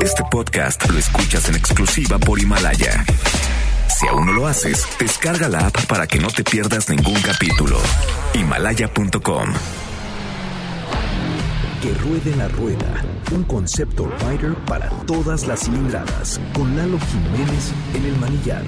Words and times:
Este 0.00 0.22
podcast 0.30 0.88
lo 0.90 0.98
escuchas 0.98 1.48
en 1.48 1.56
exclusiva 1.56 2.18
por 2.18 2.38
Himalaya. 2.38 3.04
Si 3.88 4.06
aún 4.06 4.26
no 4.26 4.32
lo 4.32 4.46
haces, 4.46 4.86
descarga 4.98 5.48
la 5.48 5.66
app 5.66 5.86
para 5.86 6.06
que 6.06 6.18
no 6.18 6.28
te 6.28 6.44
pierdas 6.44 6.88
ningún 6.88 7.20
capítulo. 7.20 7.78
Himalaya.com. 8.34 9.52
Que 11.82 11.94
ruede 11.94 12.36
la 12.36 12.48
rueda, 12.48 13.04
un 13.32 13.44
concepto 13.44 14.10
rider 14.20 14.54
para 14.66 14.88
todas 15.06 15.46
las 15.46 15.60
cilindradas, 15.60 16.40
con 16.52 16.76
Lalo 16.76 16.98
Jiménez 16.98 17.72
en 17.94 18.04
el 18.04 18.16
manillar. 18.18 18.64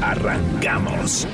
Arrancamos. 0.00 1.26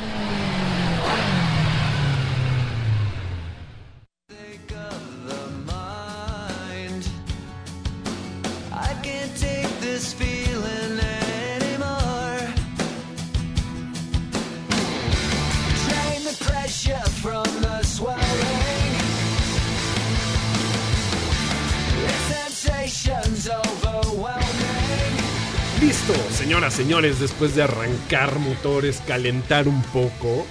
Señores, 26.78 27.18
después 27.18 27.56
de 27.56 27.64
arrancar 27.64 28.38
motores, 28.38 29.02
calentar 29.05 29.66
un 29.66 29.82
poco, 29.82 30.46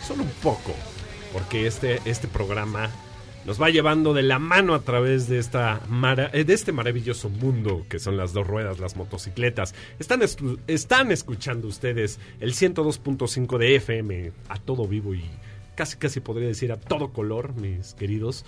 solo 0.00 0.22
un 0.22 0.30
poco, 0.40 0.76
porque 1.32 1.66
este, 1.66 1.98
este 2.04 2.28
programa 2.28 2.88
nos 3.46 3.60
va 3.60 3.68
llevando 3.68 4.14
de 4.14 4.22
la 4.22 4.38
mano 4.38 4.74
a 4.74 4.82
través 4.82 5.28
de, 5.28 5.40
esta 5.40 5.80
eh, 6.34 6.44
de 6.44 6.54
este 6.54 6.70
maravilloso 6.70 7.30
mundo 7.30 7.84
que 7.88 7.98
son 7.98 8.16
las 8.16 8.32
dos 8.32 8.46
ruedas, 8.46 8.78
las 8.78 8.94
motocicletas. 8.94 9.74
Están, 9.98 10.20
están 10.68 11.10
escuchando 11.10 11.66
ustedes 11.66 12.20
el 12.38 12.54
102.5 12.54 13.58
de 13.58 13.74
FM 13.74 14.32
a 14.50 14.58
todo 14.58 14.86
vivo 14.86 15.16
y 15.16 15.24
casi 15.74 15.96
casi 15.96 16.20
podría 16.20 16.46
decir 16.46 16.70
a 16.70 16.76
todo 16.76 17.12
color, 17.12 17.54
mis 17.56 17.94
queridos, 17.94 18.44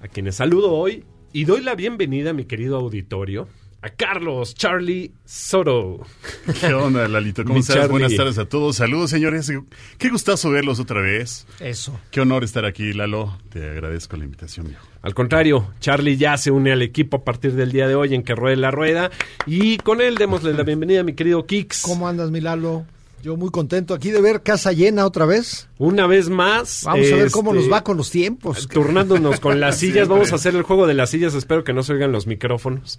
a 0.00 0.06
quienes 0.06 0.36
saludo 0.36 0.70
hoy 0.70 1.02
y 1.32 1.44
doy 1.44 1.60
la 1.60 1.74
bienvenida, 1.74 2.32
mi 2.32 2.44
querido 2.44 2.76
auditorio, 2.76 3.48
a 3.80 3.90
Carlos 3.90 4.54
Charlie 4.54 5.12
Soto. 5.24 6.00
¿Qué 6.60 6.74
onda, 6.74 7.06
Lalito? 7.06 7.42
¿Cómo 7.44 7.54
Mi 7.54 7.60
estás? 7.60 7.76
Charlie. 7.76 7.90
Buenas 7.90 8.16
tardes 8.16 8.38
a 8.38 8.46
todos. 8.46 8.76
Saludos, 8.76 9.10
señores. 9.10 9.52
Qué 9.98 10.08
gustazo 10.08 10.50
verlos 10.50 10.80
otra 10.80 11.00
vez. 11.00 11.46
Eso. 11.60 11.98
Qué 12.10 12.20
honor 12.20 12.44
estar 12.44 12.64
aquí, 12.64 12.92
Lalo. 12.92 13.38
Te 13.50 13.70
agradezco 13.70 14.16
la 14.16 14.24
invitación, 14.24 14.66
viejo. 14.68 14.84
Al 15.02 15.14
contrario, 15.14 15.70
Charlie 15.80 16.16
ya 16.16 16.36
se 16.36 16.50
une 16.50 16.72
al 16.72 16.82
equipo 16.82 17.18
a 17.18 17.24
partir 17.24 17.52
del 17.52 17.70
día 17.70 17.86
de 17.86 17.94
hoy 17.94 18.14
en 18.14 18.22
que 18.24 18.34
ruede 18.34 18.56
la 18.56 18.70
rueda. 18.70 19.10
Y 19.46 19.78
con 19.78 20.00
él 20.00 20.16
démosle 20.16 20.54
la 20.54 20.64
bienvenida 20.64 21.00
a 21.00 21.04
mi 21.04 21.14
querido 21.14 21.46
Kix. 21.46 21.82
¿Cómo 21.82 22.08
andas, 22.08 22.30
Milalo? 22.30 22.84
Yo 23.22 23.36
muy 23.36 23.50
contento 23.50 23.94
aquí 23.94 24.10
de 24.10 24.20
ver 24.20 24.42
casa 24.42 24.72
llena 24.72 25.04
otra 25.04 25.26
vez. 25.26 25.68
Una 25.78 26.06
vez 26.06 26.28
más. 26.28 26.82
Vamos 26.84 27.10
a 27.12 27.16
ver 27.16 27.30
cómo 27.30 27.50
este, 27.50 27.62
nos 27.62 27.72
va 27.72 27.82
con 27.82 27.96
los 27.96 28.10
tiempos. 28.10 28.68
Turnándonos 28.68 29.40
con 29.40 29.58
las 29.58 29.76
sillas. 29.80 30.08
Vamos 30.08 30.32
a 30.32 30.36
hacer 30.36 30.54
el 30.54 30.62
juego 30.62 30.86
de 30.86 30.94
las 30.94 31.10
sillas. 31.10 31.34
Espero 31.34 31.64
que 31.64 31.72
no 31.72 31.82
se 31.82 31.94
oigan 31.94 32.12
los 32.12 32.26
micrófonos. 32.26 32.98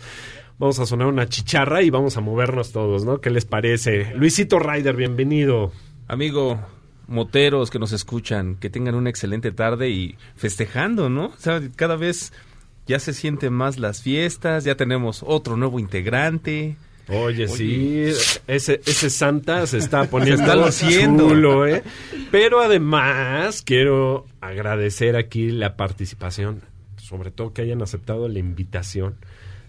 Vamos 0.57 0.77
a 0.79 0.85
sonar 0.85 1.07
una 1.07 1.29
chicharra 1.29 1.81
y 1.83 1.89
vamos 1.89 2.17
a 2.17 2.21
movernos 2.21 2.73
todos, 2.73 3.05
¿no? 3.05 3.21
¿Qué 3.21 3.29
les 3.29 3.45
parece? 3.45 4.13
Luisito 4.15 4.59
Ryder, 4.59 4.95
bienvenido. 4.95 5.71
Amigo, 6.07 6.59
moteros 7.07 7.69
que 7.69 7.79
nos 7.79 7.93
escuchan, 7.93 8.55
que 8.55 8.69
tengan 8.69 8.95
una 8.95 9.09
excelente 9.09 9.51
tarde 9.53 9.89
y 9.89 10.17
festejando, 10.35 11.09
¿no? 11.09 11.27
O 11.27 11.37
sea, 11.37 11.61
cada 11.77 11.95
vez 11.95 12.33
ya 12.87 12.99
se 12.99 13.13
sienten 13.13 13.53
más 13.53 13.79
las 13.79 14.01
fiestas, 14.01 14.65
ya 14.65 14.75
tenemos 14.75 15.23
otro 15.25 15.55
nuevo 15.55 15.79
integrante. 15.79 16.75
Oye, 17.11 17.47
sí, 17.47 18.03
ese, 18.47 18.81
ese 18.85 19.09
Santa 19.09 19.65
se 19.67 19.77
está 19.79 20.03
poniendo 20.09 20.41
está 20.43 20.55
luciendo. 20.55 21.29
chulo, 21.29 21.65
¿eh? 21.67 21.83
Pero 22.31 22.61
además 22.61 23.61
quiero 23.65 24.25
agradecer 24.41 25.15
aquí 25.15 25.49
la 25.49 25.75
participación, 25.75 26.61
sobre 26.97 27.31
todo 27.31 27.53
que 27.53 27.63
hayan 27.63 27.81
aceptado 27.81 28.27
la 28.27 28.39
invitación 28.39 29.15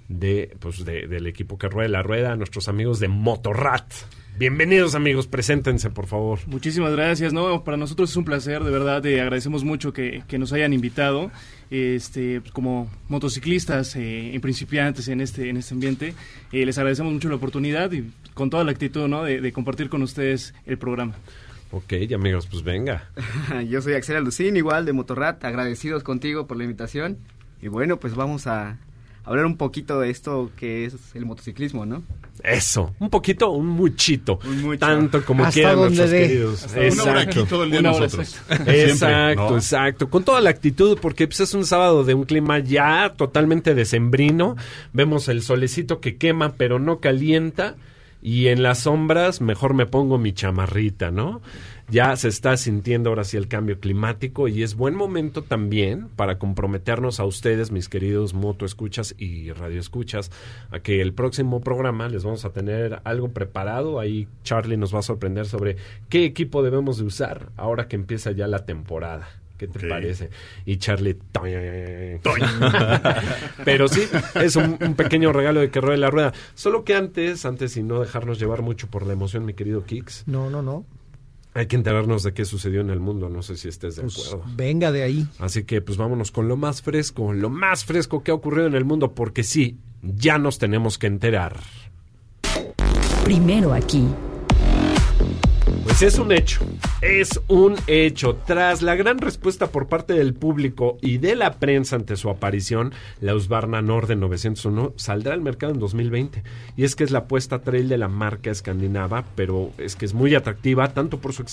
de, 0.09 0.57
pues, 0.61 0.85
de- 0.85 1.07
del 1.07 1.27
equipo 1.27 1.57
que 1.57 1.69
rueda 1.69 1.89
la 1.89 2.03
rueda, 2.03 2.33
a 2.33 2.37
nuestros 2.37 2.69
amigos 2.69 3.01
de 3.01 3.09
Motorrat. 3.09 3.91
Bienvenidos 4.41 4.95
amigos, 4.95 5.27
preséntense 5.27 5.91
por 5.91 6.07
favor. 6.07 6.39
Muchísimas 6.47 6.93
gracias, 6.93 7.35
no, 7.35 7.63
para 7.63 7.77
nosotros 7.77 8.09
es 8.09 8.17
un 8.17 8.25
placer, 8.25 8.65
de 8.65 8.71
verdad, 8.71 9.05
eh, 9.05 9.21
agradecemos 9.21 9.65
mucho 9.65 9.93
que, 9.93 10.23
que 10.29 10.39
nos 10.39 10.55
hayan 10.55 10.73
invitado, 10.73 11.31
este, 11.71 12.41
como 12.55 12.91
motociclistas 13.09 13.95
eh, 13.97 14.31
y 14.33 14.39
principiantes 14.39 15.09
en 15.09 15.21
este, 15.21 15.51
en 15.51 15.59
este 15.59 15.75
ambiente, 15.75 16.15
eh, 16.53 16.65
les 16.65 16.79
agradecemos 16.79 17.13
mucho 17.13 17.29
la 17.29 17.35
oportunidad 17.35 17.93
y 17.93 18.11
con 18.33 18.49
toda 18.49 18.65
la 18.65 18.71
actitud, 18.71 19.09
¿no? 19.09 19.25
de, 19.25 19.43
de 19.43 19.53
compartir 19.53 19.91
con 19.91 20.01
ustedes 20.01 20.55
el 20.65 20.79
programa. 20.79 21.17
Ok, 21.71 21.93
amigos, 22.15 22.47
pues 22.47 22.63
venga. 22.63 23.11
Yo 23.69 23.83
soy 23.83 23.93
Axel 23.93 24.17
Alucín, 24.17 24.57
igual 24.57 24.87
de 24.87 24.95
Motorrat, 24.95 25.45
agradecidos 25.45 26.03
contigo 26.03 26.47
por 26.47 26.57
la 26.57 26.65
invitación. 26.65 27.19
Y 27.61 27.69
bueno, 27.69 27.99
pues 28.01 28.15
vamos 28.15 28.47
a 28.47 28.79
hablar 29.31 29.47
un 29.47 29.57
poquito 29.57 30.01
de 30.01 30.11
esto 30.11 30.51
que 30.57 30.85
es 30.87 30.95
el 31.15 31.25
motociclismo, 31.25 31.87
¿no? 31.87 32.03
Eso, 32.43 32.95
un 32.99 33.11
poquito, 33.11 33.51
un 33.51 33.67
muchito. 33.69 34.39
Un 34.45 34.63
mucho. 34.63 34.79
Tanto 34.79 35.25
como 35.25 35.45
Hasta 35.45 35.53
quieran 35.55 35.77
nuestros 35.77 36.11
dé. 36.11 36.21
queridos. 36.27 36.65
Hasta 36.65 36.81
Una 36.81 37.03
hora 37.03 37.23
Exacto. 37.23 37.41
aquí 37.41 37.49
todo 37.49 37.65
el 37.65 37.71
día 37.71 37.83
nosotros. 37.83 38.37
exacto. 38.49 38.71
Exacto, 38.71 39.51
¿no? 39.51 39.57
exacto. 39.57 40.11
Con 40.11 40.25
toda 40.25 40.41
la 40.41 40.51
actitud, 40.51 40.99
porque 41.01 41.27
pues, 41.27 41.41
es 41.41 41.55
un 41.55 41.65
sábado 41.67 42.03
de 42.05 42.15
un 42.15 42.25
clima 42.25 42.59
ya 42.59 43.15
totalmente 43.17 43.75
decembrino. 43.75 44.57
Vemos 44.93 45.29
el 45.29 45.43
solecito 45.43 46.01
que 46.01 46.17
quema, 46.17 46.55
pero 46.57 46.79
no 46.79 46.99
calienta. 47.01 47.77
Y 48.23 48.49
en 48.49 48.63
las 48.63 48.81
sombras, 48.81 49.41
mejor 49.41 49.73
me 49.73 49.87
pongo 49.87 50.19
mi 50.19 50.33
chamarrita, 50.35 51.11
¿no? 51.11 51.41
Ya 51.91 52.15
se 52.15 52.29
está 52.29 52.57
sintiendo 52.57 53.11
ahora 53.11 53.25
sí 53.25 53.37
el 53.37 53.49
cambio 53.49 53.81
climático 53.81 54.47
y 54.47 54.63
es 54.63 54.77
buen 54.77 54.95
momento 54.95 55.43
también 55.43 56.07
para 56.15 56.39
comprometernos 56.39 57.19
a 57.19 57.25
ustedes, 57.25 57.73
mis 57.73 57.89
queridos 57.89 58.33
motoescuchas 58.33 59.17
y 59.19 59.51
radioescuchas, 59.51 60.31
a 60.71 60.79
que 60.79 61.01
el 61.01 61.13
próximo 61.13 61.61
programa 61.61 62.09
les 62.09 62.23
vamos 62.23 62.45
a 62.45 62.51
tener 62.51 63.01
algo 63.03 63.31
preparado. 63.31 63.99
Ahí 63.99 64.29
Charlie 64.45 64.77
nos 64.77 64.95
va 64.95 65.01
a 65.01 65.03
sorprender 65.03 65.47
sobre 65.47 65.77
qué 66.09 66.25
equipo 66.25 66.63
debemos 66.63 66.99
de 66.99 67.05
usar 67.05 67.49
ahora 67.57 67.89
que 67.89 67.97
empieza 67.97 68.31
ya 68.31 68.47
la 68.47 68.65
temporada. 68.65 69.29
¿Qué 69.59 69.67
te 69.67 69.89
parece? 69.89 70.31
Y 70.65 70.77
Charlie... 70.79 71.19
Pero 73.65 73.89
sí, 73.89 74.09
es 74.37 74.57
un, 74.57 74.79
un 74.81 74.95
pequeño 74.95 75.35
regalo 75.35 75.61
de 75.61 75.71
que 75.71 75.83
ruede 75.83 75.99
la 75.99 76.09
rueda. 76.09 76.33
Solo 76.55 76.83
que 76.85 76.95
antes, 76.95 77.45
antes 77.45 77.77
y 77.77 77.83
no 77.83 78.01
dejarnos 78.01 78.39
llevar 78.39 78.63
mucho 78.63 78.87
por 78.87 79.07
la 79.07 79.13
emoción, 79.13 79.45
mi 79.45 79.53
querido 79.53 79.85
Kix, 79.85 80.23
No, 80.27 80.49
no, 80.49 80.63
no. 80.63 80.87
Hay 81.55 81.67
que 81.67 81.77
enterarnos 81.77 82.23
de 82.23 82.33
qué 82.33 82.45
sucedió 82.45 82.81
en 82.81 82.91
el 82.91 83.01
mundo. 83.01 83.29
No 83.29 83.43
sé 83.43 83.57
si 83.57 83.69
estés 83.69 83.97
de 83.97 84.03
Pues 84.03 84.27
acuerdo. 84.29 84.45
venga 84.57 84.93
de 84.93 85.03
ahí. 85.03 85.27
Así 85.39 85.65
que 85.65 85.81
pues 85.81 85.99
vámonos 85.99 86.31
con 86.31 86.47
lo 86.49 86.57
más 86.57 86.83
fresco, 86.83 87.33
lo 87.33 87.51
más 87.51 87.85
fresco 87.85 88.23
que 88.23 88.31
ha 88.31 88.35
ocurrido 88.35 88.67
en 88.67 88.75
el 88.75 88.85
mundo, 88.85 89.13
porque 89.15 89.43
sí, 89.43 89.79
ya 90.03 90.39
nos 90.39 90.59
tenemos 90.59 90.97
que 90.99 91.07
enterar. 91.09 91.59
Primero 93.25 93.73
aquí. 93.73 94.05
Pues 95.91 96.03
es 96.03 96.21
un 96.21 96.31
hecho, 96.31 96.61
es 97.03 97.41
un 97.49 97.75
hecho. 97.89 98.37
Tras 98.47 98.81
la 98.81 98.95
gran 98.95 99.19
respuesta 99.19 99.73
por 99.73 99.89
parte 99.89 100.13
del 100.13 100.35
público 100.35 100.99
y 101.03 101.19
de 101.19 101.35
la 101.35 101.55
prensa 101.55 101.97
ante 101.97 102.15
su 102.15 102.31
aparición, 102.31 102.95
la 103.21 103.35
Husqvarna 103.35 103.83
Norden 103.83 104.21
901 104.21 104.95
saldrá 104.95 105.35
al 105.35 105.41
mercado 105.41 105.73
en 105.73 105.81
2020. 105.81 106.45
Y 106.77 106.85
es 106.85 106.95
que 106.95 107.03
es 107.03 107.11
la 107.11 107.19
apuesta 107.19 107.63
trail 107.63 107.89
de 107.89 107.99
la 107.99 108.07
marca 108.07 108.53
escandinava, 108.53 109.25
pero 109.35 109.73
es 109.79 109.97
que 109.97 110.05
es 110.05 110.15
muy 110.15 110.37
atractiva 110.37 110.95
tanto 110.95 111.19
por 111.19 111.33
su, 111.33 111.45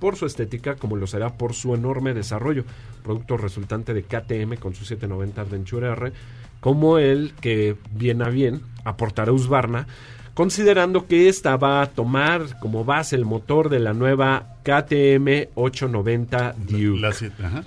por 0.00 0.16
su 0.16 0.26
estética 0.26 0.74
como 0.74 0.96
lo 0.96 1.06
será 1.06 1.38
por 1.38 1.54
su 1.54 1.72
enorme 1.72 2.14
desarrollo. 2.14 2.64
Producto 3.04 3.36
resultante 3.36 3.94
de 3.94 4.02
KTM 4.02 4.56
con 4.56 4.74
su 4.74 4.84
790 4.84 5.40
Adventure 5.40 5.86
R, 5.86 6.12
como 6.58 6.98
el 6.98 7.32
que 7.40 7.76
bien 7.92 8.22
a 8.22 8.28
bien 8.28 8.60
aportará 8.82 9.30
Husqvarna 9.30 9.86
considerando 10.34 11.06
que 11.06 11.28
esta 11.28 11.56
va 11.56 11.80
a 11.82 11.86
tomar 11.86 12.58
como 12.60 12.84
base 12.84 13.16
el 13.16 13.24
motor 13.24 13.68
de 13.68 13.80
la 13.80 13.92
nueva 13.94 14.56
KTM 14.64 15.48
890 15.54 16.54
Duke. 16.58 17.00
La 17.00 17.12
siete- 17.12 17.44
ajá. 17.44 17.64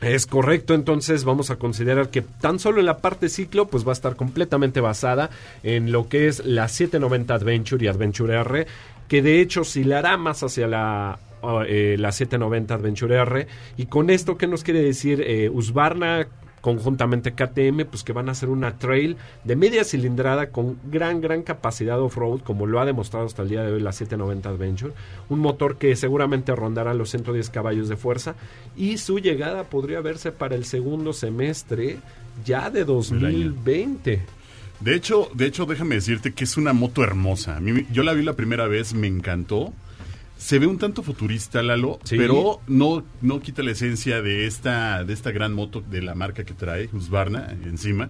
Es 0.00 0.26
correcto, 0.26 0.72
entonces 0.72 1.24
vamos 1.24 1.50
a 1.50 1.56
considerar 1.56 2.08
que 2.08 2.22
tan 2.22 2.58
solo 2.58 2.80
en 2.80 2.86
la 2.86 2.98
parte 2.98 3.28
ciclo 3.28 3.68
pues 3.68 3.86
va 3.86 3.90
a 3.90 3.92
estar 3.92 4.16
completamente 4.16 4.80
basada 4.80 5.28
en 5.62 5.92
lo 5.92 6.08
que 6.08 6.26
es 6.26 6.42
la 6.46 6.68
790 6.68 7.34
Adventure 7.34 7.84
y 7.84 7.88
Adventure 7.88 8.34
R, 8.40 8.66
que 9.08 9.20
de 9.20 9.42
hecho 9.42 9.60
oscilará 9.60 10.16
más 10.16 10.42
hacia 10.42 10.66
la, 10.68 11.18
uh, 11.42 11.60
eh, 11.66 11.96
la 11.98 12.12
790 12.12 12.72
Adventure 12.74 13.14
R. 13.16 13.46
Y 13.76 13.86
con 13.86 14.08
esto, 14.08 14.38
¿qué 14.38 14.46
nos 14.46 14.64
quiere 14.64 14.80
decir 14.80 15.22
eh, 15.26 15.50
Husqvarna? 15.50 16.28
Conjuntamente 16.60 17.32
KTM, 17.32 17.84
pues 17.86 18.04
que 18.04 18.12
van 18.12 18.28
a 18.28 18.32
hacer 18.32 18.48
una 18.48 18.78
trail 18.78 19.16
de 19.44 19.56
media 19.56 19.84
cilindrada 19.84 20.50
con 20.50 20.78
gran, 20.90 21.20
gran 21.20 21.42
capacidad 21.42 22.00
off-road, 22.00 22.40
como 22.40 22.66
lo 22.66 22.80
ha 22.80 22.84
demostrado 22.84 23.26
hasta 23.26 23.42
el 23.42 23.48
día 23.48 23.62
de 23.62 23.72
hoy 23.72 23.80
la 23.80 23.92
790 23.92 24.48
Adventure. 24.48 24.92
Un 25.28 25.40
motor 25.40 25.76
que 25.78 25.96
seguramente 25.96 26.54
rondará 26.54 26.94
los 26.94 27.10
110 27.10 27.50
caballos 27.50 27.88
de 27.88 27.96
fuerza 27.96 28.34
y 28.76 28.98
su 28.98 29.18
llegada 29.18 29.64
podría 29.64 30.00
verse 30.00 30.32
para 30.32 30.54
el 30.54 30.64
segundo 30.64 31.12
semestre 31.12 31.98
ya 32.44 32.70
de 32.70 32.84
2020. 32.84 34.20
De 34.80 34.94
hecho, 34.94 35.28
de 35.34 35.46
hecho, 35.46 35.66
déjame 35.66 35.96
decirte 35.96 36.32
que 36.32 36.44
es 36.44 36.56
una 36.56 36.72
moto 36.72 37.02
hermosa. 37.04 37.56
A 37.56 37.60
mí, 37.60 37.86
yo 37.92 38.02
la 38.02 38.14
vi 38.14 38.22
la 38.22 38.32
primera 38.32 38.66
vez, 38.66 38.94
me 38.94 39.06
encantó. 39.06 39.72
Se 40.40 40.58
ve 40.58 40.66
un 40.66 40.78
tanto 40.78 41.02
futurista, 41.02 41.62
Lalo, 41.62 41.98
Sí. 42.02 42.16
pero 42.16 42.60
no, 42.66 43.04
no 43.20 43.40
quita 43.40 43.62
la 43.62 43.72
esencia 43.72 44.22
de 44.22 44.46
esta, 44.46 45.04
de 45.04 45.12
esta 45.12 45.32
gran 45.32 45.52
moto 45.52 45.82
de 45.82 46.00
la 46.00 46.14
marca 46.14 46.44
que 46.44 46.54
trae, 46.54 46.88
Husqvarna, 46.90 47.54
encima. 47.66 48.08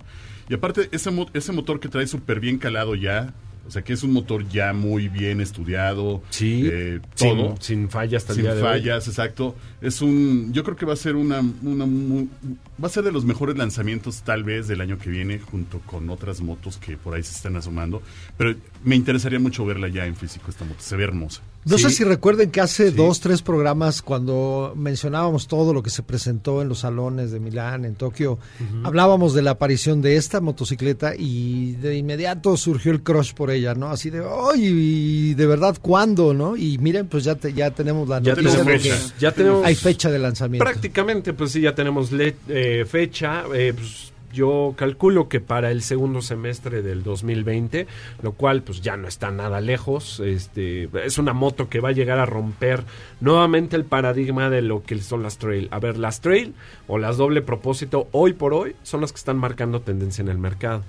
Y 0.49 0.55
aparte, 0.55 0.89
ese, 0.93 1.11
ese 1.35 1.51
motor 1.53 1.81
que 1.81 1.89
trae 1.89 2.07
súper 2.07 2.39
bien 2.39 2.59
calado 2.59 2.95
ya, 2.95 3.35
o 3.67 3.71
sea 3.73 3.83
que 3.83 3.93
es 3.93 4.05
un 4.05 4.13
motor 4.13 4.49
ya 4.49 4.73
muy 4.73 5.09
bien 5.09 5.41
estudiado, 5.41 6.23
Sí, 6.31 6.69
eh, 6.71 7.01
sin- 7.17 7.37
todo. 7.37 7.55
sin 7.61 7.89
fallas 7.91 8.23
hasta 8.23 8.33
el 8.33 8.37
Sin 8.37 8.45
día 8.45 8.55
de 8.55 8.63
hoy. 8.63 8.69
fallas, 8.69 9.09
exacto. 9.09 9.57
Es 9.81 10.01
un, 10.01 10.53
yo 10.53 10.63
creo 10.63 10.77
que 10.77 10.87
va 10.87 10.93
a 10.93 10.97
ser 10.97 11.17
una, 11.17 11.41
va 11.41 12.87
a 12.87 12.91
ser 12.91 13.03
de 13.05 13.13
los 13.13 13.25
mejores 13.25 13.57
lanzamientos 13.57 14.23
tal 14.23 14.45
vez 14.45 14.69
del 14.69 14.81
año 14.81 14.99
que 14.99 15.11
viene, 15.11 15.39
junto 15.41 15.81
con 15.81 16.09
otras 16.11 16.41
motos 16.41 16.77
que 16.79 16.97
por 16.97 17.15
ahí 17.15 17.23
se 17.25 17.35
están 17.35 17.57
asomando. 17.57 18.03
Pero 18.37 18.55
me 18.85 18.95
interesaría 18.97 19.39
mucho 19.41 19.65
verla 19.67 19.89
ya 19.89 20.07
en 20.07 20.15
físico 20.17 20.51
esta 20.51 20.65
moto. 20.65 20.81
Se 20.81 20.97
ve 20.97 21.05
hermosa. 21.05 21.43
No 21.67 21.77
Sí. 21.77 21.85
sé 21.85 21.91
si 21.91 22.05
recuerden 22.05 22.51
que 22.51 22.63
hace 22.63 22.91
Sí. 22.91 22.97
dos, 22.97 23.21
tres 23.21 23.43
programas, 23.43 24.01
cuando 24.01 24.73
mencionábamos 24.77 25.47
todo 25.47 25.75
lo 25.75 25.83
que 25.83 25.91
se 25.91 26.03
presentó 26.03 26.63
en 26.63 26.71
los 26.71 26.79
salones 26.79 27.33
de 27.33 27.39
Milán, 27.39 27.85
en 27.85 27.97
Tokio, 27.97 28.39
hablábamos 28.83 29.35
de 29.35 29.43
la 29.43 29.51
aparición 29.53 30.01
de 30.01 30.17
esta 30.17 30.41
motocicleta 30.41 31.13
y 31.17 31.73
de 31.73 31.97
inmediato 31.99 32.57
surgió 32.57 32.93
el 32.93 33.03
crush 33.03 33.35
por 33.35 33.51
ella, 33.51 33.75
¿no? 33.75 33.89
Así 33.91 34.09
de, 34.09 34.23
¡ay! 34.55 35.35
¿De 35.35 35.47
verdad 35.47 35.77
cuándo, 35.83 36.33
no? 36.33 36.57
Y 36.57 36.79
miren, 36.79 37.09
pues 37.09 37.25
ya, 37.25 37.35
te- 37.35 37.53
ya 37.53 37.71
tenemos 37.73 38.09
la 38.09 38.21
Ya 38.23 38.33
noticia 38.35 38.51
tenemos 38.65 38.83
fecha. 38.83 38.97
Ya 39.19 39.33
tenemos 39.33 39.67
hay 39.67 39.75
fecha 39.75 40.11
de 40.11 40.19
lanzamiento. 40.19 40.65
Prácticamente, 40.65 41.35
pues 41.35 41.53
sí, 41.53 41.61
ya 41.61 41.75
tenemos 41.75 42.11
le- 42.11 42.37
eh, 42.49 42.87
fecha. 42.89 43.45
eh, 43.55 43.75
pues, 43.77 44.13
yo 44.33 44.75
calculo 44.77 45.29
que 45.29 45.41
para 45.41 45.71
el 45.71 45.83
segundo 45.83 46.23
semestre 46.23 46.83
del 46.83 47.03
2020, 47.03 47.87
lo 48.23 48.33
cual 48.33 48.63
pues 48.63 48.81
ya 48.81 48.97
no 48.97 49.09
está 49.09 49.31
nada 49.31 49.61
lejos. 49.61 50.21
Este, 50.21 50.89
es 51.05 51.19
una 51.19 51.33
moto 51.33 51.69
que 51.69 51.81
va 51.81 51.91
a 51.91 51.93
llegar 51.93 52.19
a 52.19 52.27
romper 52.27 52.85
nuevamente 53.21 53.77
el 53.77 53.85
paradigma 53.85 54.51
de 54.51 54.63
lo 54.63 54.83
que 54.83 54.99
son 55.01 55.23
las 55.23 55.39
trail. 55.39 55.69
A 55.71 55.79
ver, 55.79 55.99
las 55.99 56.21
trail 56.21 56.55
o 56.87 56.99
las 56.99 57.17
doble 57.17 57.43
propósito 57.43 58.09
hoy 58.13 58.33
por 58.33 58.55
hoy 58.55 58.77
son 58.83 59.01
las 59.01 59.13
que 59.13 59.19
están 59.19 59.39
marcando 59.39 59.81
tendencia 59.81 60.23
en 60.23 60.29
el 60.29 60.39
mercado. 60.39 60.83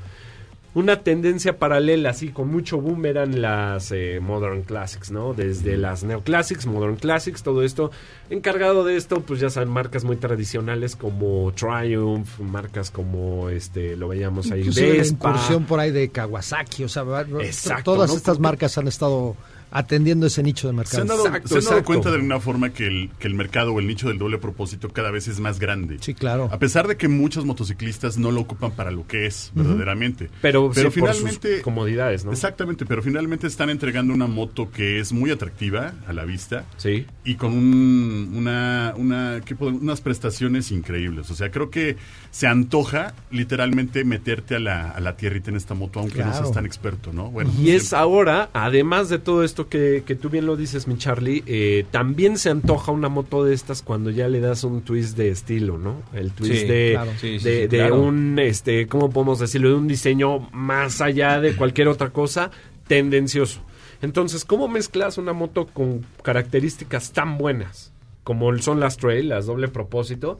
Una 0.73 1.03
tendencia 1.03 1.59
paralela, 1.59 2.11
así, 2.11 2.29
con 2.29 2.47
mucho 2.49 2.79
boom 2.79 3.05
eran 3.05 3.41
las 3.41 3.91
eh, 3.91 4.19
Modern 4.21 4.63
Classics, 4.63 5.11
¿no? 5.11 5.33
Desde 5.33 5.75
las 5.75 6.03
Neoclassics, 6.05 6.65
Modern 6.65 6.95
Classics, 6.95 7.43
todo 7.43 7.61
esto. 7.63 7.91
Encargado 8.29 8.85
de 8.85 8.95
esto, 8.95 9.19
pues 9.21 9.41
ya 9.41 9.49
saben, 9.49 9.67
marcas 9.67 10.05
muy 10.05 10.15
tradicionales 10.15 10.95
como 10.95 11.51
Triumph, 11.53 12.39
marcas 12.39 12.89
como, 12.89 13.49
este, 13.49 13.97
lo 13.97 14.07
veíamos 14.07 14.49
ahí, 14.51 14.61
Inclusive 14.61 14.87
la 14.87 14.93
Vespa. 14.93 15.29
incursión 15.29 15.65
por 15.65 15.79
ahí 15.81 15.91
de 15.91 16.09
Kawasaki, 16.09 16.85
o 16.85 16.89
sea, 16.89 17.03
Exacto, 17.41 17.83
todas 17.93 18.09
¿no? 18.11 18.15
estas 18.15 18.39
marcas 18.39 18.77
han 18.77 18.87
estado 18.87 19.35
atendiendo 19.71 20.27
ese 20.27 20.43
nicho 20.43 20.67
de 20.67 20.73
Se 20.73 20.77
mercado. 20.77 21.01
han 21.01 21.07
dado, 21.07 21.25
Exacto, 21.27 21.47
se 21.47 21.53
han 21.55 21.59
dado 21.63 21.71
exacto. 21.77 21.85
cuenta 21.85 22.09
de 22.09 22.15
alguna 22.17 22.39
forma 22.39 22.69
que 22.71 22.87
el, 22.87 23.09
que 23.19 23.27
el 23.27 23.33
mercado 23.33 23.73
o 23.73 23.79
el 23.79 23.87
nicho 23.87 24.07
del 24.09 24.17
doble 24.17 24.37
propósito 24.37 24.89
cada 24.89 25.11
vez 25.11 25.27
es 25.27 25.39
más 25.39 25.59
grande. 25.59 25.97
Sí, 26.01 26.13
claro. 26.13 26.49
A 26.51 26.59
pesar 26.59 26.87
de 26.87 26.97
que 26.97 27.07
muchos 27.07 27.45
motociclistas 27.45 28.17
no 28.17 28.31
lo 28.31 28.41
ocupan 28.41 28.71
para 28.71 28.91
lo 28.91 29.07
que 29.07 29.25
es 29.25 29.51
verdaderamente. 29.55 30.29
Pero, 30.41 30.73
sí, 30.73 30.81
por 30.83 30.91
finalmente 30.91 31.53
sus 31.55 31.63
comodidades, 31.63 32.25
¿no? 32.25 32.31
Exactamente, 32.31 32.85
pero 32.85 33.01
finalmente 33.01 33.47
están 33.47 33.69
entregando 33.69 34.13
una 34.13 34.27
moto 34.27 34.69
que 34.71 34.99
es 34.99 35.11
muy 35.13 35.31
atractiva 35.31 35.93
a 36.07 36.13
la 36.13 36.25
vista 36.25 36.65
Sí. 36.77 37.05
y 37.23 37.35
con 37.35 37.53
un- 37.53 38.33
una, 38.35 38.93
una, 38.97 39.41
¿qué 39.45 39.55
unas 39.61 40.01
prestaciones 40.01 40.71
increíbles. 40.71 41.29
O 41.31 41.35
sea, 41.35 41.51
creo 41.51 41.69
que 41.69 41.95
se 42.31 42.47
antoja 42.47 43.13
literalmente 43.29 44.03
meterte 44.03 44.55
a 44.55 44.59
la, 44.59 44.89
a 44.89 44.99
la 44.99 45.15
tierrita 45.17 45.49
en 45.51 45.55
esta 45.57 45.73
moto, 45.73 45.99
aunque 45.99 46.23
no 46.23 46.33
seas 46.33 46.51
tan 46.51 46.65
experto, 46.65 47.13
¿no? 47.13 47.29
Bueno, 47.29 47.51
Y 47.59 47.71
es 47.71 47.83
siempre- 47.89 47.99
ahora, 47.99 48.49
además 48.53 49.09
de 49.09 49.19
todo 49.19 49.43
esto 49.43 49.60
que, 49.69 50.03
que 50.05 50.15
tú 50.15 50.29
bien 50.29 50.45
lo 50.45 50.55
dices, 50.55 50.87
mi 50.87 50.97
Charlie, 50.97 51.43
eh, 51.45 51.85
también 51.91 52.37
se 52.37 52.49
antoja 52.49 52.91
una 52.91 53.09
moto 53.09 53.43
de 53.43 53.53
estas 53.53 53.81
cuando 53.81 54.09
ya 54.09 54.27
le 54.27 54.39
das 54.39 54.63
un 54.63 54.81
twist 54.81 55.17
de 55.17 55.29
estilo, 55.29 55.77
¿no? 55.77 56.01
El 56.13 56.31
twist 56.31 56.61
Sí, 56.61 56.67
de, 56.67 56.91
claro. 56.93 57.11
Sí, 57.19 57.39
sí, 57.39 57.45
de, 57.45 57.61
sí, 57.61 57.67
de 57.67 57.77
claro. 57.77 58.01
un, 58.01 58.39
este, 58.39 58.87
¿cómo 58.87 59.09
podemos 59.09 59.39
decirlo? 59.39 59.69
De 59.69 59.75
un 59.75 59.87
diseño 59.87 60.39
más 60.51 61.01
allá 61.01 61.39
de 61.39 61.55
cualquier 61.55 61.87
otra 61.87 62.09
cosa, 62.09 62.51
tendencioso. 62.87 63.61
Entonces, 64.01 64.45
¿cómo 64.45 64.67
mezclas 64.67 65.17
una 65.17 65.33
moto 65.33 65.67
con 65.67 66.05
características 66.23 67.11
tan 67.11 67.37
buenas 67.37 67.93
como 68.23 68.55
son 68.59 68.79
las 68.79 68.97
trail, 68.97 69.29
las 69.29 69.45
doble 69.45 69.67
propósito? 69.67 70.39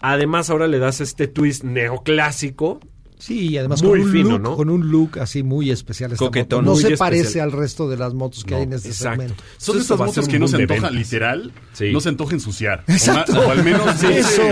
Además, 0.00 0.50
ahora 0.50 0.66
le 0.66 0.78
das 0.78 1.00
este 1.00 1.26
twist 1.28 1.64
neoclásico 1.64 2.80
Sí, 3.18 3.48
y 3.50 3.58
además 3.58 3.82
Muy 3.82 4.00
con 4.00 4.08
un, 4.08 4.12
fino, 4.12 4.28
look, 4.30 4.40
¿no? 4.42 4.56
con 4.56 4.68
un 4.70 4.90
look 4.90 5.18
así 5.20 5.42
muy 5.42 5.70
especial. 5.70 6.12
esta 6.12 6.24
Coquetón. 6.24 6.64
moto. 6.64 6.66
No 6.66 6.72
Muy 6.72 6.80
se 6.82 6.88
especial. 6.88 6.98
parece 7.10 7.40
al 7.40 7.52
resto 7.52 7.88
de 7.88 7.96
las 7.96 8.12
motos 8.12 8.44
que 8.44 8.50
No, 8.50 8.56
hay 8.58 8.62
en 8.64 8.72
este 8.72 8.88
exacto. 8.88 9.20
segmento. 9.22 9.44
Son 9.56 9.78
estas 9.78 9.98
motos 9.98 10.28
que 10.28 10.38
no 10.38 10.48
se 10.48 10.56
antoja 10.56 10.74
ventas. 10.88 10.92
literal, 10.92 11.52
Sí. 11.72 11.92
no 11.92 12.00
se 12.00 12.08
antoja 12.10 12.34
ensuciar. 12.34 12.84
Exacto. 12.88 13.38
O, 13.40 13.50
al 13.50 13.62
menos 13.64 13.98
Sí, 13.98 14.06
eso. 14.10 14.42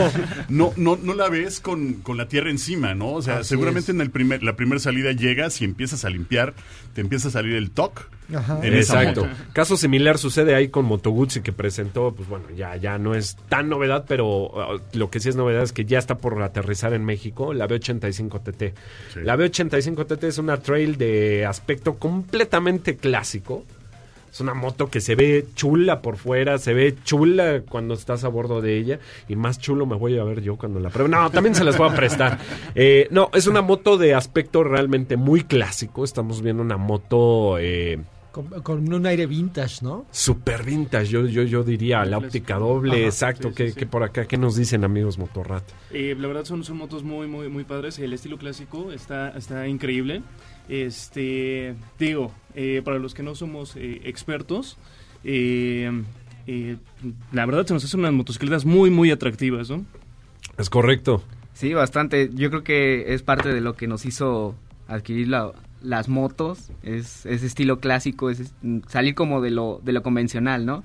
No, 0.49 0.73
no, 0.77 0.97
no 1.03 1.15
la 1.15 1.29
ves 1.29 1.61
con, 1.61 1.95
con 1.95 2.17
la 2.17 2.29
tierra 2.29 2.51
encima, 2.51 2.95
¿no? 2.95 3.13
O 3.13 3.23
sea, 3.23 3.39
Así 3.39 3.49
seguramente 3.51 3.91
es. 3.91 3.97
en 3.97 4.01
el 4.01 4.11
primer, 4.11 4.43
la 4.43 4.57
primera 4.57 4.79
salida 4.81 5.13
llegas 5.13 5.61
y 5.61 5.65
empiezas 5.65 6.05
a 6.05 6.11
limpiar, 6.11 6.55
te 6.95 7.01
empieza 7.01 7.29
a 7.29 7.31
salir 7.33 7.55
el 7.57 7.71
TOC 7.73 8.09
Ajá. 8.35 8.61
Exacto. 8.63 9.27
Caso 9.53 9.77
similar 9.77 10.19
sucede 10.19 10.55
ahí 10.55 10.69
con 10.69 10.85
Moto 10.85 11.11
Guzzi 11.11 11.41
que 11.41 11.53
presentó, 11.53 12.13
pues 12.15 12.29
bueno, 12.29 12.47
ya, 12.57 12.77
ya 12.77 12.99
no 12.99 13.15
es 13.15 13.37
tan 13.49 13.69
novedad, 13.69 14.05
pero 14.07 14.27
uh, 14.27 14.81
lo 14.93 15.11
que 15.11 15.21
sí 15.21 15.29
es 15.29 15.37
novedad 15.37 15.63
es 15.63 15.73
que 15.73 15.85
ya 15.85 15.99
está 15.99 16.17
por 16.17 16.41
aterrizar 16.43 16.93
en 16.95 17.05
México 17.05 17.55
la 17.55 17.69
B85 17.69 18.43
TT. 18.43 18.79
Sí. 19.13 19.21
La 19.23 19.37
B85 19.37 20.07
TT 20.07 20.25
es 20.25 20.39
una 20.39 20.59
trail 20.59 20.97
de 20.97 21.47
aspecto 21.47 21.95
completamente 21.95 22.97
clásico. 22.97 23.65
Es 24.33 24.41
una 24.41 24.55
moto 24.55 24.89
que 24.89 25.03
se 25.03 25.15
ve 25.15 25.45
chula 25.55 26.01
por 26.01 26.17
fuera, 26.17 26.57
se 26.57 26.73
ve 26.73 26.97
chula 27.05 27.65
cuando 27.69 27.93
estás 27.93 28.25
a 28.25 28.29
bordo 28.29 28.63
de 28.63 28.79
ella 28.79 28.99
y 29.29 29.37
más 29.37 29.59
chulo 29.59 29.85
me 29.85 29.95
voy 29.95 30.19
a 30.19 30.25
ver 30.25 30.41
yo 30.41 30.57
cuando 30.57 30.81
la 30.81 30.89
pruebe. 30.89 31.11
No, 31.11 31.31
también 31.31 31.55
se 31.55 31.65
las 31.65 31.77
voy 31.77 31.91
a 31.91 31.95
prestar. 31.95 32.39
Eh, 32.75 33.09
no, 33.11 33.31
es 33.35 33.47
una 33.47 33.61
moto 33.61 33.99
de 33.99 34.15
aspecto 34.15 34.65
realmente 34.65 35.17
muy 35.19 35.43
clásico. 35.43 36.05
Estamos 36.05 36.41
viendo 36.41 36.63
una 36.63 36.79
moto 36.79 37.59
eh, 37.59 38.01
Con, 38.33 38.47
con 38.63 38.93
un 38.93 39.05
aire 39.07 39.27
vintage, 39.27 39.83
¿no? 39.85 40.07
super 40.11 40.65
vintage, 40.65 41.05
yo, 41.07 41.27
yo, 41.27 41.43
yo 41.43 41.63
diría, 41.63 42.03
la 42.07 42.17
óptica 42.17 42.57
doble, 42.57 42.93
Ajá, 42.97 43.05
exacto. 43.05 43.51
sí, 43.51 43.55
que, 43.55 43.67
sí, 43.67 43.73
sí. 43.75 43.79
que 43.81 43.87
por 43.87 44.03
acá, 44.03 44.25
¿qué 44.27 44.39
nos 44.39 44.57
dicen 44.57 44.85
amigos 44.85 45.19
Motorrat? 45.19 45.63
Eh, 45.91 46.17
la 46.19 46.29
verdad 46.29 46.45
son, 46.47 46.65
son 46.65 46.79
motos 46.79 47.03
muy, 47.05 47.27
muy, 47.29 47.49
muy 47.51 47.65
padres. 47.65 47.99
El 47.99 48.15
estilo 48.15 48.39
clásico 48.39 48.91
está, 48.91 49.29
está 49.37 49.69
increíble. 49.69 50.23
Este, 50.67 51.75
digo, 51.99 52.33
eh, 52.55 52.83
para 52.85 52.99
los 52.99 53.15
que 53.15 53.23
no 53.23 53.35
somos 53.35 53.77
eh, 53.77 54.01
expertos, 54.05 54.79
eh, 55.25 55.91
eh, 56.47 56.77
la 57.33 57.47
verdad 57.47 57.67
se 57.67 57.75
nos 57.75 57.85
hacen 57.85 58.01
unas 58.01 58.13
motocicletas 58.13 58.65
muy, 58.65 58.91
muy 58.91 59.11
atractivas, 59.11 59.71
¿no? 59.71 59.85
Es 60.59 60.71
correcto. 60.71 61.23
Sí, 61.55 61.75
bastante. 61.75 62.31
Yo 62.35 62.51
creo 62.51 62.65
que 62.65 63.13
es 63.15 63.23
parte 63.23 63.51
de 63.53 63.61
lo 63.61 63.75
que 63.77 63.87
nos 63.87 64.05
hizo 64.07 64.55
adquirir 64.89 65.29
la- 65.29 65.53
las 65.83 66.09
motos. 66.09 66.71
Es 66.83 67.27
ese 67.27 67.47
estilo 67.47 67.81
clásico, 67.81 68.31
es, 68.31 68.41
es, 68.41 68.55
salir 68.89 69.15
como 69.15 69.41
de 69.41 69.51
lo, 69.51 69.81
de 69.85 69.93
lo 69.93 70.03
convencional, 70.03 70.67
¿no? 70.67 70.85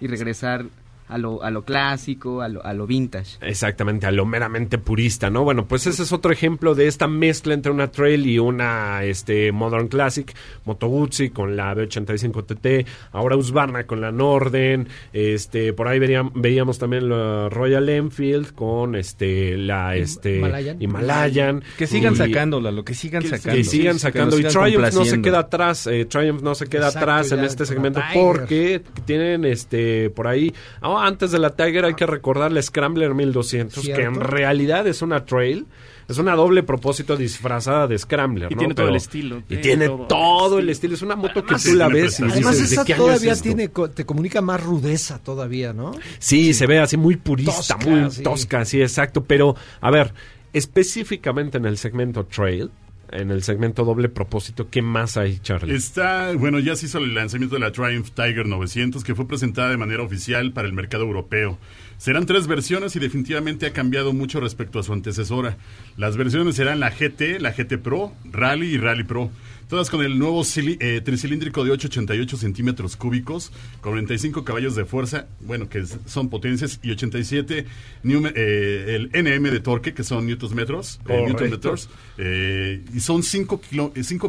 Y 0.00 0.06
regresar 0.06 0.66
a 1.08 1.18
lo, 1.18 1.42
a 1.42 1.50
lo 1.50 1.64
clásico, 1.64 2.42
a 2.42 2.48
lo, 2.48 2.64
a 2.64 2.72
lo 2.74 2.86
vintage. 2.86 3.38
Exactamente, 3.40 4.06
a 4.06 4.10
lo 4.12 4.26
meramente 4.26 4.78
purista, 4.78 5.30
¿no? 5.30 5.44
Bueno, 5.44 5.66
pues 5.66 5.86
ese 5.86 6.02
es 6.02 6.12
otro 6.12 6.32
ejemplo 6.32 6.74
de 6.74 6.86
esta 6.86 7.06
mezcla 7.06 7.54
entre 7.54 7.70
una 7.72 7.90
trail 7.90 8.26
y 8.26 8.38
una 8.38 9.04
este, 9.04 9.52
Modern 9.52 9.88
Classic, 9.88 10.32
Moto 10.64 10.88
Guzzi 10.88 11.30
con 11.30 11.56
la 11.56 11.74
B85 11.74 12.44
TT, 12.46 12.88
ahora 13.12 13.36
Husqvarna 13.36 13.86
con 13.86 14.00
la 14.00 14.10
Norden, 14.12 14.88
este, 15.12 15.72
por 15.72 15.88
ahí 15.88 15.98
veríam- 15.98 16.32
veíamos 16.34 16.78
también 16.78 17.08
la 17.08 17.48
Royal 17.48 17.88
Enfield 17.88 18.52
con 18.54 18.94
este, 18.96 19.56
la 19.56 19.96
este, 19.96 20.38
Himalayan. 20.38 20.82
Himalayan. 20.82 21.62
Que 21.78 21.86
sigan 21.86 22.14
Y- 22.14 22.16
sacándola, 22.16 22.70
lo 22.70 22.84
que 22.84 22.94
sigan 22.94 23.22
que, 23.22 23.28
sacando. 23.28 23.56
que 23.56 23.64
sigan 23.64 23.94
Sí, 23.94 24.00
sacando. 24.00 24.36
que 24.36 24.42
y 24.42 24.44
Triumph 24.46 24.92
no 24.94 25.04
se 25.04 25.22
queda 25.22 25.38
atrás. 25.40 25.86
eh, 25.86 26.04
Triumph 26.04 26.42
no 26.42 26.54
se 26.54 26.66
queda 26.66 26.88
Exacto, 26.88 26.98
atrás 27.10 27.32
en 27.32 27.38
ya 27.40 27.44
este 27.46 27.66
segmento 27.66 28.00
porque 28.14 28.82
tienen 29.04 29.44
este 29.44 30.10
por 30.10 30.26
ahí. 30.26 30.52
Ah, 30.98 31.06
antes 31.06 31.30
de 31.30 31.38
la 31.38 31.56
Tiger 31.56 31.84
hay 31.84 31.94
que 31.94 32.06
recordar 32.06 32.52
la 32.52 32.62
Scrambler 32.62 33.14
1200, 33.14 33.84
que 33.84 34.02
en 34.02 34.20
realidad 34.20 34.86
es 34.86 35.02
una 35.02 35.24
trail. 35.24 35.66
Es 36.08 36.18
una 36.18 36.36
doble 36.36 36.62
propósito 36.62 37.16
disfrazada 37.16 37.88
de 37.88 37.98
Scrambler. 37.98 38.52
Y 38.52 38.54
¿no? 38.54 38.58
tiene 38.60 38.74
todo 38.74 38.88
el 38.88 38.94
estilo, 38.94 39.42
Y 39.48 39.56
tiene 39.56 39.86
todo 39.88 40.06
todo, 40.06 40.58
el 40.60 40.68
estilo. 40.68 40.94
Es 40.94 41.02
una 41.02 41.16
moto 41.16 41.44
que 41.44 41.54
Además, 41.54 41.64
tú 41.64 41.74
la 41.74 41.88
ves 41.88 42.20
y. 42.20 42.22
Además, 42.22 42.52
dices, 42.52 42.70
¿de 42.70 42.74
esa 42.76 42.84
qué 42.84 42.94
año 42.94 43.02
es 43.02 43.08
todavía 43.08 43.32
esto? 43.32 43.42
tiene, 43.42 43.68
te 43.68 44.06
comunica 44.06 44.40
más 44.40 44.62
rudeza 44.62 45.18
todavía, 45.18 45.72
¿no? 45.72 45.92
Sí, 46.20 46.54
se 46.54 46.66
ve 46.66 46.78
así 46.78 46.96
muy 46.96 47.16
purista, 47.16 47.56
Tosca, 47.56 47.76
muy 47.78 48.10
sí. 48.12 48.22
tosca, 48.22 48.64
sí, 48.64 48.80
exacto. 48.80 49.24
Pero, 49.24 49.56
a 49.80 49.90
ver, 49.90 50.14
específicamente 50.52 51.58
en 51.58 51.66
el 51.66 51.76
segmento 51.76 52.24
trail, 52.24 52.70
en 53.10 53.30
el 53.30 53.42
segmento 53.42 53.84
doble 53.84 54.08
propósito, 54.08 54.68
¿qué 54.70 54.82
más 54.82 55.16
hay, 55.16 55.38
Charlie? 55.38 55.74
Está, 55.74 56.32
bueno, 56.34 56.58
ya 56.58 56.76
se 56.76 56.86
hizo 56.86 56.98
el 56.98 57.14
lanzamiento 57.14 57.56
de 57.56 57.60
la 57.60 57.72
Triumph 57.72 58.10
Tiger 58.10 58.46
900 58.46 59.04
que 59.04 59.14
fue 59.14 59.26
presentada 59.26 59.70
de 59.70 59.76
manera 59.76 60.02
oficial 60.02 60.52
para 60.52 60.68
el 60.68 60.74
mercado 60.74 61.04
europeo. 61.04 61.58
Serán 61.98 62.26
tres 62.26 62.46
versiones 62.46 62.94
y 62.94 62.98
definitivamente 62.98 63.66
ha 63.66 63.72
cambiado 63.72 64.12
mucho 64.12 64.38
respecto 64.40 64.78
a 64.78 64.82
su 64.82 64.92
antecesora. 64.92 65.56
Las 65.96 66.16
versiones 66.16 66.56
serán 66.56 66.78
la 66.80 66.90
GT, 66.90 67.40
la 67.40 67.52
GT 67.52 67.78
Pro, 67.78 68.12
Rally 68.30 68.74
y 68.74 68.78
Rally 68.78 69.04
Pro. 69.04 69.30
Todas 69.68 69.90
con 69.90 70.04
el 70.04 70.16
nuevo 70.16 70.44
eh, 70.56 71.00
tricilíndrico 71.04 71.64
de 71.64 71.72
888 71.72 72.36
centímetros 72.36 72.96
cúbicos, 72.96 73.50
con 73.80 73.94
95 73.94 74.44
caballos 74.44 74.76
de 74.76 74.84
fuerza, 74.84 75.26
bueno, 75.40 75.68
que 75.68 75.84
son 76.04 76.28
potencias, 76.30 76.78
y 76.84 76.92
87 76.92 77.66
newme- 78.04 78.32
eh, 78.36 78.94
el 78.94 79.10
NM 79.12 79.50
de 79.50 79.58
torque, 79.58 79.92
que 79.92 80.04
son 80.04 80.24
newtons 80.26 80.54
metros, 80.54 81.00
eh, 81.08 81.24
newton 81.26 81.50
metros, 81.50 81.88
eh, 82.18 82.84
y 82.94 83.00
son 83.00 83.24
5 83.24 83.60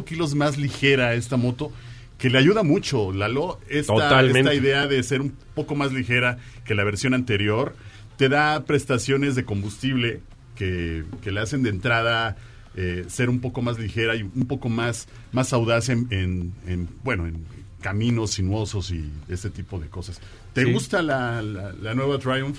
kilos 0.04 0.34
más 0.34 0.58
ligera 0.58 1.14
esta 1.14 1.36
moto, 1.36 1.70
que 2.18 2.28
le 2.30 2.38
ayuda 2.38 2.62
mucho, 2.64 3.12
Lalo, 3.12 3.60
esta, 3.68 4.22
esta 4.22 4.54
idea 4.54 4.86
de 4.86 5.02
ser 5.02 5.20
un 5.20 5.32
poco 5.54 5.74
más 5.76 5.92
ligera 5.92 6.38
que 6.64 6.74
la 6.74 6.84
versión 6.84 7.14
anterior, 7.14 7.74
te 8.16 8.28
da 8.28 8.64
prestaciones 8.64 9.34
de 9.36 9.44
combustible 9.44 10.20
que, 10.56 11.04
que 11.22 11.30
le 11.30 11.40
hacen 11.40 11.62
de 11.62 11.70
entrada 11.70 12.36
eh, 12.76 13.04
ser 13.08 13.30
un 13.30 13.40
poco 13.40 13.62
más 13.62 13.78
ligera 13.78 14.16
y 14.16 14.22
un 14.22 14.46
poco 14.48 14.68
más, 14.68 15.06
más 15.32 15.52
audaz 15.52 15.88
en, 15.88 16.06
en- 16.10 16.52
en, 16.66 16.88
bueno, 17.04 17.26
en 17.26 17.44
caminos 17.80 18.32
sinuosos 18.32 18.90
y 18.90 19.08
este 19.28 19.50
tipo 19.50 19.78
de 19.78 19.86
cosas. 19.88 20.20
¿Te 20.52 20.64
Sí. 20.64 20.72
gusta 20.72 21.00
la, 21.02 21.40
la- 21.42 21.72
la 21.72 21.94
nueva 21.94 22.18
Triumph? 22.18 22.58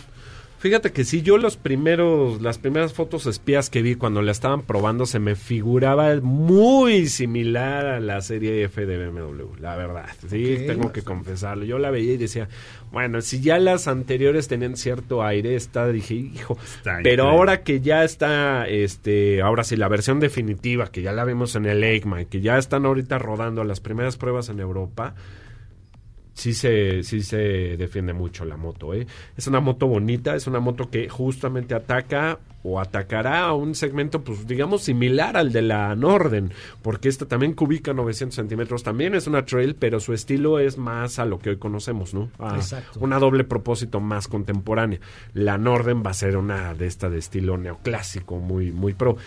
Fíjate 0.60 0.92
que 0.92 1.06
sí, 1.06 1.22
yo 1.22 1.38
los 1.38 1.56
primeros, 1.56 2.42
las 2.42 2.58
primeras 2.58 2.92
fotos 2.92 3.25
espías 3.28 3.70
que 3.70 3.82
vi 3.82 3.96
cuando 3.96 4.22
la 4.22 4.34
estaban 4.34 4.62
probando 4.63 5.06
se 5.06 5.18
me 5.18 5.36
figuraba 5.36 6.13
muy 6.22 7.08
similar 7.08 7.86
a 7.86 8.00
la 8.01 8.20
serie 8.20 8.63
F 8.66 8.86
de 8.86 9.08
BMW, 9.08 9.56
la 9.62 9.78
verdad. 9.78 10.10
Sí, 10.28 10.58
tengo 10.68 10.92
que 10.92 11.01
confesarlo. 11.01 11.63
Yo 11.63 11.80
la 11.80 11.92
veía 11.92 12.13
y 12.13 12.18
decía, 12.18 12.50
bueno, 12.92 13.22
si 13.22 13.39
ya 13.39 13.58
las 13.58 13.88
anteriores 13.88 14.50
tenían 14.50 14.75
cierto 14.75 15.24
aire, 15.24 15.56
esta 15.56 15.88
dije, 15.88 16.16
hijo, 16.16 16.58
Está 16.62 17.00
pero 17.04 17.24
increíble. 17.24 17.24
ahora 17.24 17.63
que 17.63 17.80
ya 17.80 18.04
está, 18.04 18.68
este, 18.68 19.42
ahora 19.42 19.63
sí, 19.63 19.78
la 19.78 19.88
versión 19.88 20.20
definitiva, 20.20 20.92
que 20.92 21.01
ya 21.01 21.13
la 21.13 21.24
vimos 21.24 21.56
en 21.56 21.68
el 21.68 21.82
EICMA, 21.82 22.25
que 22.25 22.42
ya 22.42 22.58
están 22.58 22.86
ahorita 22.86 23.18
rodando 23.18 23.63
las 23.63 23.80
primeras 23.80 24.18
pruebas 24.18 24.50
en 24.50 24.60
Europa, 24.60 25.16
sí 26.39 26.53
se, 26.53 27.03
sí 27.03 27.22
se 27.22 27.38
defiende 27.77 28.13
mucho 28.13 28.46
la 28.46 28.55
moto. 28.55 28.93
¿eh? 28.93 29.05
Es 29.36 29.48
una 29.48 29.60
moto 29.60 29.88
bonita, 29.88 30.36
es 30.36 30.48
una 30.48 30.60
moto 30.60 30.89
que 30.89 31.10
justamente 31.10 31.75
ataca 31.75 32.39
o 32.63 32.79
atacará 32.79 33.43
a 33.43 33.53
un 33.53 33.75
segmento, 33.75 34.24
pues 34.24 34.48
digamos, 34.48 34.84
similar 34.84 35.38
al 35.38 35.51
de 35.51 35.62
la 35.62 35.96
Norden, 35.96 36.51
porque 36.81 37.10
esta 37.10 37.25
también 37.25 37.53
cubica 37.53 37.93
900 37.93 38.36
centímetros, 38.36 38.84
también 38.84 39.15
es 39.15 39.27
una 39.27 39.46
trail, 39.46 39.75
pero 39.75 40.00
su 40.00 40.13
estilo 40.13 40.60
es 40.60 40.77
más 40.77 41.19
a 41.19 41.25
lo 41.25 41.39
que 41.39 41.51
hoy 41.51 41.58
conocemos, 41.58 42.13
¿no? 42.13 42.29
A 42.38 42.55
Exacto. 42.55 43.00
Una 43.00 43.19
doble 43.19 43.43
propósito 43.43 44.00
más 44.00 44.27
contemporánea. 44.27 45.00
La 45.34 45.58
Norden 45.58 46.03
va 46.05 46.12
a 46.12 46.15
ser 46.15 46.38
una 46.38 46.74
de 46.74 46.88
esta 46.88 47.10
de 47.10 47.19
estilo 47.19 47.58
neoclásico, 47.58 48.38
muy, 48.38 48.72
muy 48.72 48.93
pro. 48.93 49.17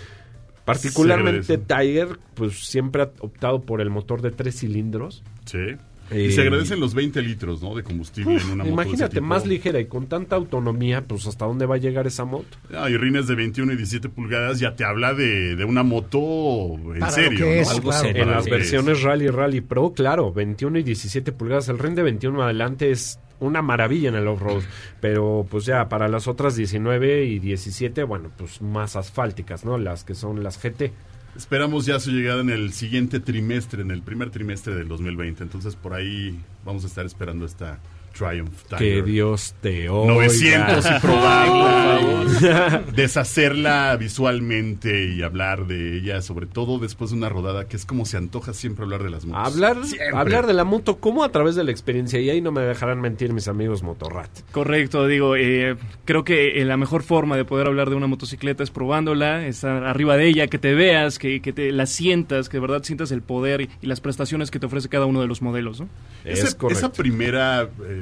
Particularmente. 0.64 1.58
Tiger, 1.58 2.18
pues 2.34 2.66
siempre 2.66 3.02
ha 3.02 3.10
optado 3.20 3.62
por 3.62 3.80
el 3.80 3.90
motor 3.90 4.22
de 4.22 4.30
tres 4.30 4.60
cilindros. 4.60 5.22
Sí. 5.44 5.76
Eh, 6.12 6.24
y 6.24 6.32
se 6.32 6.42
agradecen 6.42 6.78
los 6.80 6.94
20 6.94 7.20
litros 7.22 7.62
¿no? 7.62 7.74
de 7.74 7.82
combustible 7.82 8.36
en 8.36 8.44
una 8.50 8.56
moto. 8.56 8.56
de 8.64 8.68
ese 8.68 8.72
Imagínate, 8.72 9.14
tipo. 9.16 9.26
más 9.26 9.46
ligera 9.46 9.80
y 9.80 9.86
con 9.86 10.06
tanta 10.06 10.36
autonomía, 10.36 11.02
pues 11.02 11.26
hasta 11.26 11.46
dónde 11.46 11.66
va 11.66 11.76
a 11.76 11.78
llegar 11.78 12.06
esa 12.06 12.24
moto. 12.24 12.56
Ah, 12.74 12.90
y 12.90 12.96
rines 12.96 13.26
de 13.26 13.34
21 13.34 13.72
y 13.72 13.76
17 13.76 14.08
pulgadas 14.08 14.60
ya 14.60 14.74
te 14.76 14.84
habla 14.84 15.14
de, 15.14 15.56
de 15.56 15.64
una 15.64 15.82
moto 15.82 16.74
en 16.94 17.00
Para 17.00 17.06
lo 17.06 17.12
serio. 17.12 17.38
que 17.38 17.44
¿no? 17.44 17.50
es, 17.62 17.70
Algo 17.70 17.88
claro. 17.90 18.02
serio. 18.06 18.22
En 18.22 18.30
las 18.30 18.44
versiones 18.48 18.98
es. 18.98 19.04
Rally 19.04 19.28
Rally 19.28 19.60
Pro, 19.60 19.92
claro, 19.92 20.32
21 20.32 20.78
y 20.78 20.82
17 20.82 21.32
pulgadas. 21.32 21.68
El 21.68 21.78
rin 21.78 21.94
de 21.94 22.02
21 22.02 22.42
adelante 22.42 22.90
es 22.90 23.18
una 23.40 23.60
maravilla 23.60 24.08
en 24.10 24.14
el 24.14 24.28
off-road, 24.28 24.62
pero 25.00 25.44
pues 25.50 25.64
ya 25.64 25.88
para 25.88 26.06
las 26.06 26.28
otras 26.28 26.54
19 26.54 27.24
y 27.24 27.40
17, 27.40 28.04
bueno, 28.04 28.30
pues 28.36 28.62
más 28.62 28.94
asfálticas, 28.94 29.64
¿no? 29.64 29.78
Las 29.78 30.04
que 30.04 30.14
son 30.14 30.44
las 30.44 30.62
GT. 30.62 30.92
Esperamos 31.36 31.86
ya 31.86 31.98
su 31.98 32.10
llegada 32.10 32.42
en 32.42 32.50
el 32.50 32.72
siguiente 32.74 33.18
trimestre, 33.18 33.80
en 33.80 33.90
el 33.90 34.02
primer 34.02 34.30
trimestre 34.30 34.74
del 34.74 34.88
2020. 34.88 35.42
Entonces 35.42 35.76
por 35.76 35.94
ahí 35.94 36.38
vamos 36.64 36.84
a 36.84 36.86
estar 36.88 37.06
esperando 37.06 37.46
esta 37.46 37.78
Triumph 38.12 38.62
Tiger. 38.68 38.78
Que 38.78 39.02
Dios 39.02 39.54
te 39.60 39.88
oiga. 39.88 40.14
900 40.14 40.86
y 40.86 41.00
probarla, 41.00 42.82
y 42.88 42.92
deshacerla 42.94 43.96
visualmente 43.96 45.06
y 45.06 45.22
hablar 45.22 45.66
de 45.66 45.98
ella, 45.98 46.22
sobre 46.22 46.46
todo 46.46 46.78
después 46.78 47.10
de 47.10 47.16
una 47.16 47.28
rodada 47.28 47.66
que 47.66 47.76
es 47.76 47.84
como 47.86 48.04
se 48.06 48.16
antoja 48.16 48.52
siempre 48.52 48.84
hablar 48.84 49.02
de 49.02 49.10
las 49.10 49.24
motos. 49.24 49.52
Hablar, 49.52 49.84
Siempre. 49.84 50.16
hablar 50.16 50.46
de 50.46 50.52
la 50.52 50.64
moto 50.64 50.98
como 50.98 51.24
a 51.24 51.30
través 51.30 51.54
de 51.54 51.64
la 51.64 51.70
experiencia 51.70 52.20
y 52.20 52.30
ahí 52.30 52.40
no 52.40 52.52
me 52.52 52.62
dejarán 52.62 53.00
mentir 53.00 53.32
mis 53.32 53.48
amigos 53.48 53.82
Motorrat. 53.82 54.30
Correcto, 54.52 55.06
digo, 55.06 55.36
eh, 55.36 55.76
creo 56.04 56.24
que 56.24 56.60
eh, 56.60 56.64
la 56.64 56.76
mejor 56.76 57.02
forma 57.02 57.36
de 57.36 57.44
poder 57.44 57.66
hablar 57.66 57.90
de 57.90 57.96
una 57.96 58.06
motocicleta 58.06 58.62
es 58.62 58.70
probándola, 58.70 59.46
estar 59.46 59.84
arriba 59.84 60.16
de 60.16 60.28
ella, 60.28 60.46
que 60.46 60.58
te 60.58 60.74
veas, 60.74 61.18
que, 61.18 61.40
que 61.40 61.52
te 61.52 61.72
la 61.72 61.86
sientas, 61.86 62.48
que 62.48 62.58
de 62.58 62.60
verdad 62.60 62.82
sientas 62.82 63.10
el 63.12 63.22
poder 63.22 63.62
y, 63.62 63.70
y 63.80 63.86
las 63.86 64.00
prestaciones 64.00 64.50
que 64.50 64.58
te 64.58 64.66
ofrece 64.66 64.88
cada 64.88 65.06
uno 65.06 65.20
de 65.20 65.26
los 65.26 65.42
modelos, 65.42 65.80
¿no? 65.80 65.88
Es 66.24 66.54
correcto. 66.54 66.78
Esa 66.78 66.92
primera, 66.92 67.68
eh, 67.84 68.01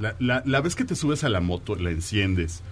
la, 0.00 0.14
la- 0.18 0.42
la 0.44 0.60
vez 0.60 0.74
que 0.74 0.84
te 0.84 0.94
subes 0.94 1.24
a 1.24 1.28
la 1.28 1.40
moto, 1.40 1.74
la 1.76 1.90
enciendes, 1.90 2.62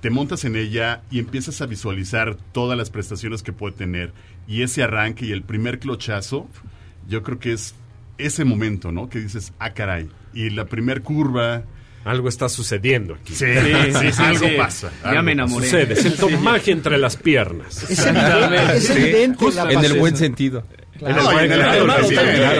te 0.00 0.10
montas 0.10 0.44
en 0.44 0.56
ella 0.56 1.02
y 1.10 1.18
empiezas 1.18 1.60
a 1.62 1.66
visualizar 1.66 2.36
todas 2.52 2.76
las 2.78 2.90
prestaciones 2.90 3.42
que 3.42 3.52
puede 3.52 3.74
tener 3.74 4.12
y 4.46 4.62
ese 4.62 4.82
arranque 4.82 5.26
y 5.26 5.32
el 5.32 5.42
primer 5.42 5.78
clochazo, 5.78 6.48
yo 7.08 7.22
creo 7.22 7.38
que 7.38 7.52
es 7.52 7.74
ese 8.18 8.44
momento, 8.44 8.92
¿no? 8.92 9.08
Que 9.08 9.18
dices, 9.20 9.52
ah, 9.58 9.72
caray, 9.74 10.08
y 10.32 10.50
la 10.50 10.66
primer 10.66 11.02
curva, 11.02 11.64
Algo 12.04 12.28
está 12.28 12.48
sucediendo 12.48 13.14
aquí. 13.14 13.34
sí, 13.34 13.44
sí, 13.46 14.12
sí, 14.12 14.22
algo 14.22 14.46
sí. 14.46 14.54
pasa. 14.56 14.92
Ya 15.02 15.10
algo 15.10 15.22
me 15.24 15.32
enamoré. 15.32 15.66
Sucede, 15.66 15.96
siento 15.96 16.28
magia 16.30 16.72
entre 16.72 16.98
las 16.98 17.16
piernas. 17.16 17.90
Es 17.90 18.06
evidente, 18.06 18.76
es 18.76 18.90
evidente 18.90 19.52
la 19.54 19.72
En 19.72 19.84
el 19.84 19.94
buen 19.98 20.16
sentido. 20.16 20.64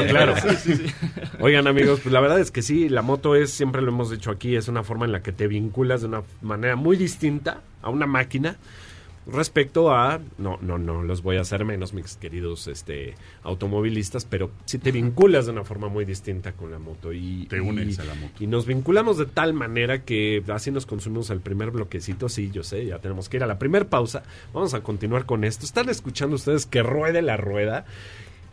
Claro. 0.08 0.34
Oigan 1.40 1.66
amigos, 1.66 2.00
pues 2.02 2.12
la 2.12 2.20
verdad 2.20 2.40
es 2.40 2.50
que 2.50 2.62
sí, 2.62 2.88
la 2.88 3.02
moto 3.02 3.34
es, 3.34 3.50
siempre 3.50 3.82
lo 3.82 3.88
hemos 3.88 4.10
dicho 4.10 4.30
aquí, 4.30 4.56
es 4.56 4.68
una 4.68 4.82
forma 4.82 5.04
en 5.06 5.12
la 5.12 5.22
que 5.22 5.32
te 5.32 5.46
vinculas 5.48 6.00
de 6.02 6.08
una 6.08 6.22
manera 6.42 6.76
muy 6.76 6.96
distinta 6.96 7.60
a 7.82 7.90
una 7.90 8.06
máquina 8.06 8.56
respecto 9.28 9.92
a, 9.92 10.20
no, 10.38 10.56
no, 10.62 10.78
no, 10.78 11.02
los 11.02 11.20
voy 11.22 11.36
a 11.36 11.40
hacer 11.40 11.64
menos, 11.64 11.92
mis 11.92 12.16
queridos 12.16 12.68
este, 12.68 13.16
automovilistas, 13.42 14.24
pero 14.24 14.52
sí 14.66 14.78
te 14.78 14.92
vinculas 14.92 15.46
de 15.46 15.52
una 15.52 15.64
forma 15.64 15.88
muy 15.88 16.04
distinta 16.04 16.52
con 16.52 16.70
la 16.70 16.78
moto 16.78 17.12
y 17.12 17.46
Te 17.50 17.60
unes 17.60 17.98
y- 17.98 18.00
a 18.00 18.04
la 18.04 18.14
moto. 18.14 18.34
Y 18.38 18.46
nos 18.46 18.66
vinculamos 18.66 19.18
de 19.18 19.26
tal 19.26 19.52
manera 19.52 20.02
que 20.04 20.44
así 20.46 20.70
nos 20.70 20.86
consumimos 20.86 21.30
el 21.30 21.40
primer 21.40 21.72
bloquecito, 21.72 22.28
sí, 22.28 22.52
yo 22.52 22.62
sé, 22.62 22.86
ya 22.86 23.00
tenemos 23.00 23.28
que 23.28 23.38
ir 23.38 23.42
a 23.42 23.48
la 23.48 23.58
primer 23.58 23.88
pausa, 23.88 24.22
vamos 24.54 24.74
a 24.74 24.80
continuar 24.82 25.26
con 25.26 25.42
esto, 25.42 25.66
están 25.66 25.88
escuchando 25.88 26.36
ustedes 26.36 26.64
que 26.64 26.84
ruede 26.84 27.20
la 27.20 27.36
rueda. 27.36 27.84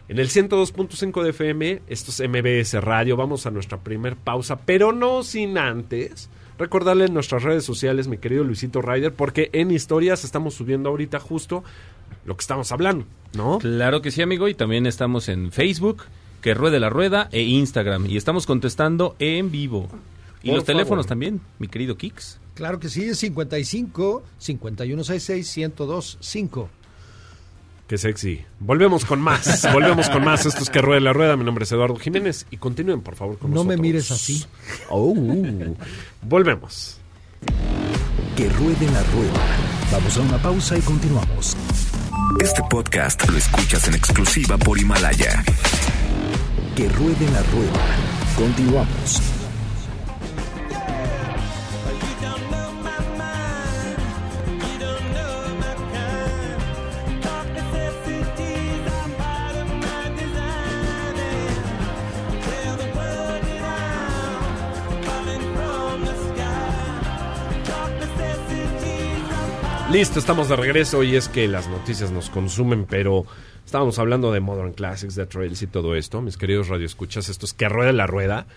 En 0.09 0.19
el 0.19 0.27
102.5 0.27 1.23
de 1.23 1.29
FM, 1.29 1.81
esto 1.87 2.11
es 2.11 2.29
MBS 2.29 2.73
Radio, 2.83 3.15
vamos 3.15 3.45
a 3.45 3.51
nuestra 3.51 3.79
primer 3.79 4.17
pausa, 4.17 4.57
pero 4.57 4.91
no 4.91 5.23
sin 5.23 5.57
antes 5.57 6.29
recordarle 6.57 7.05
en 7.05 7.13
nuestras 7.13 7.43
redes 7.43 7.63
sociales, 7.63 8.09
mi 8.09 8.17
querido 8.17 8.43
Luisito 8.43 8.81
Ryder, 8.81 9.13
porque 9.13 9.49
en 9.53 9.71
historias 9.71 10.25
estamos 10.25 10.55
subiendo 10.55 10.89
ahorita 10.89 11.21
justo 11.21 11.63
lo 12.25 12.35
que 12.35 12.41
estamos 12.41 12.73
hablando, 12.73 13.05
¿no? 13.33 13.59
Claro 13.59 14.01
que 14.01 14.11
sí, 14.11 14.21
amigo. 14.21 14.49
Y 14.49 14.53
también 14.53 14.85
estamos 14.87 15.29
en 15.29 15.53
Facebook, 15.53 16.03
que 16.41 16.53
ruede 16.53 16.81
la 16.81 16.89
rueda, 16.89 17.29
e 17.31 17.41
Instagram. 17.41 18.05
Y 18.07 18.17
estamos 18.17 18.45
contestando 18.45 19.15
en 19.19 19.51
vivo. 19.51 19.87
Y 20.41 20.47
Por 20.47 20.57
los 20.57 20.65
teléfonos 20.65 21.07
también, 21.07 21.39
mi 21.59 21.69
querido 21.69 21.95
Kix. 21.95 22.39
Claro 22.55 22.79
que 22.79 22.89
sí, 22.89 23.05
es 23.05 23.19
55 23.19 24.23
5166 24.37 25.57
1025. 25.57 26.69
Qué 27.87 27.97
sexy. 27.97 28.43
Volvemos 28.59 29.05
con 29.05 29.21
más, 29.21 29.67
volvemos 29.73 30.09
con 30.09 30.23
más. 30.23 30.45
Esto 30.45 30.63
es 30.63 30.69
que 30.69 30.81
ruede 30.81 31.01
la 31.01 31.13
rueda. 31.13 31.35
Mi 31.35 31.43
nombre 31.43 31.65
es 31.65 31.71
Eduardo 31.71 31.95
Jiménez 31.97 32.45
y 32.49 32.57
continúen 32.57 33.01
por 33.01 33.15
favor 33.15 33.37
con 33.37 33.51
No 33.51 33.63
me 33.63 33.75
nosotros. 33.75 33.81
mires 33.81 34.11
así. 34.11 34.45
Oh, 34.89 35.13
volvemos. 36.21 36.97
Que 38.37 38.49
ruede 38.49 38.85
la 38.91 39.03
rueda. 39.03 39.41
Vamos 39.91 40.17
a 40.17 40.21
una 40.21 40.37
pausa 40.41 40.77
y 40.77 40.81
continuamos. 40.81 41.55
Este 42.41 42.63
podcast 42.69 43.29
lo 43.29 43.37
escuchas 43.37 43.87
en 43.87 43.95
exclusiva 43.95 44.57
por 44.57 44.79
Himalaya. 44.79 45.43
Que 46.75 46.89
ruede 46.89 47.29
la 47.31 47.43
rueda. 47.43 47.85
Continuamos. 48.35 49.21
Listo, 69.93 70.17
estamos 70.17 70.49
de 70.49 70.55
regreso 70.55 71.03
y 71.03 71.15
es 71.15 71.29
que 71.29 71.47
las 71.47 71.67
noticias 71.67 72.09
nos 72.09 72.31
consumen, 72.31 72.87
pero 72.89 73.27
estábamos 73.63 73.99
hablando 73.99 74.31
de 74.31 74.39
Modern 74.39 74.73
Classics, 74.73 75.13
de 75.13 75.27
Trails 75.27 75.61
y 75.61 75.67
todo 75.67 75.93
esto. 75.93 76.19
Mis 76.19 76.35
queridos 76.35 76.67
radioescuchas, 76.67 77.29
esto 77.29 77.45
es 77.45 77.53
que 77.53 77.69
rueda 77.69 77.93
la 77.93 78.07
rueda. 78.07 78.47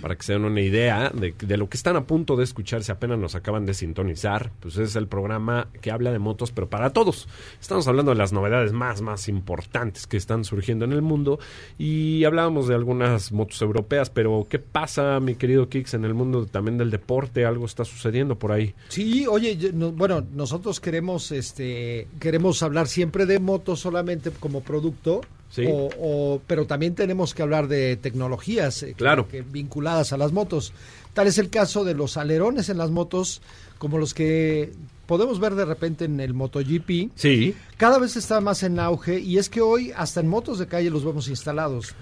Para 0.00 0.16
que 0.16 0.22
se 0.22 0.32
den 0.32 0.44
una 0.44 0.60
idea 0.60 1.10
de, 1.10 1.34
de 1.38 1.56
lo 1.56 1.68
que 1.68 1.76
están 1.76 1.96
a 1.96 2.04
punto 2.06 2.34
de 2.36 2.44
escuchar, 2.44 2.82
si 2.82 2.90
apenas 2.90 3.18
nos 3.18 3.34
acaban 3.34 3.66
de 3.66 3.74
sintonizar, 3.74 4.50
pues 4.60 4.76
es 4.78 4.96
el 4.96 5.06
programa 5.06 5.68
que 5.82 5.90
habla 5.90 6.10
de 6.10 6.18
motos, 6.18 6.50
pero 6.50 6.68
para 6.70 6.90
todos. 6.90 7.28
Estamos 7.60 7.86
hablando 7.88 8.10
de 8.12 8.16
las 8.18 8.32
novedades 8.32 8.72
más, 8.72 9.02
más 9.02 9.28
importantes 9.28 10.06
que 10.06 10.16
están 10.16 10.44
surgiendo 10.44 10.84
en 10.86 10.92
el 10.92 11.02
mundo 11.02 11.38
y 11.78 12.24
hablábamos 12.24 12.68
de 12.68 12.74
algunas 12.74 13.32
motos 13.32 13.60
europeas, 13.60 14.08
pero 14.10 14.46
¿qué 14.48 14.58
pasa, 14.58 15.20
mi 15.20 15.34
querido 15.34 15.68
Kix, 15.68 15.94
en 15.94 16.04
el 16.06 16.14
mundo 16.14 16.46
también 16.46 16.78
del 16.78 16.90
deporte? 16.90 17.44
Algo 17.44 17.66
está 17.66 17.84
sucediendo 17.84 18.38
por 18.38 18.52
ahí. 18.52 18.74
Sí, 18.88 19.26
oye, 19.26 19.56
yo- 19.56 19.72
no- 19.72 19.92
bueno, 19.92 20.24
nosotros 20.32 20.80
queremos, 20.80 21.30
este, 21.32 22.08
queremos 22.18 22.62
hablar 22.62 22.88
siempre 22.88 23.26
de 23.26 23.38
motos 23.40 23.80
solamente 23.80 24.30
como 24.30 24.62
producto, 24.62 25.20
Sí. 25.52 25.64
o, 25.68 25.90
o- 26.00 26.40
pero 26.46 26.66
también 26.66 26.94
tenemos 26.94 27.34
que 27.34 27.42
hablar 27.42 27.68
de 27.68 27.96
tecnologías 27.96 28.82
eh, 28.82 28.94
Claro. 28.96 29.28
que 29.28 29.42
vinculadas 29.42 30.12
a 30.12 30.16
las 30.16 30.32
motos. 30.32 30.72
Tal 31.14 31.26
es 31.26 31.36
el 31.38 31.50
caso 31.50 31.84
de 31.84 31.92
los 31.94 32.16
alerones 32.16 32.70
en 32.70 32.78
las 32.78 32.90
motos, 32.90 33.42
como 33.78 33.98
los 33.98 34.14
que 34.14 34.72
podemos 35.06 35.38
ver 35.40 35.54
de 35.54 35.66
repente 35.66 36.06
en 36.06 36.18
el 36.20 36.32
MotoGP. 36.32 37.10
Sí. 37.16 37.54
Cada 37.76 37.98
vez 37.98 38.16
está 38.16 38.40
más 38.40 38.62
en 38.62 38.80
auge 38.80 39.18
y 39.20 39.36
es 39.36 39.50
que 39.50 39.60
hoy 39.60 39.92
hasta 39.94 40.20
en 40.20 40.28
motos 40.28 40.58
de 40.58 40.66
calle 40.66 40.88
los 40.88 41.04
vemos 41.04 41.28
instalados. 41.28 41.94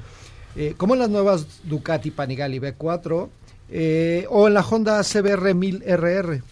Eh, 0.54 0.74
como 0.76 0.94
en 0.94 1.00
las 1.00 1.10
nuevas 1.10 1.46
Ducati 1.64 2.10
Panigale 2.12 2.60
V4 2.60 3.28
eh, 3.70 4.26
o 4.30 4.46
en 4.48 4.54
la 4.54 4.60
Honda 4.62 5.02
CBR 5.02 5.54
1000RR. 5.54 6.42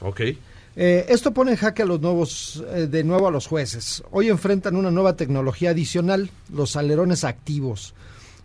Ok. 0.00 0.20
Eh, 0.76 1.06
esto 1.08 1.32
pone 1.32 1.52
en 1.52 1.56
jaque 1.56 1.82
a 1.82 1.86
los 1.86 2.00
nuevos, 2.00 2.62
eh, 2.74 2.86
de 2.86 3.02
nuevo 3.02 3.26
a 3.26 3.30
los 3.30 3.46
jueces. 3.46 4.02
Hoy 4.10 4.28
enfrentan 4.28 4.76
una 4.76 4.90
nueva 4.90 5.16
tecnología 5.16 5.70
adicional, 5.70 6.30
los 6.52 6.76
alerones 6.76 7.24
activos. 7.24 7.94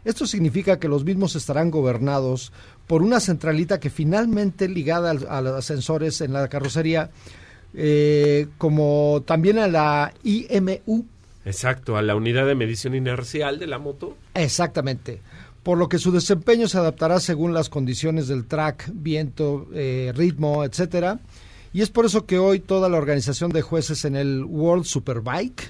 Esto 0.05 0.25
significa 0.25 0.79
que 0.79 0.88
los 0.88 1.03
mismos 1.03 1.35
estarán 1.35 1.69
gobernados 1.69 2.53
por 2.88 3.03
una 3.03 3.19
centralita 3.19 3.79
que 3.79 3.89
finalmente 3.89 4.67
ligada 4.67 5.11
a 5.11 5.41
los 5.41 5.65
sensores 5.65 6.21
en 6.21 6.33
la 6.33 6.47
carrocería, 6.47 7.11
eh, 7.73 8.47
como 8.57 9.23
también 9.25 9.59
a 9.59 9.67
la 9.67 10.13
IMU, 10.23 11.05
Exacto, 11.45 11.97
a 11.97 12.01
la 12.01 12.15
unidad 12.15 12.45
de 12.45 12.55
medición 12.55 12.93
inercial 12.95 13.57
de 13.59 13.67
la 13.67 13.79
moto. 13.79 14.15
Exactamente. 14.35 15.21
Por 15.63 15.77
lo 15.77 15.89
que 15.89 15.97
su 15.97 16.11
desempeño 16.11 16.67
se 16.67 16.77
adaptará 16.77 17.19
según 17.19 17.53
las 17.53 17.69
condiciones 17.69 18.27
del 18.27 18.45
track, 18.45 18.89
viento, 18.93 19.67
eh, 19.73 20.11
ritmo, 20.15 20.63
etcétera. 20.63 21.19
Y 21.74 21.82
es 21.82 21.90
por 21.90 22.06
eso 22.06 22.25
que 22.25 22.38
hoy 22.38 22.60
toda 22.60 22.90
la 22.90 22.98
organización 22.98 23.51
de 23.51 23.62
jueces 23.62 24.04
en 24.06 24.16
el 24.16 24.44
World 24.44 24.84
Superbike 24.86 25.70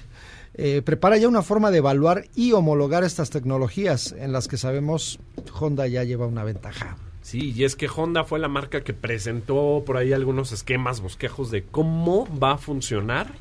eh, 0.54 0.82
prepara 0.84 1.16
ya 1.16 1.28
una 1.28 1.42
forma 1.42 1.70
de 1.70 1.78
evaluar 1.78 2.26
y 2.34 2.52
homologar 2.52 3.04
estas 3.04 3.30
tecnologías 3.30 4.12
en 4.18 4.32
las 4.32 4.48
que 4.48 4.56
sabemos 4.56 5.18
Honda 5.58 5.86
ya 5.86 6.04
lleva 6.04 6.26
una 6.26 6.44
ventaja. 6.44 6.96
Sí, 7.22 7.52
y 7.56 7.64
es 7.64 7.76
que 7.76 7.88
Honda 7.88 8.24
fue 8.24 8.40
la 8.40 8.48
marca 8.48 8.82
que 8.82 8.92
presentó 8.92 9.82
por 9.86 9.96
ahí 9.96 10.12
algunos 10.12 10.50
esquemas, 10.52 11.00
bosquejos 11.00 11.50
de 11.50 11.62
cómo 11.62 12.28
va 12.38 12.52
a 12.52 12.58
funcionar 12.58 13.32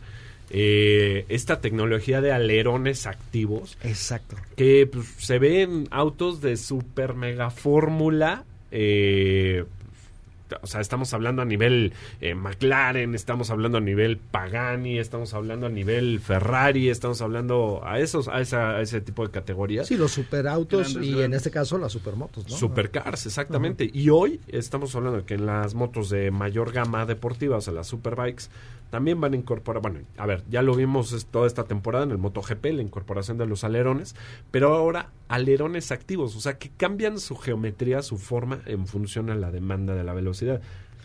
eh, 0.51 1.25
esta 1.29 1.61
tecnología 1.61 2.21
de 2.21 2.31
alerones 2.31 3.07
activos 3.07 3.77
Exacto. 3.83 4.35
que 4.55 4.87
pues, 4.91 5.07
se 5.17 5.39
ve 5.39 5.63
en 5.63 5.87
autos 5.91 6.41
de 6.41 6.57
super 6.57 7.15
mega 7.15 7.49
fórmula. 7.49 8.43
eh, 8.69 9.65
o 10.61 10.67
sea, 10.67 10.81
estamos 10.81 11.13
hablando 11.13 11.41
a 11.41 11.45
nivel 11.45 11.93
eh, 12.19 12.35
McLaren, 12.35 13.15
estamos 13.15 13.49
hablando 13.51 13.77
a 13.77 13.81
nivel 13.81 14.17
Pagani, 14.17 14.99
estamos 14.99 15.33
hablando 15.33 15.67
a 15.67 15.69
nivel 15.69 16.19
Ferrari, 16.19 16.89
estamos 16.89 17.21
hablando 17.21 17.81
a 17.83 17.99
esos, 17.99 18.27
a, 18.27 18.41
esa- 18.41 18.71
a 18.77 18.81
ese 18.81 19.01
tipo 19.01 19.25
de 19.25 19.31
categorías. 19.31 19.87
Sí, 19.87 19.97
los 19.97 20.11
superautos 20.11 20.93
Grandes, 20.93 21.09
y 21.11 21.21
en 21.21 21.33
este 21.33 21.51
caso 21.51 21.77
las 21.77 21.91
supermotos, 21.91 22.47
¿no? 22.49 22.55
Supercars, 22.55 23.25
exactamente. 23.25 23.89
Y 23.93 24.09
hoy 24.09 24.39
estamos 24.47 24.95
hablando 24.95 25.19
de 25.19 25.25
que 25.25 25.35
en 25.35 25.45
las 25.45 25.73
motos 25.73 26.09
de 26.09 26.31
mayor 26.31 26.71
gama 26.71 27.05
deportiva, 27.05 27.57
o 27.57 27.61
sea, 27.61 27.73
las 27.73 27.87
superbikes, 27.87 28.45
también 28.91 29.19
van 29.19 29.33
a 29.33 29.37
incorporar, 29.37 29.81
bueno, 29.81 29.99
a 30.17 30.25
ver, 30.27 30.43
ya 30.49 30.61
lo 30.61 30.75
vimos 30.75 31.25
toda 31.31 31.47
esta 31.47 31.63
temporada 31.63 32.03
en 32.03 32.11
el 32.11 32.19
MotoGP, 32.19 32.65
la 32.65 32.81
incorporación 32.83 33.39
de 33.39 33.47
los 33.47 33.63
alerones, 33.63 34.15
pero 34.51 34.75
ahora 34.75 35.09
alerones 35.29 35.91
activos, 35.91 36.35
o 36.35 36.41
sea, 36.41 36.59
que 36.59 36.69
cambian 36.77 37.19
su 37.19 37.35
geometría, 37.37 38.03
su 38.03 38.17
forma 38.19 38.61
en 38.67 38.85
función 38.85 39.29
a 39.31 39.35
la 39.35 39.49
demanda 39.49 39.95
de 39.95 40.03
la 40.03 40.13
velocidad. 40.13 40.61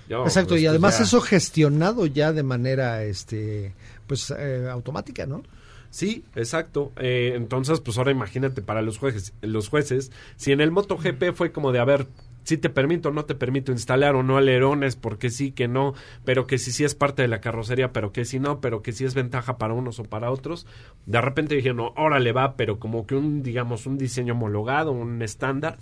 Yo, 0.09 0.25
Exacto, 0.25 0.51
pues, 0.51 0.61
y 0.63 0.67
además 0.67 0.99
ya- 0.99 1.05
eso 1.05 1.21
gestionado 1.21 2.07
ya 2.07 2.33
de 2.33 2.43
manera 2.43 3.03
este 3.05 3.73
pues 4.07 4.33
eh, 4.37 4.69
automática, 4.71 5.27
¿no? 5.27 5.43
Sí, 5.91 6.25
exacto. 6.35 6.93
Eh, 6.97 7.33
entonces, 7.37 7.81
pues 7.81 7.97
ahora 7.99 8.11
imagínate 8.11 8.61
para 8.63 8.83
los 8.83 8.99
jueces, 8.99 9.33
los 9.41 9.69
jueces, 9.69 10.13
si 10.37 10.53
en 10.53 10.61
el 10.61 10.71
MotoGP 10.71 11.33
fue 11.35 11.53
como 11.53 11.73
de, 11.73 11.79
a 11.79 11.85
ver, 11.85 12.07
si 12.47 12.57
te 12.57 12.71
permito 12.71 13.09
o 13.09 13.13
no 13.13 13.25
te 13.25 13.35
permito 13.35 13.73
instalar 13.73 14.15
o 14.15 14.23
no 14.23 14.37
alerones, 14.37 14.95
porque 14.95 15.31
sí, 15.31 15.51
que 15.51 15.67
no, 15.67 15.95
pero 16.25 16.47
que 16.47 16.59
si 16.59 16.71
sí 16.71 16.85
es 16.85 16.95
parte 16.95 17.23
de 17.23 17.29
la 17.29 17.41
carrocería, 17.41 17.93
pero 17.93 18.13
que 18.13 18.25
si 18.25 18.39
no, 18.39 18.61
pero 18.61 18.83
que 18.83 18.93
sí 18.93 19.05
es 19.05 19.15
ventaja 19.15 19.59
para 19.59 19.75
unos 19.75 19.99
o 19.99 20.05
para 20.05 20.31
otros, 20.31 20.65
de 21.07 21.21
repente 21.21 21.57
dijeron, 21.57 21.79
no, 21.79 21.93
órale 21.97 22.31
va, 22.31 22.57
pero 22.57 22.79
como 22.79 23.05
que 23.05 23.17
un, 23.17 23.43
digamos, 23.43 23.87
un 23.87 23.99
diseño 23.99 24.35
homologado, 24.35 24.93
un 24.93 25.23
estándar, 25.23 25.79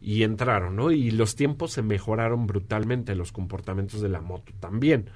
y 0.00 0.22
entraron, 0.22 0.76
¿no? 0.76 0.92
Y 0.92 1.10
los 1.10 1.34
tiempos 1.34 1.72
se 1.72 1.82
mejoraron 1.82 2.46
brutalmente, 2.46 3.16
los 3.16 3.32
comportamientos 3.32 4.00
de 4.00 4.08
la 4.08 4.20
moto 4.20 4.52
también. 4.60 5.10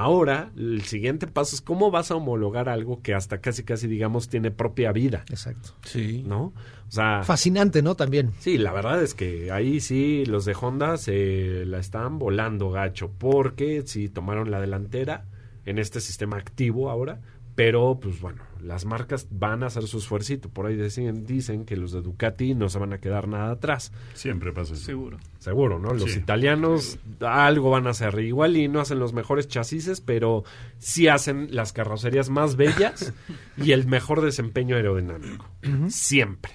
Ahora, 0.00 0.52
el 0.56 0.82
siguiente 0.82 1.26
paso 1.26 1.56
es 1.56 1.60
cómo 1.60 1.90
vas 1.90 2.12
a 2.12 2.14
homologar 2.14 2.68
algo 2.68 3.02
que 3.02 3.14
hasta 3.14 3.40
casi, 3.40 3.64
casi, 3.64 3.88
digamos, 3.88 4.28
tiene 4.28 4.52
propia 4.52 4.92
vida, 4.92 5.24
Exacto. 5.28 5.70
Sí. 5.82 6.22
¿no? 6.24 6.52
O 6.86 6.90
sea, 6.90 7.24
Fascinante, 7.24 7.82
¿no? 7.82 7.96
También. 7.96 8.30
sí, 8.38 8.58
la 8.58 8.72
verdad 8.72 9.02
es 9.02 9.14
que 9.14 9.50
ahí 9.50 9.80
sí 9.80 10.24
los 10.24 10.44
de 10.44 10.54
Honda 10.60 10.98
se 10.98 11.64
la 11.66 11.80
están 11.80 12.20
volando 12.20 12.70
gacho, 12.70 13.10
porque 13.18 13.82
sí 13.86 14.08
tomaron 14.08 14.52
la 14.52 14.60
delantera 14.60 15.24
en 15.64 15.80
este 15.80 16.00
sistema 16.00 16.36
activo 16.36 16.90
ahora, 16.90 17.20
pero 17.58 17.98
pues 18.00 18.20
bueno, 18.20 18.40
las 18.62 18.84
marcas 18.84 19.26
van 19.32 19.64
a 19.64 19.66
hacer 19.66 19.82
su 19.88 19.98
esfuercito. 19.98 20.48
Por 20.48 20.66
ahí 20.66 20.76
dicen, 20.76 21.26
dicen 21.26 21.64
que 21.64 21.76
los 21.76 21.90
de 21.90 22.02
Ducati 22.02 22.54
no 22.54 22.68
se 22.68 22.78
van 22.78 22.92
a 22.92 22.98
quedar 22.98 23.26
nada 23.26 23.50
atrás. 23.50 23.90
Siempre 24.14 24.52
pasa 24.52 24.74
eso. 24.74 24.84
Seguro. 24.84 25.18
Seguro, 25.40 25.80
¿no? 25.80 25.92
Los 25.92 26.12
Sí. 26.12 26.20
italianos 26.20 27.00
algo 27.20 27.70
van 27.70 27.88
a 27.88 27.90
hacer. 27.90 28.16
Igual 28.20 28.56
y 28.56 28.68
no 28.68 28.78
hacen 28.80 29.00
los 29.00 29.12
mejores 29.12 29.48
chasis, 29.48 30.00
pero 30.06 30.44
sí 30.78 31.08
hacen 31.08 31.48
las 31.50 31.72
carrocerías 31.72 32.30
más 32.30 32.54
bellas 32.54 33.12
y 33.56 33.72
el 33.72 33.88
mejor 33.88 34.20
desempeño 34.20 34.76
aerodinámico. 34.76 35.44
Siempre. 35.88 36.52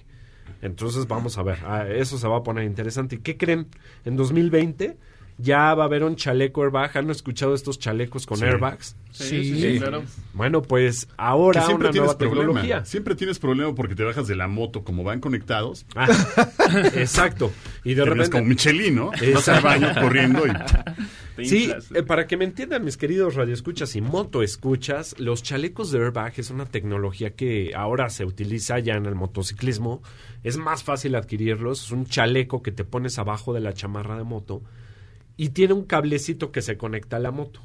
Entonces 0.61 1.07
vamos 1.09 1.37
a 1.37 1.43
ver. 1.43 1.59
Ah, 1.65 1.85
Eso 1.85 2.17
se 2.17 2.29
va 2.29 2.37
a 2.37 2.43
poner 2.43 2.63
interesante. 2.63 3.15
¿Y 3.17 3.19
qué 3.19 3.35
creen? 3.35 3.67
En 4.05 4.15
2020 4.15 4.97
ya 5.37 5.73
va 5.75 5.83
a 5.83 5.85
haber 5.87 6.03
un 6.03 6.15
chaleco 6.15 6.63
airbag. 6.63 6.97
¿Han 6.97 7.09
escuchado 7.09 7.53
estos 7.53 7.79
chalecos 7.79 8.25
con 8.25 8.37
Sí. 8.37 8.45
airbags? 8.45 8.95
Sí, 9.11 9.43
sí, 9.43 9.61
sí, 9.61 9.79
claro. 9.79 10.03
Bueno, 10.33 10.63
pues 10.63 11.05
Que 11.05 11.11
ahora 11.17 11.61
siempre 11.65 11.87
una 11.89 11.91
tienes 11.91 12.07
nueva 12.07 12.17
problema. 12.17 12.41
tecnología. 12.45 12.85
Siempre 12.85 13.15
tienes 13.15 13.37
problema 13.37 13.75
porque 13.75 13.93
te 13.93 14.03
bajas 14.03 14.27
de 14.27 14.35
la 14.35 14.47
moto 14.47 14.83
como 14.83 15.03
van 15.03 15.19
conectados. 15.19 15.85
Ah, 15.95 16.07
exacto. 16.95 17.51
Y 17.83 17.93
de 17.93 18.05
repente... 18.05 18.31
como 18.31 18.45
Michelin, 18.45 18.95
¿no? 18.95 19.11
Vas 19.33 19.47
al 19.49 19.61
baño 19.61 19.89
corriendo 20.01 20.47
y 20.47 20.51
Te 21.35 21.45
Sí, 21.45 21.71
eh, 21.95 22.03
para 22.03 22.27
que 22.27 22.37
me 22.37 22.45
entiendan 22.45 22.85
mis 22.85 22.95
queridos 22.95 23.33
radioescuchas 23.33 23.95
y 23.95 24.01
motoescuchas, 24.01 25.15
los 25.19 25.41
chalecos 25.41 25.91
de 25.91 25.97
airbag 25.99 26.33
es 26.37 26.51
una 26.51 26.65
tecnología 26.65 27.31
que 27.35 27.71
ahora 27.75 28.09
se 28.11 28.23
utiliza 28.25 28.77
ya 28.79 28.93
en 28.93 29.07
el 29.07 29.15
motociclismo. 29.15 30.03
Es 30.43 30.57
más 30.57 30.83
fácil 30.83 31.15
adquirirlos. 31.15 31.85
Es 31.85 31.91
un 31.91 32.05
chaleco 32.05 32.61
que 32.61 32.71
te 32.71 32.83
pones 32.83 33.17
abajo 33.17 33.51
de 33.53 33.61
la 33.61 33.73
chamarra 33.73 34.15
de 34.17 34.23
moto 34.23 34.61
y 35.37 35.49
tiene 35.49 35.73
un 35.73 35.83
cablecito 35.83 36.51
que 36.51 36.61
se 36.61 36.77
conecta 36.77 37.17
a 37.17 37.19
la 37.19 37.31
moto. 37.31 37.61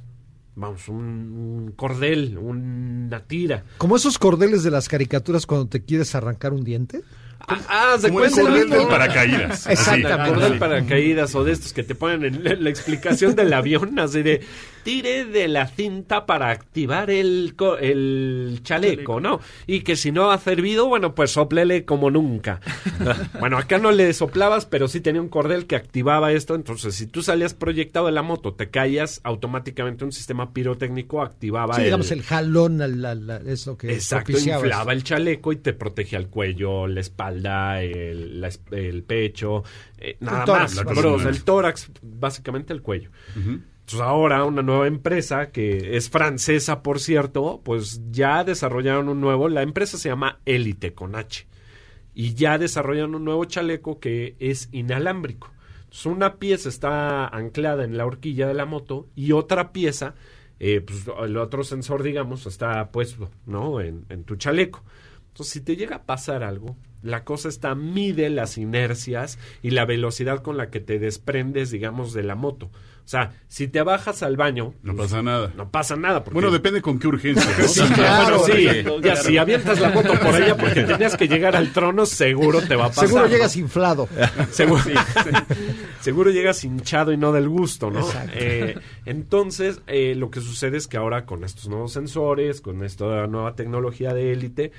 Vamos, 0.54 0.88
un, 0.88 0.96
un 0.98 1.72
cordel, 1.76 2.36
una 2.36 3.20
tira. 3.20 3.64
Como 3.78 3.96
esos 3.96 4.18
cordeles 4.18 4.64
de 4.64 4.72
las 4.72 4.88
caricaturas 4.88 5.46
cuando 5.46 5.68
te 5.68 5.84
quieres 5.84 6.14
arrancar 6.16 6.52
un 6.52 6.64
diente. 6.64 7.02
Ah, 7.40 7.60
ah, 7.68 7.96
se 8.00 8.08
como 8.08 8.24
el 8.24 8.32
cordel 8.32 8.68
del 8.68 8.88
paracaídas. 8.88 9.66
Exactamente. 9.68 10.32
Cordel 10.32 10.58
paracaídas 10.58 11.34
o 11.36 11.44
de 11.44 11.52
estos 11.52 11.72
que 11.72 11.84
te 11.84 11.94
ponen 11.94 12.24
en 12.24 12.44
la, 12.44 12.54
la 12.54 12.70
explicación 12.70 13.36
del 13.36 13.52
avión, 13.52 13.98
así 14.00 14.22
de 14.22 14.40
tire 14.88 15.26
de 15.26 15.48
la 15.48 15.66
cinta 15.66 16.24
para 16.24 16.48
activar 16.48 17.10
el, 17.10 17.54
el 17.82 18.60
chaleco, 18.62 19.20
¿no? 19.20 19.38
Y 19.66 19.80
que 19.82 19.96
si 19.96 20.12
no 20.12 20.30
ha 20.30 20.38
servido, 20.38 20.86
bueno, 20.88 21.14
pues 21.14 21.32
soplele 21.32 21.84
como 21.84 22.10
nunca. 22.10 22.60
bueno, 23.38 23.58
acá 23.58 23.76
no 23.76 23.90
le 23.92 24.10
soplabas, 24.14 24.64
pero 24.64 24.88
sí 24.88 25.02
tenía 25.02 25.20
un 25.20 25.28
cordel 25.28 25.66
que 25.66 25.76
activaba 25.76 26.32
esto, 26.32 26.54
entonces 26.54 26.94
si 26.94 27.06
tú 27.06 27.22
salías 27.22 27.52
proyectado 27.52 28.06
de 28.06 28.12
la 28.12 28.22
moto, 28.22 28.54
te 28.54 28.70
caías, 28.70 29.20
automáticamente 29.24 30.06
un 30.06 30.12
sistema 30.12 30.54
pirotécnico 30.54 31.20
activaba 31.20 31.74
Sí, 31.74 31.80
el, 31.82 31.84
digamos, 31.88 32.10
el 32.10 32.22
jalón 32.22 32.80
al- 32.80 33.04
al- 33.04 33.28
al- 33.30 33.46
es 33.46 33.66
lo 33.66 33.76
que 33.76 33.92
Exacto, 33.92 34.32
inflaba 34.38 34.68
eso. 34.84 34.90
el 34.92 35.04
chaleco 35.04 35.52
y 35.52 35.56
te 35.56 35.74
protegía 35.74 36.18
el 36.18 36.28
cuello, 36.28 36.86
la 36.86 37.00
espalda, 37.00 37.82
el, 37.82 38.40
la 38.40 38.48
el 38.70 39.02
pecho, 39.02 39.64
eh, 39.98 40.16
nada 40.20 40.46
tórax, 40.46 40.82
más, 40.82 41.26
el 41.26 41.44
tórax, 41.44 41.90
básicamente 42.00 42.72
el 42.72 42.80
cuello. 42.80 43.10
Ujú. 43.38 43.60
Entonces 43.88 44.06
ahora 44.06 44.44
una 44.44 44.60
nueva 44.60 44.86
empresa 44.86 45.50
que 45.50 45.96
es 45.96 46.10
francesa, 46.10 46.82
por 46.82 47.00
cierto, 47.00 47.62
pues 47.64 48.02
ya 48.10 48.44
desarrollaron 48.44 49.08
un 49.08 49.22
nuevo, 49.22 49.48
la 49.48 49.62
empresa 49.62 49.96
se 49.96 50.10
llama 50.10 50.40
Elite 50.44 50.92
con 50.92 51.16
H 51.16 51.46
y 52.12 52.34
ya 52.34 52.58
desarrollan 52.58 53.14
un 53.14 53.24
nuevo 53.24 53.46
chaleco 53.46 53.98
que 53.98 54.36
es 54.40 54.68
inalámbrico. 54.72 55.50
Entonces, 55.84 56.04
una 56.04 56.34
pieza 56.34 56.68
está 56.68 57.28
anclada 57.28 57.84
en 57.84 57.96
la 57.96 58.04
horquilla 58.04 58.46
de 58.46 58.52
la 58.52 58.66
moto 58.66 59.08
y 59.16 59.32
otra 59.32 59.72
pieza, 59.72 60.14
eh, 60.60 60.82
pues, 60.82 61.04
el 61.24 61.38
otro 61.38 61.64
sensor, 61.64 62.02
digamos, 62.02 62.44
está 62.44 62.90
puesto, 62.90 63.30
¿no? 63.46 63.80
En, 63.80 64.04
en 64.10 64.24
tu 64.24 64.36
chaleco. 64.36 64.84
Entonces, 65.28 65.50
si 65.50 65.60
te 65.62 65.76
llega 65.76 65.96
a 65.96 66.02
pasar 66.02 66.42
algo, 66.42 66.76
la 67.00 67.24
cosa 67.24 67.48
está, 67.48 67.74
mide 67.74 68.28
las 68.28 68.58
inercias 68.58 69.38
y 69.62 69.70
la 69.70 69.86
velocidad 69.86 70.42
con 70.42 70.58
la 70.58 70.68
que 70.68 70.80
te 70.80 70.98
desprendes, 70.98 71.70
digamos, 71.70 72.12
de 72.12 72.24
la 72.24 72.34
moto. 72.34 72.70
O 73.08 73.10
sea, 73.10 73.32
si 73.48 73.68
te 73.68 73.80
bajas 73.80 74.22
al 74.22 74.36
baño, 74.36 74.74
No 74.82 74.94
pasa 74.94 75.22
nada. 75.22 75.50
no 75.56 75.70
pasa 75.70 75.96
nada. 75.96 76.22
Porque 76.22 76.34
Bueno, 76.34 76.50
depende 76.50 76.82
con 76.82 76.98
qué 76.98 77.06
urgencia. 77.06 77.50
¿no? 77.58 77.64
Sí, 77.66 77.80
claro, 77.94 78.40
bueno, 78.40 78.54
sí, 78.54 78.66
claro. 78.82 79.00
ya 79.00 79.16
si 79.16 79.38
avientas 79.38 79.80
la 79.80 79.88
moto 79.88 80.12
por 80.20 80.34
ella 80.36 80.54
porque 80.54 80.82
tenías 80.82 81.16
que 81.16 81.26
llegar 81.26 81.56
al 81.56 81.72
trono, 81.72 82.04
seguro 82.04 82.60
te 82.60 82.76
va 82.76 82.84
a 82.84 82.88
pasar. 82.88 83.06
Seguro 83.08 83.24
¿no? 83.24 83.30
llegas 83.30 83.56
inflado. 83.56 84.08
Seguro, 84.50 84.82
seguro 86.02 86.30
llegas 86.30 86.62
hinchado 86.64 87.10
y 87.10 87.16
no 87.16 87.32
del 87.32 87.48
gusto, 87.48 87.90
¿no? 87.90 88.00
Exacto. 88.00 88.32
Eh, 88.34 88.78
entonces, 89.06 89.80
eh, 89.86 90.14
lo 90.14 90.30
que 90.30 90.42
sucede 90.42 90.76
es 90.76 90.86
que 90.86 90.98
ahora 90.98 91.24
con 91.24 91.44
estos 91.44 91.66
nuevos 91.66 91.94
sensores, 91.94 92.60
con 92.60 92.84
esta 92.84 93.26
nueva 93.26 93.54
tecnología 93.54 94.12
de 94.12 94.32
élite, 94.32 94.72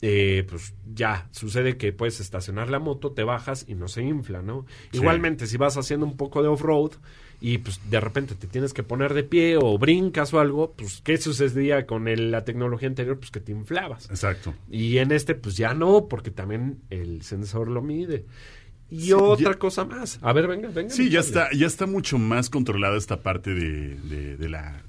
eh, 0.00 0.46
pues 0.48 0.72
ya 0.94 1.28
sucede 1.32 1.76
que 1.76 1.92
puedes 1.92 2.18
estacionar 2.20 2.70
la 2.70 2.78
moto, 2.78 3.12
te 3.12 3.24
bajas 3.24 3.66
y 3.68 3.74
no 3.74 3.88
se 3.88 4.02
infla, 4.04 4.40
¿no? 4.40 4.64
Sí. 4.90 4.98
Igualmente, 4.98 5.46
si 5.46 5.58
vas 5.58 5.76
haciendo 5.76 6.06
un 6.06 6.16
poco 6.16 6.40
de 6.42 6.48
off-road 6.48 6.92
y 7.40 7.58
pues 7.58 7.80
de 7.90 8.00
repente 8.00 8.34
te 8.34 8.46
tienes 8.46 8.72
que 8.74 8.82
poner 8.82 9.14
de 9.14 9.22
pie 9.22 9.56
o 9.56 9.78
brincas 9.78 10.34
o 10.34 10.40
algo, 10.40 10.72
pues 10.72 11.00
¿qué 11.04 11.16
sucedía 11.18 11.86
con 11.86 12.08
el- 12.08 12.30
la 12.32 12.44
tecnología 12.44 12.88
anterior? 12.88 13.18
Pues 13.18 13.30
que 13.30 13.40
te 13.40 13.52
inflabas. 13.52 14.10
Exacto. 14.10 14.54
Y 14.70 14.98
en 14.98 15.12
este, 15.12 15.34
pues 15.34 15.56
ya 15.56 15.74
no, 15.74 16.08
porque 16.08 16.30
también 16.30 16.80
el 16.90 17.22
sensor 17.22 17.68
lo 17.68 17.80
mide. 17.82 18.24
Y 18.90 19.00
Sí, 19.02 19.12
otra 19.12 19.52
ya- 19.52 19.58
cosa 19.58 19.84
más. 19.84 20.18
A 20.22 20.32
ver, 20.32 20.46
venga, 20.48 20.68
venga. 20.70 20.90
Sí, 20.90 21.10
ya 21.10 21.20
está, 21.20 21.48
ya 21.52 21.66
está 21.66 21.86
mucho 21.86 22.18
más 22.18 22.48
controlada 22.50 22.96
esta 22.96 23.22
parte 23.22 23.54
de, 23.54 23.96
de- 23.96 24.36
de 24.36 24.48
la 24.48 24.82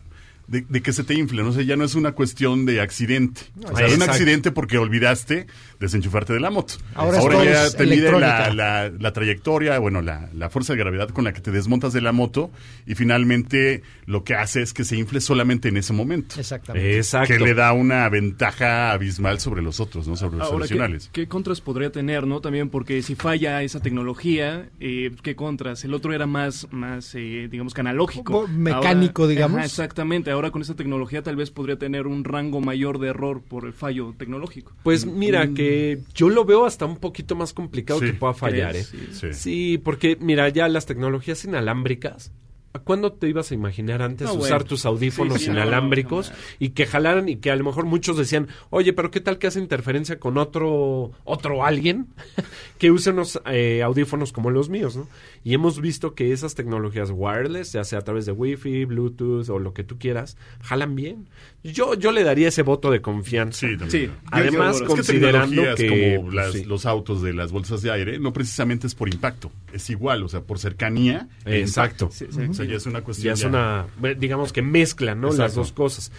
de, 0.50 0.66
de 0.68 0.82
que 0.82 0.92
se 0.94 1.04
te 1.04 1.14
infle, 1.14 1.44
no 1.44 1.52
sé, 1.54 1.66
ya 1.66 1.76
no 1.76 1.84
es 1.84 1.96
una 1.96 2.12
cuestión 2.14 2.66
de 2.66 2.82
accidente. 2.82 3.42
o 3.72 3.78
sea, 3.78 3.86
es 3.88 3.96
un 3.96 4.02
accidente 4.04 4.52
porque 4.52 4.78
olvidaste 4.78 5.46
desenchufarte 5.80 6.34
de 6.34 6.40
la 6.40 6.50
moto. 6.50 6.74
Ahora 6.96 7.18
es 7.20 7.24
todo 7.26 7.44
ya 7.44 7.70
te 7.72 7.86
mide 7.86 8.12
la, 8.20 8.52
la- 8.54 8.90
la 8.90 9.14
trayectoria, 9.14 9.78
bueno, 9.80 10.02
la, 10.02 10.30
la 10.34 10.50
fuerza 10.50 10.74
de 10.74 10.80
gravedad 10.80 11.10
con 11.10 11.24
la 11.24 11.34
que 11.34 11.42
te 11.42 11.52
desmontas 11.52 11.94
de 11.94 12.02
la 12.02 12.12
moto 12.12 12.52
y 12.86 12.96
finalmente 12.96 13.84
lo 14.06 14.24
que 14.24 14.34
hace 14.36 14.62
es 14.62 14.74
que 14.74 14.84
se 14.84 14.98
infle 14.98 15.22
solamente 15.22 15.70
en 15.70 15.78
ese 15.78 15.94
momento. 15.94 16.36
Exactamente. 16.40 16.98
Exacto. 16.98 17.28
Que 17.34 17.40
le 17.40 17.54
da 17.54 17.74
una 17.74 18.08
ventaja 18.10 18.92
abismal 18.92 19.40
sobre 19.40 19.62
los 19.62 19.80
otros, 19.80 20.08
¿no? 20.08 20.16
Sobre 20.16 20.38
los 20.38 20.48
Ahora, 20.48 20.64
¿qué, 20.64 20.70
tradicionales. 20.70 21.10
qué 21.14 21.28
contras 21.28 21.62
podría 21.62 21.92
tener, 21.92 22.26
no? 22.26 22.42
También 22.42 22.70
porque 22.70 23.02
si 23.04 23.16
falla 23.16 23.62
esa 23.64 23.80
tecnología, 23.82 24.70
eh, 24.80 25.12
¿qué 25.22 25.36
contras? 25.36 25.84
El 25.84 25.94
otro 25.94 26.14
era 26.14 26.26
más, 26.26 26.68
más 26.72 27.14
eh, 27.16 27.48
digamos, 27.52 27.74
que 27.74 27.82
analógico. 27.82 28.48
Mecánico, 28.48 29.24
Ahora- 29.24 29.32
digamos. 29.34 29.58
Ajá, 29.58 29.66
exactamente. 29.66 30.32
Ahora 30.40 30.52
con 30.52 30.62
esta 30.62 30.74
tecnología 30.74 31.22
tal 31.22 31.36
vez 31.36 31.52
podría 31.52 31.78
tener 31.78 32.08
un 32.08 32.24
rango 32.24 32.62
mayor 32.62 32.98
de 33.00 33.10
error 33.10 33.42
por 33.46 33.66
el 33.66 33.74
fallo 33.74 34.16
tecnológico. 34.18 34.72
Pues 34.84 35.06
mira, 35.06 35.50
que 35.50 36.00
yo 36.16 36.30
lo 36.30 36.46
veo 36.46 36.66
hasta 36.66 36.86
un 36.86 36.96
poquito 36.96 37.36
más 37.36 37.52
complicado 37.52 38.00
Sí. 38.00 38.06
que 38.06 38.14
pueda 38.14 38.34
fallar, 38.34 38.74
¿eh? 38.78 38.86
Sí, 39.34 39.78
porque 39.84 40.18
mira, 40.22 40.48
ya 40.48 40.70
las 40.70 40.86
tecnologías 40.86 41.44
inalámbricas. 41.44 42.32
¿A 42.72 42.80
cuándo 42.80 43.14
te 43.14 43.28
ibas 43.28 43.50
a 43.50 43.56
imaginar 43.56 44.02
antes 44.04 44.28
No, 44.28 44.36
usar 44.36 44.60
bueno. 44.60 44.66
tus 44.66 44.86
audífonos 44.86 45.40
Sí, 45.40 45.46
sí, 45.46 45.48
no, 45.50 45.54
inalámbricos 45.56 46.30
no, 46.30 46.36
y 46.60 46.70
que 46.70 46.86
jalaran 46.86 47.28
y 47.28 47.38
que 47.38 47.50
a 47.50 47.56
lo 47.56 47.64
mejor 47.64 47.86
muchos 47.86 48.16
decían, 48.16 48.48
oye, 48.70 48.94
pero 48.94 49.10
qué 49.10 49.22
tal 49.22 49.40
que 49.40 49.48
hace 49.48 49.60
interferencia 49.60 50.20
con 50.20 50.38
otro 50.38 51.12
otro 51.24 51.66
alguien 51.66 52.08
que 52.78 52.92
use 52.92 53.10
unos 53.10 53.42
eh, 53.48 53.82
audífonos 53.82 54.32
como 54.32 54.52
los 54.52 54.70
míos, 54.70 54.96
¿no? 54.96 55.08
Y 55.44 55.54
hemos 55.56 55.82
visto 55.82 56.14
que 56.14 56.32
esas 56.32 56.54
tecnologías 56.54 57.10
wireless, 57.12 57.72
ya 57.72 57.84
sea 57.84 58.00
a 58.00 58.04
través 58.04 58.26
de 58.28 58.34
Wi-Fi, 58.34 58.86
Bluetooth 58.86 59.50
o 59.50 59.58
lo 59.58 59.74
que 59.74 59.84
tú 59.84 59.98
quieras, 59.98 60.38
jalan 60.62 60.96
bien. 60.96 61.28
Yo 61.64 61.94
yo 61.94 62.12
le 62.14 62.24
daría 62.24 62.48
ese 62.48 62.62
voto 62.62 62.90
de 62.90 63.02
confianza. 63.02 63.68
Sí, 63.68 63.78
también. 63.78 63.90
Sí. 63.92 64.06
Yo- 64.08 64.14
Además, 64.32 64.76
es 64.78 64.82
que 64.84 64.88
considerando 64.88 65.62
que, 65.76 66.16
como 66.18 66.32
las- 66.32 66.54
sí. 66.54 66.64
los 66.64 66.86
autos 66.86 67.22
de 67.22 67.34
las 67.34 67.52
bolsas 67.52 67.82
de 67.82 67.92
aire, 67.92 68.18
no 68.20 68.32
precisamente 68.32 68.88
es 68.88 68.96
por 68.96 69.14
impacto, 69.14 69.52
es 69.74 69.90
igual, 69.90 70.24
o 70.24 70.30
sea, 70.30 70.42
por 70.42 70.58
cercanía. 70.60 71.28
Exacto. 71.46 72.06
impacto. 72.06 72.12
Sí, 72.12 72.26
sí. 72.32 72.48
O 72.50 72.54
sea, 72.54 72.66
ya 72.66 72.76
es 72.78 72.86
una 72.86 73.02
cuestión. 73.02 73.26
ya 73.28 73.34
es 73.34 73.40
ya- 73.42 73.48
una, 73.50 73.88
digamos 74.18 74.54
que 74.54 74.62
mezclan, 74.62 75.20
¿no? 75.20 75.34
Las 75.34 75.56
dos 75.56 75.72
cosas. 75.74 76.12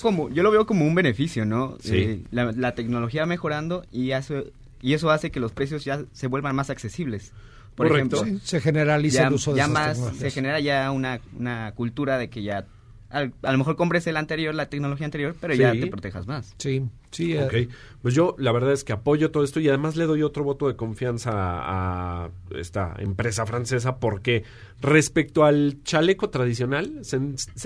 Como, 0.00 0.28
yo 0.30 0.42
lo 0.42 0.50
veo 0.50 0.66
como 0.66 0.86
un 0.86 0.94
beneficio, 0.94 1.44
¿no? 1.46 1.78
Sí. 1.80 1.96
Eh, 1.96 2.22
la, 2.30 2.52
la 2.52 2.74
tecnología 2.74 3.24
mejorando 3.24 3.84
y, 3.90 4.12
hace- 4.12 4.52
y 4.82 4.92
eso 4.92 5.10
hace 5.10 5.30
que 5.30 5.40
los 5.40 5.52
precios 5.52 5.84
ya 5.84 6.04
se 6.12 6.26
vuelvan 6.26 6.54
más 6.54 6.68
accesibles. 6.70 7.32
Por 7.74 7.88
Correcto. 7.88 8.16
ejemplo, 8.16 8.40
Sí, 8.40 8.46
se 8.46 8.60
generaliza 8.60 9.22
ya, 9.22 9.28
el 9.28 9.32
uso 9.34 9.52
de 9.52 9.56
ya 9.56 9.62
esas 9.64 9.72
más 9.72 9.92
tecnologías. 9.94 10.20
se 10.20 10.30
genera 10.30 10.60
ya 10.60 10.90
una, 10.90 11.20
una 11.38 11.72
cultura 11.74 12.18
de 12.18 12.28
que 12.28 12.42
ya 12.42 12.66
al- 13.12 13.32
a 13.42 13.52
lo 13.52 13.58
mejor 13.58 13.76
compres 13.76 14.06
el 14.06 14.16
anterior, 14.16 14.54
la 14.54 14.66
tecnología 14.70 15.04
anterior, 15.04 15.36
pero 15.40 15.54
ya 15.54 15.72
te 15.72 15.86
protejas 15.86 16.26
más. 16.26 16.54
Sí, 16.58 16.82
sí. 17.10 17.34
eh, 17.34 17.44
Ok, 17.44 17.72
pues 18.02 18.14
yo 18.14 18.34
la 18.38 18.50
verdad 18.52 18.72
es 18.72 18.82
que 18.84 18.92
apoyo 18.92 19.30
todo 19.30 19.44
esto 19.44 19.60
y 19.60 19.68
además 19.68 19.96
le 19.96 20.06
doy 20.06 20.22
otro 20.22 20.42
voto 20.44 20.66
de 20.68 20.76
confianza 20.76 21.30
a, 21.32 22.24
a 22.24 22.30
esta 22.56 22.94
empresa 22.98 23.46
francesa 23.46 23.96
porque 23.98 24.44
respecto 24.80 25.44
al 25.44 25.78
chaleco 25.84 26.30
tradicional, 26.30 27.00
se- 27.02 27.20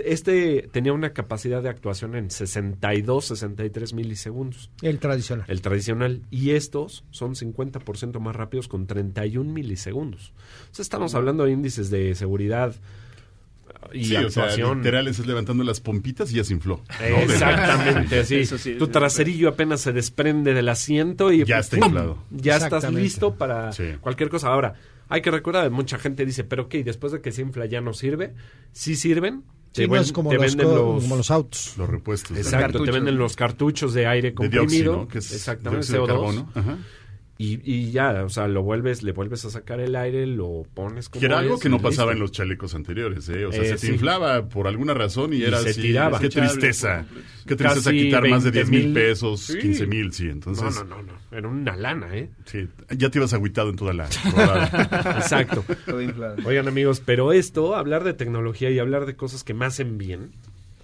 este 0.04 0.68
tenía 0.72 0.92
una 0.92 1.12
capacidad 1.12 1.62
de 1.62 1.68
actuación 1.70 2.14
en 2.16 2.30
62, 2.30 3.24
63 3.24 3.94
milisegundos, 3.94 4.70
el 4.82 4.98
tradicional. 4.98 5.46
el 5.48 5.62
tradicional, 5.62 6.22
y 6.30 6.50
estos 6.50 7.04
son 7.10 7.34
50% 7.34 8.20
más 8.20 8.36
rápidos 8.36 8.68
con 8.68 8.86
31 8.86 9.52
milisegundos. 9.52 10.32
O 10.70 10.74
sea, 10.74 10.82
estamos 10.82 11.14
hablando 11.14 11.44
de 11.44 11.52
índices 11.52 11.90
de 11.90 12.14
seguridad 12.14 12.74
y 13.92 14.04
Sí, 14.04 14.16
o 14.16 14.30
sea, 14.30 14.44
actuación. 14.44 14.78
literal 14.78 15.08
estás 15.08 15.26
levantando 15.26 15.62
las 15.64 15.80
pompitas 15.80 16.30
y 16.32 16.36
ya 16.36 16.44
se 16.44 16.52
infló. 16.54 16.82
¿no? 17.00 17.16
Exactamente, 17.18 18.24
sí. 18.24 18.36
Eso 18.36 18.58
sí, 18.58 18.74
tu 18.74 18.88
traserillo 18.88 19.48
apenas 19.48 19.80
se 19.80 19.92
desprende 19.92 20.54
del 20.54 20.68
asiento 20.68 21.32
y 21.32 21.44
Ya 21.44 21.58
está 21.58 21.76
¡pum! 21.78 21.86
inflado. 21.86 22.18
Ya 22.30 22.56
estás 22.56 22.92
listo 22.92 23.34
para 23.34 23.72
Sí. 23.72 23.84
cualquier 24.00 24.28
cosa. 24.28 24.48
Ahora, 24.48 24.74
hay 25.08 25.22
que 25.22 25.30
recordar, 25.30 25.70
mucha 25.70 25.98
gente 25.98 26.24
dice, 26.26 26.44
pero 26.44 26.68
¿qué? 26.68 26.82
Después 26.84 27.12
de 27.12 27.20
que 27.20 27.30
se 27.32 27.42
infla 27.42 27.66
ya 27.66 27.80
no 27.80 27.92
sirve. 27.92 28.34
Sí 28.72 28.96
sirven. 28.96 29.44
Sí, 29.72 29.82
te 29.82 29.86
no 29.88 29.92
ven- 29.94 30.02
es 30.02 30.12
como 30.12 30.30
te 30.30 30.36
los, 30.36 30.46
venden 30.46 30.68
los, 30.74 31.02
como 31.02 31.16
los 31.16 31.30
autos. 31.30 31.74
Los 31.76 31.88
repuestos. 31.88 32.36
Exacto, 32.36 32.82
te 32.82 32.90
venden 32.90 33.18
los 33.18 33.36
cartuchos 33.36 33.92
de 33.92 34.06
aire 34.06 34.30
De 34.30 34.34
comprimido. 34.34 34.62
dióxido, 34.66 35.08
que 35.08 35.18
es 35.18 35.32
exactamente, 35.32 35.86
dióxido 35.86 36.06
de 36.06 36.12
CO2. 36.12 36.16
carbono. 36.16 36.50
Ajá. 36.54 36.78
Y, 37.38 37.60
y 37.70 37.90
ya, 37.90 38.24
o 38.24 38.30
sea, 38.30 38.48
lo 38.48 38.62
vuelves, 38.62 39.02
le 39.02 39.12
vuelves 39.12 39.44
a 39.44 39.50
sacar 39.50 39.78
el 39.80 39.94
aire, 39.94 40.26
lo 40.26 40.62
pones 40.72 41.10
como 41.10 41.20
Que 41.20 41.26
era 41.26 41.38
algo 41.40 41.56
es 41.56 41.60
que 41.60 41.68
no 41.68 41.78
pasaba 41.80 42.12
en 42.12 42.18
los 42.18 42.32
chalecos 42.32 42.74
anteriores, 42.74 43.28
¿eh? 43.28 43.44
O 43.44 43.52
sea, 43.52 43.62
Eh, 43.62 43.66
se 43.66 43.72
te 43.72 43.78
sí. 43.78 43.92
inflaba 43.92 44.48
por 44.48 44.66
alguna 44.66 44.94
razón 44.94 45.34
y, 45.34 45.36
Y 45.36 45.44
era 45.44 45.58
se 45.60 45.68
así. 45.70 45.82
tiraba. 45.82 46.18
Qué 46.18 46.30
tristeza. 46.30 47.04
Qué 47.46 47.54
tristeza 47.54 47.90
Casi 47.90 48.04
quitar 48.04 48.26
más 48.26 48.42
de 48.42 48.52
10 48.52 48.70
mil 48.70 48.80
20,000. 48.84 48.94
pesos, 49.08 49.40
Sí. 49.40 49.58
15 49.58 49.86
mil, 49.86 50.12
sí. 50.14 50.28
Entonces, 50.30 50.64
No, 50.76 50.84
no, 50.84 50.96
no, 50.96 51.02
no. 51.02 51.36
Era 51.36 51.46
una 51.46 51.76
lana, 51.76 52.16
¿eh? 52.16 52.30
sí, 52.46 52.68
ya 52.96 53.10
te 53.10 53.18
ibas 53.18 53.34
agüitado 53.34 53.68
en 53.68 53.76
toda 53.76 53.92
la. 53.92 54.06
Exacto. 55.18 55.62
Todo 55.84 56.00
inflado. 56.00 56.36
Oigan 56.46 56.68
amigos, 56.68 57.02
pero 57.04 57.32
esto, 57.32 57.76
hablar 57.76 58.02
de 58.04 58.14
tecnología 58.14 58.70
y 58.70 58.78
hablar 58.78 59.04
de 59.04 59.14
cosas 59.14 59.44
que 59.44 59.52
me 59.52 59.66
hacen 59.66 59.98
bien, 59.98 60.30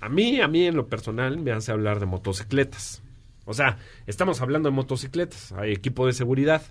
a 0.02 0.08
mí, 0.10 0.40
a 0.40 0.48
mí 0.48 0.66
en 0.66 0.76
lo 0.76 0.86
personal 0.88 1.38
me 1.38 1.52
hace 1.52 1.72
hablar 1.72 1.98
de 2.00 2.06
motocicletas. 2.06 3.02
O 3.44 3.54
sea, 3.54 3.78
estamos 4.06 4.40
hablando 4.40 4.68
de 4.68 4.74
motocicletas, 4.74 5.52
hay 5.52 5.72
equipo 5.72 6.06
de 6.06 6.12
seguridad, 6.12 6.62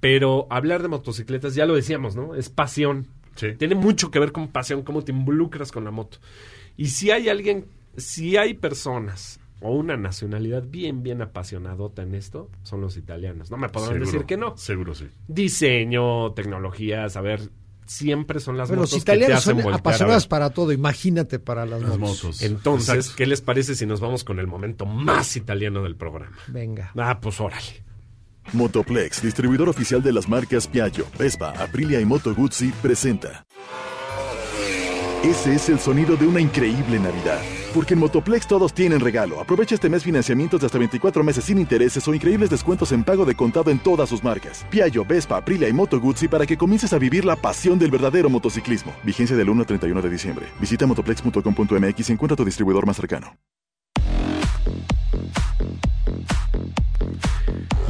pero 0.00 0.46
hablar 0.50 0.82
de 0.82 0.88
motocicletas, 0.88 1.54
ya 1.54 1.66
lo 1.66 1.74
decíamos, 1.74 2.14
¿no? 2.16 2.34
Es 2.34 2.48
pasión. 2.48 3.08
Sí. 3.34 3.52
Tiene 3.56 3.74
mucho 3.74 4.10
que 4.10 4.18
ver 4.18 4.32
con 4.32 4.48
pasión, 4.48 4.82
cómo 4.82 5.02
te 5.02 5.12
involucras 5.12 5.72
con 5.72 5.84
la 5.84 5.90
moto. 5.90 6.18
Y 6.76 6.86
si 6.86 7.10
hay 7.10 7.28
alguien, 7.28 7.66
si 7.96 8.36
hay 8.36 8.54
personas 8.54 9.40
o 9.60 9.72
una 9.72 9.96
nacionalidad 9.96 10.64
bien, 10.64 11.02
bien 11.02 11.20
apasionadota 11.22 12.02
en 12.02 12.14
esto, 12.14 12.48
son 12.62 12.80
los 12.80 12.96
italianos. 12.96 13.50
No 13.50 13.56
me 13.56 13.68
podrán 13.68 13.94
Seguro, 13.94 14.06
decir 14.06 14.24
que 14.24 14.36
no 14.36 14.56
Seguro, 14.56 14.94
sí. 14.94 15.08
diseño, 15.26 16.32
tecnología, 16.32 17.08
saber, 17.08 17.40
siempre 17.88 18.38
son 18.40 18.56
las 18.56 18.68
los 18.70 18.76
motos 18.78 18.90
que 18.90 18.96
te 18.96 19.00
italianos 19.16 19.38
hacen 19.38 19.56
son 19.56 19.56
voltear 19.64 19.74
a 19.74 19.78
apasionados 19.78 20.24
ver. 20.24 20.28
para 20.28 20.50
todo. 20.50 20.72
Imagínate 20.72 21.38
para 21.38 21.66
las, 21.66 21.80
Las 21.82 21.98
motos. 21.98 22.24
motos. 22.24 22.42
Entonces, 22.42 22.94
Exacto. 22.94 23.14
¿qué 23.16 23.26
les 23.26 23.40
parece 23.40 23.74
si 23.74 23.86
nos 23.86 23.98
vamos 24.00 24.22
con 24.24 24.38
el 24.38 24.46
momento 24.46 24.86
más 24.86 25.36
italiano 25.36 25.82
del 25.82 25.96
programa? 25.96 26.36
Venga. 26.48 26.92
Ah, 26.96 27.18
pues 27.20 27.40
órale. 27.40 27.84
Motoplex, 28.52 29.20
distribuidor 29.22 29.68
oficial 29.68 30.02
de 30.02 30.12
las 30.12 30.28
marcas 30.28 30.66
Piaggio, 30.68 31.06
Vespa, 31.18 31.50
Aprilia 31.50 32.00
y 32.00 32.04
Moto 32.06 32.34
Guzzi, 32.34 32.68
presenta. 32.80 33.44
Ese 35.24 35.52
es 35.52 35.68
el 35.68 35.80
sonido 35.80 36.16
de 36.16 36.28
una 36.28 36.40
increíble 36.40 36.96
Navidad. 37.00 37.40
Porque 37.74 37.94
en 37.94 38.00
Motoplex 38.00 38.46
todos 38.46 38.72
tienen 38.72 39.00
regalo. 39.00 39.40
Aprovecha 39.40 39.74
este 39.74 39.88
mes 39.88 40.04
financiamientos 40.04 40.60
de 40.60 40.66
hasta 40.66 40.78
24 40.78 41.24
meses 41.24 41.44
sin 41.44 41.58
intereses 41.58 42.06
o 42.06 42.14
increíbles 42.14 42.50
descuentos 42.50 42.92
en 42.92 43.02
pago 43.02 43.24
de 43.24 43.34
contado 43.34 43.72
en 43.72 43.80
todas 43.80 44.08
sus 44.08 44.22
marcas. 44.22 44.64
Piaggio, 44.70 45.04
Vespa, 45.04 45.36
Aprilia 45.36 45.68
y 45.68 45.72
Moto 45.72 45.98
Guzzi 46.00 46.28
para 46.28 46.46
que 46.46 46.56
comiences 46.56 46.92
a 46.92 46.98
vivir 46.98 47.24
la 47.24 47.34
pasión 47.34 47.80
del 47.80 47.90
verdadero 47.90 48.30
motociclismo. 48.30 48.94
Vigencia 49.02 49.36
del 49.36 49.50
1 49.50 49.60
al 49.60 49.66
31 49.66 50.02
de 50.02 50.08
diciembre. 50.08 50.46
Visita 50.60 50.86
motoplex.com.mx 50.86 52.10
y 52.10 52.12
encuentra 52.12 52.36
tu 52.36 52.44
distribuidor 52.44 52.86
más 52.86 52.96
cercano. 52.96 53.36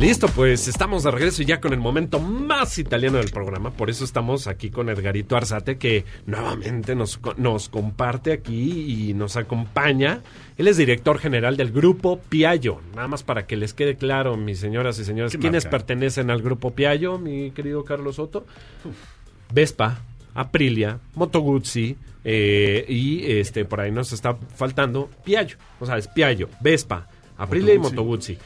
Listo, 0.00 0.28
pues 0.28 0.68
estamos 0.68 1.02
de 1.02 1.10
regreso 1.10 1.42
ya 1.42 1.60
con 1.60 1.72
el 1.72 1.80
momento 1.80 2.20
más 2.20 2.78
italiano 2.78 3.18
del 3.18 3.30
programa. 3.30 3.72
Por 3.72 3.90
eso 3.90 4.04
estamos 4.04 4.46
aquí 4.46 4.70
con 4.70 4.88
Edgarito 4.88 5.36
Arzate, 5.36 5.76
que 5.76 6.04
nuevamente 6.24 6.94
nos, 6.94 7.18
nos 7.36 7.68
comparte 7.68 8.30
aquí 8.32 9.08
y 9.08 9.14
nos 9.14 9.36
acompaña. 9.36 10.22
Él 10.56 10.68
es 10.68 10.76
director 10.76 11.18
general 11.18 11.56
del 11.56 11.72
grupo 11.72 12.20
Piaggio. 12.28 12.80
Nada 12.94 13.08
más 13.08 13.24
para 13.24 13.48
que 13.48 13.56
les 13.56 13.74
quede 13.74 13.96
claro, 13.96 14.36
mis 14.36 14.60
señoras 14.60 15.00
y 15.00 15.04
señores, 15.04 15.32
¿Qué 15.32 15.38
quiénes 15.40 15.64
marca? 15.64 15.78
pertenecen 15.78 16.30
al 16.30 16.42
grupo 16.42 16.72
Piaggio, 16.72 17.18
mi 17.18 17.50
querido 17.50 17.84
Carlos 17.84 18.16
Soto. 18.16 18.46
Vespa, 19.52 19.98
Aprilia, 20.32 21.00
Moto 21.16 21.40
Guzzi 21.40 21.96
eh, 22.22 22.84
y 22.88 23.24
este 23.32 23.64
por 23.64 23.80
ahí 23.80 23.90
nos 23.90 24.12
está 24.12 24.36
faltando 24.54 25.10
Piaggio. 25.24 25.56
O 25.80 25.86
sea, 25.86 25.96
es 25.98 26.06
Piaggio, 26.06 26.48
Vespa, 26.60 27.08
Aprilia 27.36 27.74
y 27.74 27.78
Moto 27.80 28.02
Guzzi. 28.04 28.38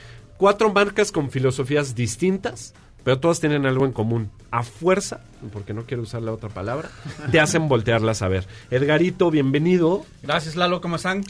Cuatro 0.42 0.72
marcas 0.72 1.12
con 1.12 1.30
filosofías 1.30 1.94
distintas, 1.94 2.74
pero 3.04 3.20
todas 3.20 3.38
tienen 3.38 3.64
algo 3.64 3.86
en 3.86 3.92
común. 3.92 4.32
A 4.50 4.64
fuerza, 4.64 5.20
porque 5.52 5.72
no 5.72 5.86
quiero 5.86 6.02
usar 6.02 6.20
la 6.20 6.32
otra 6.32 6.48
palabra, 6.48 6.90
te 7.30 7.38
hacen 7.38 7.68
voltearlas 7.68 8.22
a 8.22 8.28
ver. 8.28 8.48
Edgarito, 8.68 9.30
bienvenido. 9.30 10.04
Gracias 10.20 10.56
Lalo, 10.56 10.80
¿cómo 10.80 10.96
están? 10.96 11.22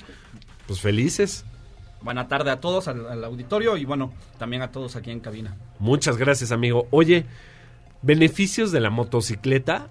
Pues 0.66 0.80
felices. 0.80 1.44
Buena 2.00 2.26
tarde 2.26 2.52
a 2.52 2.60
todos, 2.60 2.88
al, 2.88 3.06
al 3.06 3.22
auditorio 3.22 3.76
y 3.76 3.84
bueno, 3.84 4.14
también 4.38 4.62
a 4.62 4.70
todos 4.70 4.96
aquí 4.96 5.10
en 5.10 5.20
cabina. 5.20 5.58
Muchas 5.78 6.16
gracias, 6.16 6.50
amigo. 6.50 6.88
Oye, 6.90 7.26
beneficios 8.00 8.72
de 8.72 8.80
la 8.80 8.88
motocicleta, 8.88 9.90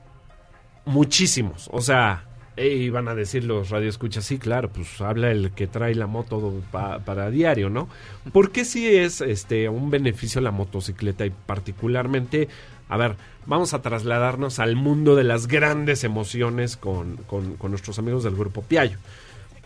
muchísimos. 0.85 1.69
O 1.71 1.81
sea, 1.81 2.25
eh, 2.57 2.89
van 2.89 3.07
a 3.07 3.15
decir 3.15 3.43
los 3.45 3.69
radioescuchas, 3.69 4.25
sí, 4.25 4.37
claro, 4.37 4.69
pues 4.69 4.99
habla 5.01 5.31
el 5.31 5.51
que 5.51 5.67
trae 5.67 5.95
la 5.95 6.07
moto 6.07 6.61
pa- 6.71 6.99
para 6.99 7.29
diario, 7.31 7.69
¿no? 7.69 7.87
¿Por 8.33 8.51
qué 8.51 8.65
sí 8.65 8.87
es 8.95 9.21
este 9.21 9.69
un 9.69 9.89
beneficio 9.89 10.41
la 10.41 10.51
motocicleta 10.51 11.25
y 11.25 11.29
particularmente, 11.29 12.49
a 12.89 12.97
ver, 12.97 13.15
vamos 13.45 13.73
a 13.73 13.81
trasladarnos 13.81 14.59
al 14.59 14.75
mundo 14.75 15.15
de 15.15 15.23
las 15.23 15.47
grandes 15.47 16.03
emociones 16.03 16.77
con, 16.77 17.17
con- 17.27 17.57
nuestros 17.71 17.97
amigos 17.99 18.23
del 18.23 18.35
grupo 18.35 18.61
Piaggio? 18.61 18.97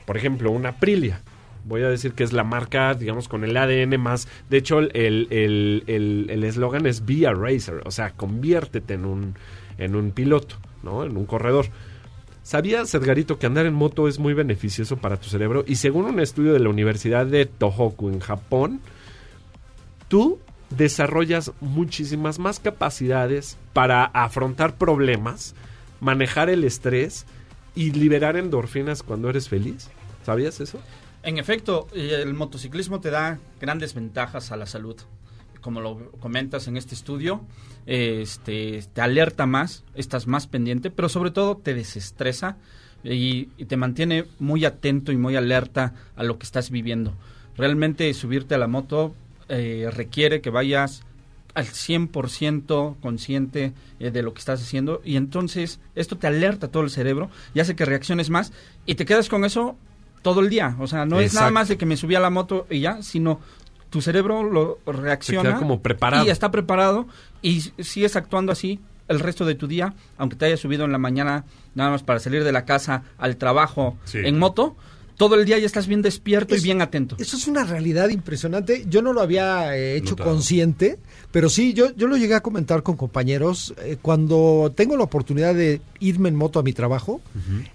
Por 0.06 0.17
ejemplo, 0.17 0.52
una 0.52 0.69
Aprilia. 0.69 1.21
Voy 1.67 1.82
a 1.82 1.89
decir 1.89 2.13
que 2.13 2.24
es 2.24 2.32
la 2.32 2.43
marca, 2.43 2.93
digamos, 2.93 3.28
con 3.28 3.43
el 3.43 3.58
ADN 3.58 3.98
más. 3.98 4.28
De 4.52 4.58
hecho, 4.58 4.78
el 4.78 4.91
el- 4.95 5.84
el- 5.88 6.28
el- 6.30 6.43
eslogan 6.43 6.86
es 6.86 7.04
Be 7.08 7.26
a 7.26 7.34
Racer. 7.34 7.82
O 7.86 7.89
sea, 7.91 8.12
conviértete 8.12 8.93
en 8.93 9.06
un, 9.06 9.34
en 9.80 9.95
un 9.95 10.12
piloto, 10.12 10.58
¿no? 10.84 11.04
En 11.04 11.17
un 11.17 11.26
corredor. 11.26 11.65
¿Sabías, 12.46 12.94
Edgarito, 12.94 13.40
que 13.40 13.48
andar 13.48 13.66
en 13.66 13.74
moto 13.74 14.08
es 14.08 14.20
muy 14.20 14.36
beneficioso 14.36 14.98
para 14.98 15.18
tu 15.20 15.30
cerebro? 15.30 15.64
Y 15.66 15.78
según 15.78 16.06
un 16.06 16.20
estudio 16.20 16.54
de 16.54 16.60
la 16.60 16.70
Universidad 16.70 17.26
de 17.26 17.48
Tohoku 17.48 18.10
en 18.10 18.20
Japón, 18.20 18.82
tú 20.10 20.38
desarrollas 20.70 21.54
muchísimas 21.60 22.38
más 22.38 22.60
capacidades 22.60 23.58
para 23.74 24.06
afrontar 24.06 24.76
problemas, 24.76 25.56
manejar 26.00 26.52
el 26.52 26.64
estrés 26.66 27.26
y 27.74 27.94
liberar 27.94 28.38
endorfinas 28.38 29.02
cuando 29.02 29.28
eres 29.28 29.50
feliz. 29.50 29.90
¿Sabías 30.24 30.60
eso? 30.60 30.80
En 31.24 31.40
efecto, 31.40 31.88
el 31.96 32.36
motociclismo 32.36 33.02
te 33.02 33.10
da 33.10 33.40
grandes 33.60 33.96
ventajas 33.96 34.52
a 34.52 34.56
la 34.56 34.68
salud. 34.68 34.98
Como 35.65 35.82
lo 35.82 36.12
comentas 36.19 36.67
en 36.67 36.78
este 36.78 36.93
estudio, 36.93 37.41
este, 37.88 38.84
te 38.93 39.01
alerta 39.01 39.47
más, 39.47 39.84
estás 39.95 40.28
más 40.28 40.45
pendiente, 40.45 40.91
pero 40.91 41.10
sobre 41.10 41.32
todo 41.32 41.58
te 41.58 41.73
desestresa 41.73 42.58
y, 43.04 43.49
y 43.58 43.65
te 43.65 43.75
mantiene 43.75 44.25
muy 44.38 44.63
atento 44.63 45.12
y 45.12 45.17
muy 45.17 45.36
alerta 45.36 45.95
a 46.15 46.21
lo 46.21 46.38
que 46.38 46.43
estás 46.43 46.69
viviendo. 46.69 47.15
Realmente 47.58 48.13
subirte 48.13 48.54
a 48.54 48.60
la 48.60 48.67
moto 48.67 49.15
eh, 49.49 49.89
requiere 49.91 50.39
que 50.39 50.51
vayas 50.51 51.01
al 51.56 51.65
100% 51.65 52.99
consciente 53.01 53.73
eh, 53.99 54.12
de 54.12 54.21
lo 54.21 54.36
que 54.36 54.41
estás 54.41 54.62
haciendo 54.62 55.01
y 55.04 55.15
entonces 55.15 55.80
esto 55.95 56.15
te 56.19 56.28
alerta 56.28 56.67
todo 56.67 56.84
el 56.84 56.91
cerebro 56.91 57.32
y 57.56 57.60
hace 57.60 57.75
que 57.75 57.86
reacciones 57.86 58.30
más 58.30 58.54
y 58.86 58.93
te 58.93 59.06
quedas 59.06 59.30
con 59.30 59.45
eso 59.45 59.78
todo 60.21 60.41
el 60.41 60.49
día. 60.49 60.75
O 60.80 60.86
sea, 60.86 61.08
no 61.08 61.19
es 61.19 61.34
nada 61.34 61.49
más 61.49 61.69
de 61.69 61.78
que 61.78 61.88
me 61.88 61.97
subí 61.97 62.13
a 62.13 62.19
la 62.19 62.30
moto 62.30 62.67
y 62.69 62.82
ya, 62.82 63.01
sino 63.01 63.39
tu 63.96 64.02
cerebro 64.02 64.44
lo 64.44 64.78
reacciona. 64.86 65.52
queda 65.52 65.58
como 65.58 65.82
preparado. 65.82 66.26
Y 66.26 66.30
está 66.30 66.52
preparado 66.52 67.08
y 67.42 67.62
sigues 67.80 68.18
actuando 68.18 68.52
así 68.52 68.82
el 69.08 69.22
resto 69.22 69.46
de 69.46 69.56
tu 69.56 69.68
día, 69.68 69.94
aunque 70.18 70.36
te 70.36 70.44
hayas 70.48 70.60
subido 70.60 70.84
en 70.84 70.92
la 70.92 70.98
mañana 70.98 71.46
nada 71.76 71.92
más 71.92 72.04
para 72.04 72.20
salir 72.20 72.44
de 72.44 72.52
la 72.52 72.66
casa 72.66 73.04
al 73.18 73.38
trabajo 73.38 73.96
Sí. 74.04 74.18
en 74.22 74.38
moto, 74.38 74.76
todo 75.16 75.36
el 75.36 75.46
día 75.46 75.58
ya 75.60 75.66
estás 75.66 75.88
bien 75.88 76.02
despierto 76.02 76.56
Es- 76.56 76.62
y 76.62 76.66
bien 76.66 76.82
atento. 76.82 77.16
Eso 77.20 77.38
es 77.38 77.48
una 77.48 77.64
realidad 77.64 78.10
impresionante. 78.10 78.84
Yo 78.90 79.02
no 79.02 79.14
lo 79.14 79.22
había 79.22 79.78
eh, 79.78 79.96
hecho 79.96 80.10
Notado. 80.12 80.30
consciente, 80.32 81.00
pero 81.36 81.50
sí, 81.50 81.74
yo, 81.74 81.93
yo 81.98 82.08
lo 82.08 82.15
llegué 82.15 82.34
a 82.34 82.39
comentar 82.39 82.82
con 82.82 82.95
compañeros. 82.95 83.74
eh, 83.84 83.98
cuando 84.02 84.71
tengo 84.74 84.95
la 84.95 85.04
oportunidad 85.04 85.54
de 85.54 85.82
irme 86.00 86.30
en 86.30 86.36
moto 86.36 86.60
a 86.60 86.63
mi 86.63 86.71
trabajo, 86.71 87.19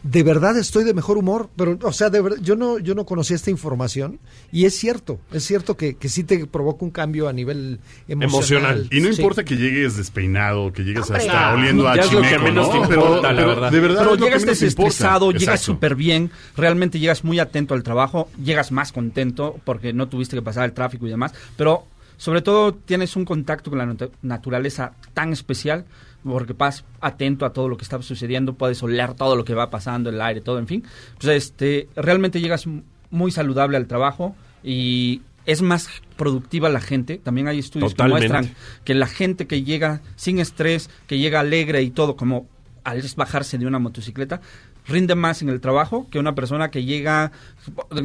de 0.02 0.22
verdad 0.22 0.56
estoy 0.56 0.82
de 0.82 0.94
mejor 0.94 1.18
humor. 1.18 1.50
Pero, 1.56 1.78
o 1.82 1.92
sea, 1.92 2.08
de 2.08 2.22
verdad, 2.22 2.38
yo 2.40 2.56
no, 2.56 2.78
yo 2.78 2.94
no 2.94 3.04
conocía 3.04 3.36
esta 3.36 3.50
información 3.50 4.18
y 4.50 4.64
es 4.64 4.78
cierto, 4.78 5.20
es 5.30 5.44
cierto 5.44 5.76
que, 5.76 5.94
que 5.96 6.08
sí 6.08 6.24
te 6.24 6.46
provoca 6.46 6.86
un 6.86 6.90
cambio 6.90 7.28
a 7.28 7.34
nivel 7.34 7.80
emocional. 8.08 8.30
Emocional. 8.78 8.88
Y 8.90 9.00
no 9.02 9.12
Sí. 9.12 9.20
importa 9.20 9.44
que 9.44 9.58
llegues 9.58 9.98
despeinado, 9.98 10.72
que 10.72 10.82
llegues 10.82 11.02
Hombre, 11.10 11.18
hasta 11.18 11.50
ah, 11.50 11.54
oliendo 11.54 11.86
a 11.86 11.96
ya 11.96 12.02
es 12.04 12.12
lo 12.14 12.22
que 12.22 12.28
chimeco, 12.28 12.44
menos 12.44 12.66
¿no? 12.74 12.80
te 12.80 12.88
Pero- 12.88 13.00
importa, 13.02 13.32
la 13.32 13.36
pero 13.36 13.48
verdad. 13.48 13.70
De 13.72 13.80
verdad 13.80 13.98
Pero 13.98 14.14
es 14.14 14.20
llegas 14.22 14.42
importa. 14.42 14.50
desestresado, 14.52 15.32
llegas 15.32 15.60
súper 15.60 15.96
bien, 15.96 16.30
realmente 16.56 16.98
llegas 16.98 17.24
muy 17.24 17.38
atento 17.38 17.74
al 17.74 17.82
trabajo, 17.82 18.30
llegas 18.42 18.72
más 18.72 18.90
contento 18.90 19.60
porque 19.66 19.92
no 19.92 20.08
tuviste 20.08 20.34
que 20.34 20.40
pasar 20.40 20.64
el 20.64 20.72
tráfico 20.72 21.06
y 21.06 21.10
demás, 21.10 21.34
pero 21.58 21.84
sobre 22.20 22.42
todo 22.42 22.74
tienes 22.74 23.16
un 23.16 23.24
contacto 23.24 23.70
con 23.70 23.78
la 23.78 23.86
nat- 23.86 24.10
naturaleza 24.20 24.92
tan 25.14 25.32
especial 25.32 25.86
porque 26.22 26.52
vas 26.52 26.84
atento 27.00 27.46
a 27.46 27.52
todo 27.54 27.66
lo 27.70 27.78
que 27.78 27.82
está 27.84 28.00
sucediendo, 28.02 28.52
puedes 28.52 28.82
oler 28.82 29.14
todo 29.14 29.36
lo 29.36 29.44
que 29.46 29.54
va 29.54 29.70
pasando, 29.70 30.10
el 30.10 30.20
aire, 30.20 30.42
todo, 30.42 30.58
en 30.58 30.66
fin. 30.66 30.84
Pues 31.18 31.34
este, 31.34 31.88
realmente 31.96 32.42
llegas 32.42 32.66
muy 33.10 33.30
saludable 33.30 33.78
al 33.78 33.86
trabajo 33.86 34.36
y 34.62 35.22
es 35.46 35.62
más 35.62 35.88
productiva 36.18 36.68
la 36.68 36.82
gente. 36.82 37.16
También 37.16 37.48
hay 37.48 37.58
estudios 37.60 37.92
Totalmente. 37.94 38.26
que 38.26 38.32
muestran 38.34 38.56
que 38.84 38.94
la 38.94 39.06
gente 39.06 39.46
que 39.46 39.62
llega 39.62 40.02
sin 40.16 40.40
estrés, 40.40 40.90
que 41.06 41.16
llega 41.18 41.40
alegre 41.40 41.80
y 41.80 41.90
todo, 41.90 42.16
como 42.16 42.46
al 42.84 43.02
bajarse 43.16 43.56
de 43.56 43.66
una 43.66 43.78
motocicleta, 43.78 44.42
rinde 44.86 45.14
más 45.14 45.42
en 45.42 45.48
el 45.48 45.60
trabajo 45.60 46.08
que 46.10 46.18
una 46.18 46.34
persona 46.34 46.70
que 46.70 46.84
llega 46.84 47.32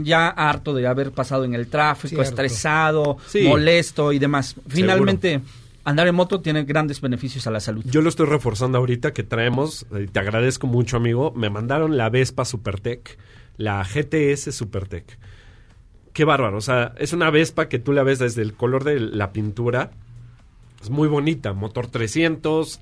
ya 0.04 0.28
harto 0.28 0.74
de 0.74 0.88
haber 0.88 1.12
pasado 1.12 1.44
en 1.46 1.54
el 1.54 1.68
tráfico, 1.68 2.10
Cierto. 2.10 2.24
estresado, 2.24 3.18
Sí. 3.28 3.44
molesto 3.48 4.12
y 4.12 4.20
demás. 4.20 4.56
Finalmente, 4.68 5.42
andar 5.84 6.08
en 6.08 6.16
moto 6.16 6.42
tiene 6.42 6.64
grandes 6.64 7.02
beneficios 7.02 7.48
a 7.48 7.52
la 7.52 7.60
salud. 7.60 7.84
Yo 7.86 8.02
lo 8.02 8.10
estoy 8.10 8.26
reforzando 8.28 8.78
ahorita 8.78 9.14
que 9.14 9.24
traemos, 9.24 9.86
eh, 9.96 10.08
te 10.12 10.20
agradezco 10.20 10.68
mucho 10.68 10.98
amigo, 10.98 11.32
me 11.36 11.50
mandaron 11.50 11.98
la 11.98 12.10
Vespa 12.10 12.46
Supertech, 12.46 13.18
la 13.58 13.84
GTS 13.84 14.52
Supertech. 14.52 15.18
Qué 16.14 16.24
bárbaro, 16.24 16.58
o 16.58 16.62
sea, 16.62 16.94
es 16.98 17.14
una 17.14 17.30
Vespa 17.30 17.68
que 17.68 17.78
tú 17.80 17.92
la 17.92 18.04
ves 18.04 18.20
desde 18.20 18.42
el 18.42 18.54
color 18.54 18.84
de 18.84 19.00
la 19.00 19.32
pintura, 19.34 19.92
es 20.82 20.90
muy 20.90 21.08
bonita, 21.08 21.52
motor 21.54 21.88
300, 21.88 22.80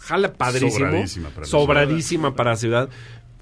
jala 0.00 0.32
padrísimo, 0.32 0.86
Sobradísima 0.86 1.28
para 1.28 1.40
la 1.42 1.46
sobradísima 1.46 2.34
para 2.34 2.50
la 2.50 2.56
ciudad, 2.56 2.88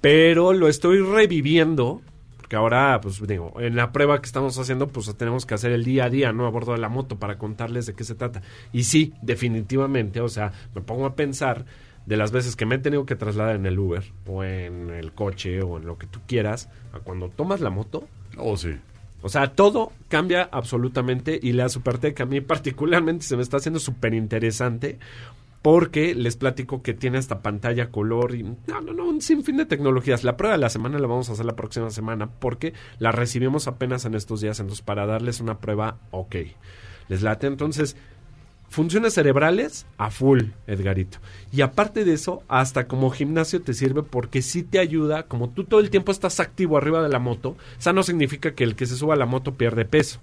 pero 0.01 0.53
lo 0.53 0.69
estoy 0.69 0.99
reviviendo 1.01 2.01
porque 2.37 2.57
ahora, 2.57 3.01
pues 3.01 3.25
digo, 3.29 3.53
en 3.61 3.77
la 3.77 3.93
prueba 3.93 4.21
que 4.21 4.27
estamos 4.27 4.59
haciendo, 4.59 4.89
pues 4.89 5.15
tenemos 5.17 5.47
que 5.47 5.55
hacer 5.55 5.71
el 5.71 5.85
día 5.85 6.07
a 6.07 6.11
día, 6.11 6.33
¿no? 6.33 6.47
A 6.47 6.51
bordo 6.51 6.73
de 6.73 6.79
la 6.79 6.89
moto 6.89 7.17
para 7.17 7.39
contarles 7.39 7.87
de 7.87 7.95
qué 7.95 8.03
se 8.03 8.17
trata. 8.17 8.43
Y 8.73 8.83
sí, 8.83 9.13
definitivamente, 9.23 10.21
o 10.21 10.29
sea, 10.29 10.51
me 10.75 10.81
pongo 10.81 11.07
a 11.07 11.15
pensar 11.15 11.65
de 12.07 12.17
las 12.17 12.33
veces 12.33 12.57
que 12.57 12.67
me 12.67 12.75
he 12.75 12.79
tenido 12.79 13.07
que 13.07 13.15
trasladar 13.15 13.55
en 13.55 13.67
el 13.67 13.79
Uber 13.79 14.03
o 14.27 14.43
en 14.43 14.91
el 14.91 15.13
coche 15.13 15.63
o 15.63 15.77
en 15.79 15.87
lo 15.87 15.97
que 15.97 16.09
tú 16.09 16.19
quieras, 16.27 16.69
a 16.93 16.99
cuando 16.99 17.29
tomas 17.29 17.61
la 17.61 17.71
moto, 17.71 18.09
Oh, 18.37 18.57
sí. 18.57 18.75
o 19.23 19.29
sea, 19.29 19.53
todo 19.53 19.93
cambia 20.09 20.49
absolutamente 20.51 21.39
y 21.41 21.53
la 21.53 21.69
Supertech 21.69 22.21
a 22.21 22.27
mí 22.27 22.41
particularmente 22.41 23.25
se 23.25 23.37
me 23.37 23.43
está 23.43 23.59
haciendo 23.59 23.79
súper 23.79 24.15
interesante 24.15 24.99
porque 25.63 26.15
les 26.15 26.37
platico 26.37 26.83
que 26.83 26.95
tiene 26.95 27.19
hasta 27.19 27.43
pantalla 27.43 27.91
color 27.91 28.35
y 28.35 28.43
no, 28.43 28.81
no, 28.83 28.93
no, 28.93 29.09
un 29.09 29.21
sinfín 29.21 29.59
de 29.59 29.67
tecnologías. 29.67 30.25
La 30.25 30.37
prueba 30.37 30.57
de 30.57 30.61
la 30.61 30.71
semana 30.71 30.99
la 30.99 31.07
vamos 31.07 31.29
a 31.29 31.33
hacer 31.33 31.45
la 31.45 31.57
próxima 31.57 31.91
semana 31.91 32.31
porque 32.31 32.73
la 32.99 33.13
recibimos 33.13 33.69
apenas 33.69 34.05
en 34.05 34.15
estos 34.15 34.41
días, 34.41 34.61
entonces 34.61 34.83
para 34.83 35.07
darles 35.07 35.41
una 35.41 35.59
prueba, 35.59 35.99
ok. 36.11 36.37
Les 37.09 37.23
late, 37.23 37.47
entonces 37.47 37.97
funciones 38.71 39.15
cerebrales 39.15 39.85
a 39.99 40.11
full, 40.11 40.45
Edgarito. 40.67 41.19
Y 41.53 41.61
aparte 41.61 42.05
de 42.05 42.15
eso, 42.15 42.43
hasta 42.49 42.87
como 42.87 43.11
gimnasio 43.11 43.61
te 43.61 43.75
sirve 43.75 44.03
porque 44.03 44.43
sí 44.43 44.63
te 44.63 44.79
ayuda, 44.79 45.25
como 45.25 45.51
tú 45.51 45.65
todo 45.65 45.81
el 45.81 45.91
tiempo 45.91 46.13
estás 46.13 46.41
activo 46.41 46.79
arriba 46.79 47.03
de 47.03 47.09
la 47.09 47.19
moto, 47.19 47.51
o 47.51 47.57
sea, 47.79 47.93
no 47.93 48.03
significa 48.03 48.55
que 48.55 48.65
el 48.65 48.77
que 48.77 48.87
se 48.87 48.97
suba 48.97 49.15
a 49.15 49.19
la 49.19 49.27
moto 49.27 49.57
pierde 49.57 49.85
peso, 49.85 50.21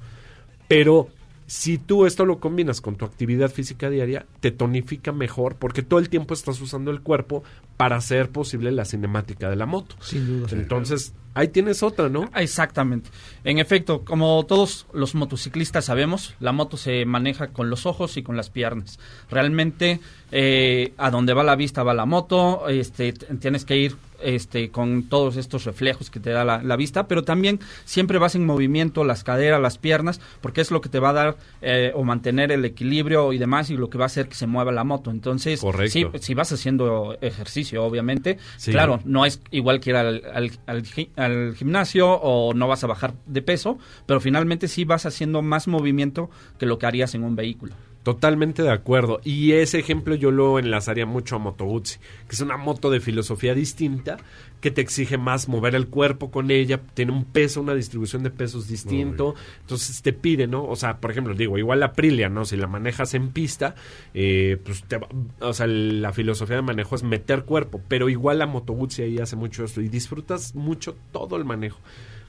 pero 0.67 1.09
si 1.47 1.77
tú 1.77 2.05
esto 2.05 2.25
lo 2.25 2.39
combinas 2.39 2.81
con 2.81 2.97
tu 2.97 3.05
actividad 3.05 3.49
física 3.49 3.89
diaria, 3.89 4.25
te 4.41 4.51
tonifica 4.51 5.13
mejor 5.13 5.55
porque 5.55 5.81
todo 5.81 5.99
el 5.99 6.09
tiempo 6.09 6.33
estás 6.33 6.59
usando 6.59 6.91
el 6.91 7.01
cuerpo 7.01 7.41
para 7.77 7.95
hacer 7.95 8.29
posible 8.29 8.69
la 8.71 8.83
cinemática 8.83 9.49
de 9.49 9.55
la 9.55 9.65
moto. 9.65 9.95
Sin 10.01 10.27
duda. 10.27 10.49
Entonces, 10.51 11.13
ahí 11.33 11.47
tienes 11.47 11.83
otra, 11.83 12.09
¿no? 12.09 12.29
Exactamente. 12.35 13.09
En 13.45 13.59
efecto, 13.59 14.03
como 14.03 14.45
todos 14.45 14.87
los 14.91 15.15
motociclistas 15.15 15.85
sabemos, 15.85 16.35
la 16.41 16.51
moto 16.51 16.75
se 16.75 17.05
maneja 17.05 17.47
con 17.47 17.69
los 17.69 17.85
ojos 17.85 18.17
y 18.17 18.23
con 18.23 18.35
las 18.35 18.49
piernas. 18.49 18.99
Realmente, 19.29 20.01
eh, 20.31 20.93
a 20.97 21.11
donde 21.11 21.33
va 21.33 21.45
la 21.45 21.55
vista 21.55 21.81
va 21.81 21.93
la 21.93 22.05
moto, 22.05 22.67
este, 22.67 23.13
tienes 23.13 23.63
que 23.63 23.77
ir 23.77 23.95
este, 24.21 24.69
con 24.71 25.03
todos 25.03 25.37
estos 25.37 25.65
reflejos 25.65 26.09
que 26.09 26.19
te 26.19 26.29
da 26.31 26.43
la, 26.45 26.61
la 26.63 26.75
vista, 26.75 27.07
pero 27.07 27.23
también 27.23 27.59
siempre 27.85 28.17
vas 28.17 28.35
en 28.35 28.45
movimiento, 28.45 29.03
las 29.03 29.23
caderas, 29.23 29.61
las 29.61 29.77
piernas, 29.77 30.19
porque 30.41 30.61
es 30.61 30.71
lo 30.71 30.81
que 30.81 30.89
te 30.89 30.99
va 30.99 31.09
a 31.09 31.13
dar 31.13 31.37
eh, 31.61 31.91
o 31.95 32.03
mantener 32.03 32.51
el 32.51 32.65
equilibrio 32.65 33.33
y 33.33 33.37
demás, 33.37 33.69
y 33.69 33.77
lo 33.77 33.89
que 33.89 33.97
va 33.97 34.05
a 34.05 34.07
hacer 34.07 34.27
que 34.27 34.35
se 34.35 34.47
mueva 34.47 34.71
la 34.71 34.83
moto. 34.83 35.11
Entonces, 35.11 35.61
sí, 35.89 36.05
si 36.19 36.33
vas 36.33 36.51
haciendo 36.51 37.17
ejercicio, 37.21 37.83
obviamente, 37.83 38.37
Sí. 38.57 38.71
claro, 38.71 38.99
no 39.05 39.25
es 39.25 39.41
igual 39.51 39.79
que 39.79 39.91
ir 39.91 39.95
al, 39.95 40.23
al- 40.33 40.51
al 40.65 40.83
gi- 40.83 41.09
al 41.15 41.55
gimnasio 41.55 42.09
o 42.11 42.53
no 42.53 42.67
vas 42.67 42.83
a 42.83 42.87
bajar 42.87 43.13
de 43.25 43.41
peso, 43.41 43.77
pero 44.05 44.19
finalmente 44.19 44.67
sí 44.67 44.85
vas 44.85 45.05
haciendo 45.05 45.41
más 45.41 45.67
movimiento 45.67 46.29
que 46.57 46.65
lo 46.65 46.77
que 46.79 46.85
harías 46.85 47.13
en 47.15 47.23
un 47.23 47.35
vehículo. 47.35 47.73
Totalmente 48.07 48.63
de 48.63 48.71
acuerdo. 48.71 49.19
Y 49.25 49.51
ese 49.51 49.79
ejemplo 49.79 50.15
yo 50.15 50.31
lo 50.31 50.59
enlazaría 50.59 51.05
mucho 51.05 51.35
a 51.35 51.39
Moto 51.39 51.65
Guzzi, 51.65 51.99
que 52.29 52.35
es 52.35 52.39
una 52.39 52.55
moto 52.55 52.89
de 52.89 53.01
filosofía 53.01 53.53
distinta, 53.53 54.15
que 54.61 54.71
te 54.71 54.79
exige 54.79 55.17
más 55.17 55.49
mover 55.49 55.75
el 55.75 55.87
cuerpo 55.87 56.31
con 56.31 56.49
ella, 56.49 56.79
tiene 56.93 57.11
un 57.11 57.25
peso, 57.25 57.59
una 57.59 57.73
distribución 57.75 58.23
de 58.23 58.29
pesos 58.29 58.69
distinto, 58.69 59.35
entonces 59.59 60.01
te 60.01 60.13
pide, 60.13 60.47
¿no? 60.47 60.63
O 60.63 60.77
sea, 60.77 61.01
por 61.01 61.11
ejemplo, 61.11 61.33
digo, 61.33 61.57
igual 61.57 61.81
la 61.81 61.87
Aprilia, 61.87 62.29
¿no? 62.29 62.45
Si 62.45 62.55
la 62.55 62.67
manejas 62.67 63.13
en 63.13 63.27
pista, 63.31 63.75
eh, 64.13 64.57
pues 64.63 64.83
te 64.83 64.99
va- 64.99 65.09
o 65.41 65.51
sea, 65.51 65.67
la 65.67 66.13
filosofía 66.13 66.55
de 66.55 66.61
manejo 66.61 66.95
es 66.95 67.03
meter 67.03 67.43
cuerpo, 67.43 67.81
pero 67.89 68.07
igual 68.07 68.39
la 68.39 68.45
Moto 68.45 68.71
Guzzi 68.71 69.01
ahí 69.01 69.17
hace 69.17 69.35
mucho 69.35 69.65
esto 69.65 69.81
y 69.81 69.89
disfrutas 69.89 70.55
mucho 70.55 70.95
todo 71.11 71.35
el 71.35 71.43
manejo. 71.43 71.79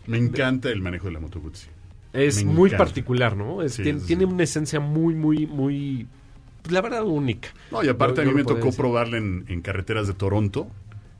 Me 0.08 0.18
encanta 0.18 0.70
el 0.70 0.80
manejo 0.82 1.06
de 1.06 1.12
la 1.12 1.20
Moto 1.20 1.38
Guzzi. 1.38 1.68
Es 2.12 2.42
Me 2.44 2.52
muy 2.52 2.68
encanta. 2.70 2.84
particular, 2.84 3.36
¿no? 3.36 3.62
Es- 3.62 3.74
Sí, 3.74 3.82
tiene, 3.82 4.00
sí, 4.00 4.06
tiene 4.06 4.24
una 4.24 4.42
esencia 4.42 4.80
muy, 4.80 5.14
muy, 5.14 5.46
muy, 5.46 6.06
pues, 6.62 6.72
la 6.72 6.80
verdad, 6.80 7.04
única. 7.04 7.48
No, 7.70 7.82
y 7.84 7.88
aparte 7.88 8.22
Yo- 8.24 8.30
a 8.30 8.32
mí 8.32 8.34
me 8.34 8.44
tocó 8.44 8.66
decir. 8.66 8.76
probarla 8.80 9.18
en, 9.18 9.44
en 9.48 9.60
carreteras 9.62 10.06
de 10.06 10.14
Toronto. 10.14 10.68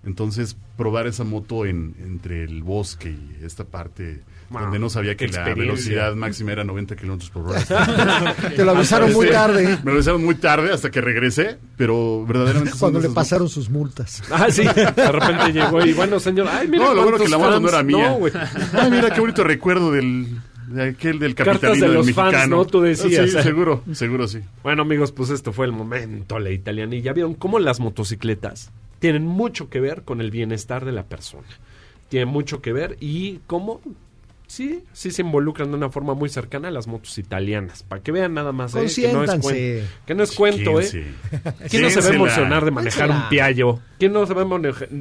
Entonces, 0.05 0.57
probar 0.77 1.07
esa 1.09 1.25
moto 1.25 1.67
en, 1.67 1.95
entre 2.03 2.45
el 2.45 2.63
bosque 2.63 3.11
y 3.11 3.45
esta 3.45 3.65
parte 3.65 4.21
Wow, 4.49 4.63
donde 4.63 4.79
no 4.79 4.89
sabía 4.89 5.17
que 5.17 5.27
la 5.29 5.45
velocidad 5.53 6.15
máxima 6.15 6.53
era 6.53 6.65
90 6.65 6.95
kilómetros 6.97 7.29
por 7.31 7.49
hora. 7.49 7.63
Te 8.57 8.65
lo 8.65 8.71
avisaron 8.71 9.13
muy 9.13 9.29
tarde. 9.29 9.77
Me 9.83 9.91
lo 9.91 9.93
avisaron 9.97 10.25
muy 10.25 10.37
tarde 10.37 10.73
hasta 10.73 10.91
que 10.91 11.01
regresé, 11.03 11.59
pero 11.77 12.25
verdaderamente. 12.25 12.79
Cuando 12.79 13.01
le 13.01 13.11
pasaron 13.11 13.49
sus 13.51 13.69
multas. 13.69 14.23
Ah, 14.31 14.47
sí, 14.51 14.63
de 14.65 15.13
repente 15.13 15.53
llegó 15.53 15.85
y 15.85 15.93
bueno, 15.93 16.19
señor, 16.21 16.47
ay, 16.49 16.69
mira 16.69 16.85
No, 16.85 16.95
lo 16.95 17.03
bueno 17.03 17.19
que 17.19 17.29
la 17.29 17.37
moto 17.37 17.51
fans. 17.51 17.63
no 17.63 17.69
era 17.69 17.83
mía. 17.83 18.11
güey. 18.13 18.33
Ay, 18.73 18.91
mira 18.91 19.11
qué 19.11 19.21
bonito 19.21 19.45
recuerdo 19.45 19.91
del 19.93 20.27
de 20.69 20.91
aquel 20.91 21.19
del 21.19 21.35
Cartas 21.35 21.59
capitalino 21.59 21.89
de 21.89 21.95
los 21.95 22.13
fans, 22.13 22.33
mexicano. 22.33 22.57
¿no? 22.57 22.65
Tú 22.67 22.81
decías. 22.81 23.31
Sí, 23.31 23.43
seguro, 23.43 23.83
seguro 23.93 24.29
sí. 24.29 24.41
Bueno, 24.63 24.83
amigos, 24.83 25.13
pues 25.13 25.31
esto 25.31 25.53
fue 25.53 25.67
el 25.67 25.73
momento, 25.73 26.39
la 26.39 26.51
italiana. 26.51 26.95
Y 26.95 27.03
ya 27.03 27.13
vieron 27.13 27.35
cómo 27.35 27.59
las 27.59 27.81
motocicletas 27.81 28.71
tienen 28.99 29.27
mucho 29.27 29.69
que 29.69 29.81
ver 29.81 30.03
con 30.03 30.21
el 30.21 30.31
bienestar 30.31 30.85
de 30.85 30.93
la 30.93 31.05
persona. 31.05 31.49
Tienen 32.09 32.29
mucho 32.29 32.63
que 32.63 32.73
ver 32.73 32.97
y 33.01 33.41
cómo, 33.47 33.81
sí, 34.49 34.83
sí 34.93 35.13
se 35.13 35.23
involucran 35.23 35.71
de 35.71 35.77
una 35.77 35.89
forma 35.91 36.15
muy 36.15 36.29
cercana 36.29 36.67
a 36.67 36.71
las 36.73 36.89
motos 36.89 37.17
italianas. 37.19 37.85
Para 37.85 38.03
que 38.03 38.11
vean 38.11 38.35
nada 38.35 38.51
más, 38.51 38.75
¿eh? 38.75 38.87
Que 38.93 39.13
no 39.13 39.23
es, 39.23 39.31
Consiéntanse. 39.31 39.49
cuen- 39.49 39.85
que 40.07 40.15
no 40.17 40.23
es 40.25 40.33
cuento, 40.33 40.81
¿eh? 40.81 41.07
¿Quién 41.71 41.83
no 41.83 41.91
se 41.91 42.01
va 42.01 42.07
a 42.09 42.15
emocionar 42.15 42.65
de 42.65 42.71
manejar 42.73 43.11
un 43.11 43.29
Piaggio? 43.29 43.81
¿Quién 43.99 44.13
no 44.13 44.27
se 44.27 44.35
va 44.35 44.43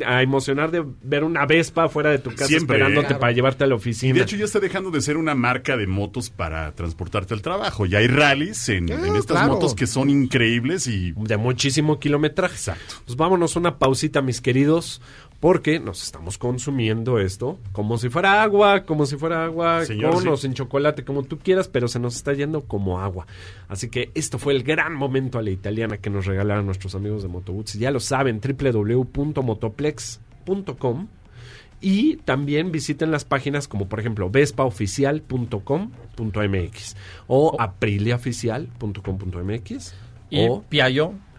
a 0.05 0.21
emocionar 0.21 0.71
de 0.71 0.83
ver 1.03 1.23
una 1.23 1.45
Vespa 1.45 1.87
fuera 1.89 2.09
de 2.11 2.19
tu 2.19 2.31
casa 2.31 2.45
Siempre, 2.47 2.77
esperándote 2.77 3.13
¿eh? 3.13 3.17
para 3.17 3.31
llevarte 3.31 3.63
a 3.63 3.67
la 3.67 3.75
Y 3.75 3.77
oficina? 3.77 4.13
de 4.15 4.21
hecho 4.21 4.35
ya 4.35 4.45
está 4.45 4.59
dejando 4.59 4.91
de 4.91 5.01
ser 5.01 5.17
una 5.17 5.33
marca 5.35 5.77
de 5.77 5.87
motos 5.87 6.29
para 6.29 6.71
transportarte 6.73 7.33
al 7.33 7.41
trabajo. 7.41 7.85
Ya 7.85 7.99
hay 7.99 8.07
rallies 8.07 8.69
en, 8.69 8.91
Ah, 8.91 8.95
en 9.07 9.15
estas 9.15 9.37
claro. 9.37 9.53
motos 9.53 9.75
que 9.75 9.87
son 9.87 10.09
increíbles 10.09 10.87
y 10.87 11.13
de 11.15 11.37
muchísimo 11.37 11.99
kilometraje. 11.99 12.55
Exacto. 12.55 12.95
Pues 13.05 13.15
vámonos 13.15 13.55
una 13.55 13.77
pausita, 13.77 14.21
mis 14.21 14.41
queridos, 14.41 15.01
porque 15.39 15.79
nos 15.79 16.03
estamos 16.03 16.37
consumiendo 16.37 17.19
esto 17.19 17.57
como 17.71 17.97
si 17.97 18.09
fuera 18.09 18.41
agua, 18.41 18.83
como 18.83 19.05
si 19.05 19.15
fuera 19.17 19.45
agua, 19.45 19.85
Señor, 19.85 20.11
con 20.13 20.23
sí. 20.23 20.29
o 20.29 20.37
sin 20.37 20.53
chocolate, 20.53 21.05
como 21.05 21.21
tú 21.23 21.37
quieras, 21.37 21.67
pero 21.67 21.87
se 21.87 21.99
nos 21.99 22.15
está 22.15 22.33
yendo 22.33 22.61
como 22.61 22.99
agua. 22.99 23.27
Así 23.67 23.89
que 23.89 24.09
esto 24.15 24.39
fue 24.39 24.53
el 24.53 24.63
gran 24.63 24.95
momento 24.95 25.37
a 25.37 25.43
la 25.43 25.51
italiana 25.51 25.97
que 25.97 26.09
nos 26.09 26.25
regalaron 26.25 26.65
nuestros 26.65 26.95
amigos 26.95 27.21
de 27.21 27.29
Motoboots. 27.29 27.73
Ya 27.73 27.91
lo 27.91 27.99
saben, 27.99 28.41
www.motoplex.com 28.41 31.07
y 31.79 32.15
también 32.17 32.71
visiten 32.71 33.11
las 33.11 33.23
páginas 33.23 33.67
como 33.67 33.87
por 33.87 33.99
ejemplo 33.99 34.31
vespaoficial.com.mx 34.31 36.95
o 37.27 37.55
apriliaoficial.com.mx 37.59 39.93
Y 40.31 40.47
o 40.47 40.63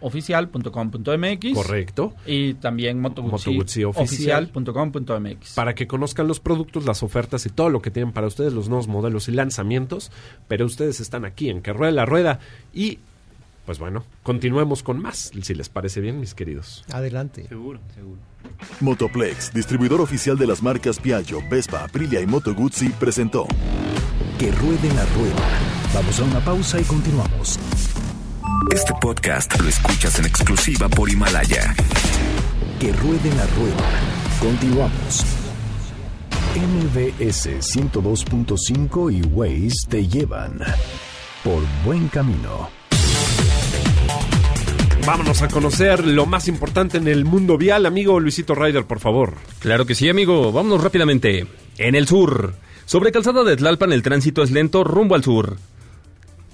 piayooficial.com.mx. 0.01 1.55
correcto 1.55 2.15
Y 2.27 2.55
también 2.55 3.01
Moto 3.01 3.23
Guzzi 3.23 3.85
Oficial. 3.85 4.51
motoguzioficial.com.mx. 4.53 5.55
para 5.55 5.75
que 5.75 5.87
conozcan 5.87 6.29
los 6.29 6.41
productos, 6.41 6.85
las 6.85 7.03
ofertas 7.03 7.45
y 7.47 7.51
todo 7.51 7.71
lo 7.71 7.83
que 7.83 7.91
tienen 7.91 8.13
para 8.13 8.27
ustedes, 8.27 8.53
los 8.53 8.69
nuevos 8.69 8.89
modelos 8.89 9.29
y 9.29 9.33
lanzamientos. 9.33 10.11
Pero 10.47 10.67
ustedes 10.67 11.01
están 11.01 11.25
aquí 11.25 11.49
en 11.51 11.63
Que 11.63 11.73
Rueda 11.73 11.93
la 11.93 12.07
Rueda. 12.07 12.41
Y, 12.73 12.99
pues 13.67 13.79
bueno, 13.79 14.05
continuemos 14.23 14.83
con 14.83 15.01
más, 15.01 15.31
si 15.43 15.55
les 15.55 15.69
parece 15.69 16.01
bien, 16.01 16.21
mis 16.21 16.35
queridos. 16.35 16.85
Adelante. 16.93 17.47
Seguro, 17.49 17.81
seguro. 17.95 18.19
Motoplex, 18.81 19.53
distribuidor 19.53 20.01
oficial 20.01 20.39
de 20.39 20.47
las 20.47 20.63
marcas 20.63 20.99
Piaggio, 20.99 21.43
Vespa, 21.51 21.85
Aprilia 21.85 22.21
y 22.21 22.27
Moto 22.27 22.55
Guzzi, 22.55 22.89
presentó 22.91 23.47
Que 24.39 24.51
ruede 24.53 24.89
la 24.95 25.05
rueda. 25.07 25.35
Vamos 25.95 26.21
a 26.21 26.25
una 26.25 26.41
pausa 26.41 26.81
y 26.81 26.85
continuamos. 26.85 27.59
Este 28.73 28.93
podcast 29.01 29.61
lo 29.61 29.69
escuchas 29.69 30.19
en 30.19 30.27
exclusiva 30.27 30.89
por 30.89 31.11
Himalaya. 31.11 31.75
Que 32.79 32.93
ruede 32.93 33.31
la 33.37 33.47
rueda. 33.47 33.89
Continuamos. 34.41 35.25
MBS 36.55 37.49
102.5 37.61 39.13
y 39.13 39.23
Waze 39.27 39.89
te 39.89 40.07
llevan 40.07 40.61
por 41.45 41.63
buen 41.85 42.09
camino. 42.09 42.71
Vámonos 45.07 45.41
a 45.43 45.49
conocer 45.49 46.07
lo 46.07 46.27
más 46.27 46.49
importante 46.49 46.99
en 46.99 47.09
el 47.09 47.25
mundo 47.25 47.57
vial, 47.57 47.87
amigo 47.87 48.21
Luisito 48.21 48.55
Ryder, 48.55 48.85
por 48.85 49.01
favor. 49.01 49.35
Claro 49.59 49.87
que 49.87 49.95
sí, 49.95 50.09
amigo. 50.09 50.53
Vámonos 50.53 50.83
rápidamente. 50.83 51.47
En 51.79 51.95
el 51.95 52.07
sur. 52.07 52.55
Sobre 52.85 53.13
calzada 53.13 53.45
de 53.45 53.57
Tlalpan 53.57 53.93
el 53.93 54.03
tránsito 54.03 54.43
es 54.43 54.51
lento 54.51 54.85
rumbo 54.85 55.15
al 55.15 55.25
sur. 55.25 55.57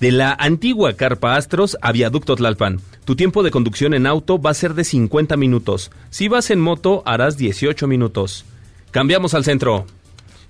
De 0.05 0.13
la 0.13 0.37
antigua 0.39 0.93
Carpa 0.93 1.35
Astros 1.35 1.79
a 1.81 1.91
Viaducto 1.91 2.37
Tlalpan. 2.37 2.79
Tu 3.07 3.17
tiempo 3.17 3.43
de 3.43 3.51
conducción 3.51 3.95
en 3.95 4.07
auto 4.07 4.39
va 4.39 4.51
a 4.51 4.53
ser 4.53 4.75
de 4.75 4.85
50 4.85 5.39
minutos. 5.39 5.91
Si 6.11 6.29
vas 6.29 6.51
en 6.51 6.61
moto 6.61 7.03
harás 7.07 7.39
18 7.39 7.87
minutos. 7.87 8.45
Cambiamos 8.91 9.33
al 9.33 9.45
centro. 9.45 9.87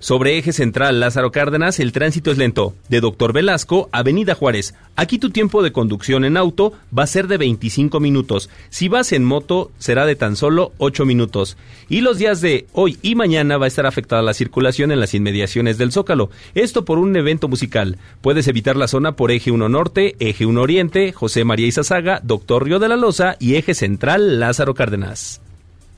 Sobre 0.05 0.37
eje 0.37 0.53
central 0.53 0.99
Lázaro 0.99 1.31
Cárdenas, 1.31 1.79
el 1.79 1.91
tránsito 1.91 2.29
es 2.29 2.37
lento. 2.37 2.75
De 2.89 3.01
Doctor 3.01 3.33
Velasco, 3.33 3.89
Avenida 3.91 4.35
Juárez. 4.35 4.75
Aquí 4.95 5.17
tu 5.17 5.31
tiempo 5.31 5.63
de 5.63 5.71
conducción 5.71 6.25
en 6.25 6.37
auto 6.37 6.73
va 6.95 7.01
a 7.01 7.07
ser 7.07 7.27
de 7.27 7.39
25 7.39 7.99
minutos. 7.99 8.51
Si 8.69 8.87
vas 8.87 9.13
en 9.13 9.25
moto, 9.25 9.71
será 9.79 10.05
de 10.05 10.15
tan 10.15 10.35
solo 10.35 10.73
8 10.77 11.05
minutos. 11.05 11.57
Y 11.89 12.01
los 12.01 12.19
días 12.19 12.39
de 12.39 12.67
hoy 12.73 12.99
y 13.01 13.15
mañana 13.15 13.57
va 13.57 13.65
a 13.65 13.67
estar 13.67 13.87
afectada 13.87 14.21
la 14.21 14.35
circulación 14.35 14.91
en 14.91 14.99
las 14.99 15.15
inmediaciones 15.15 15.79
del 15.79 15.91
Zócalo. 15.91 16.29
Esto 16.53 16.85
por 16.85 16.99
un 16.99 17.15
evento 17.15 17.47
musical. 17.47 17.97
Puedes 18.21 18.47
evitar 18.47 18.75
la 18.75 18.87
zona 18.87 19.15
por 19.15 19.31
eje 19.31 19.49
1 19.49 19.69
Norte, 19.69 20.17
eje 20.19 20.45
1 20.45 20.61
Oriente, 20.61 21.13
José 21.13 21.45
María 21.45 21.65
Izazaga, 21.65 22.19
Doctor 22.21 22.63
Río 22.63 22.77
de 22.77 22.89
la 22.89 22.95
Loza 22.95 23.37
y 23.39 23.55
eje 23.55 23.73
central 23.73 24.39
Lázaro 24.39 24.75
Cárdenas. 24.75 25.41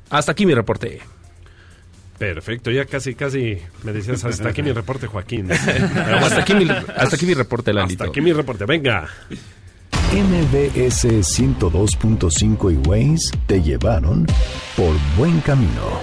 Hasta 0.09 0.31
aquí 0.31 0.45
mi 0.45 0.53
reporte. 0.53 1.01
Perfecto, 2.17 2.71
ya 2.71 2.85
casi, 2.85 3.13
casi 3.13 3.59
me 3.83 3.93
decías 3.93 4.23
hasta 4.25 4.49
aquí 4.49 4.63
mi 4.63 4.71
reporte, 4.71 5.07
Joaquín. 5.07 5.47
Pero 5.65 6.17
hasta 6.17 6.41
aquí 6.41 6.55
mi, 6.55 6.67
hasta 6.69 7.15
aquí 7.15 7.25
mi 7.25 7.33
reporte, 7.33 7.73
Landito. 7.73 8.03
Hasta 8.03 8.11
aquí 8.11 8.21
mi 8.21 8.33
reporte, 8.33 8.65
venga. 8.65 9.07
MBS 10.11 11.05
102.5 11.05 12.73
y 12.73 12.87
Waze 12.87 13.37
te 13.45 13.61
llevaron 13.61 14.25
por 14.75 14.95
buen 15.17 15.39
camino. 15.41 16.01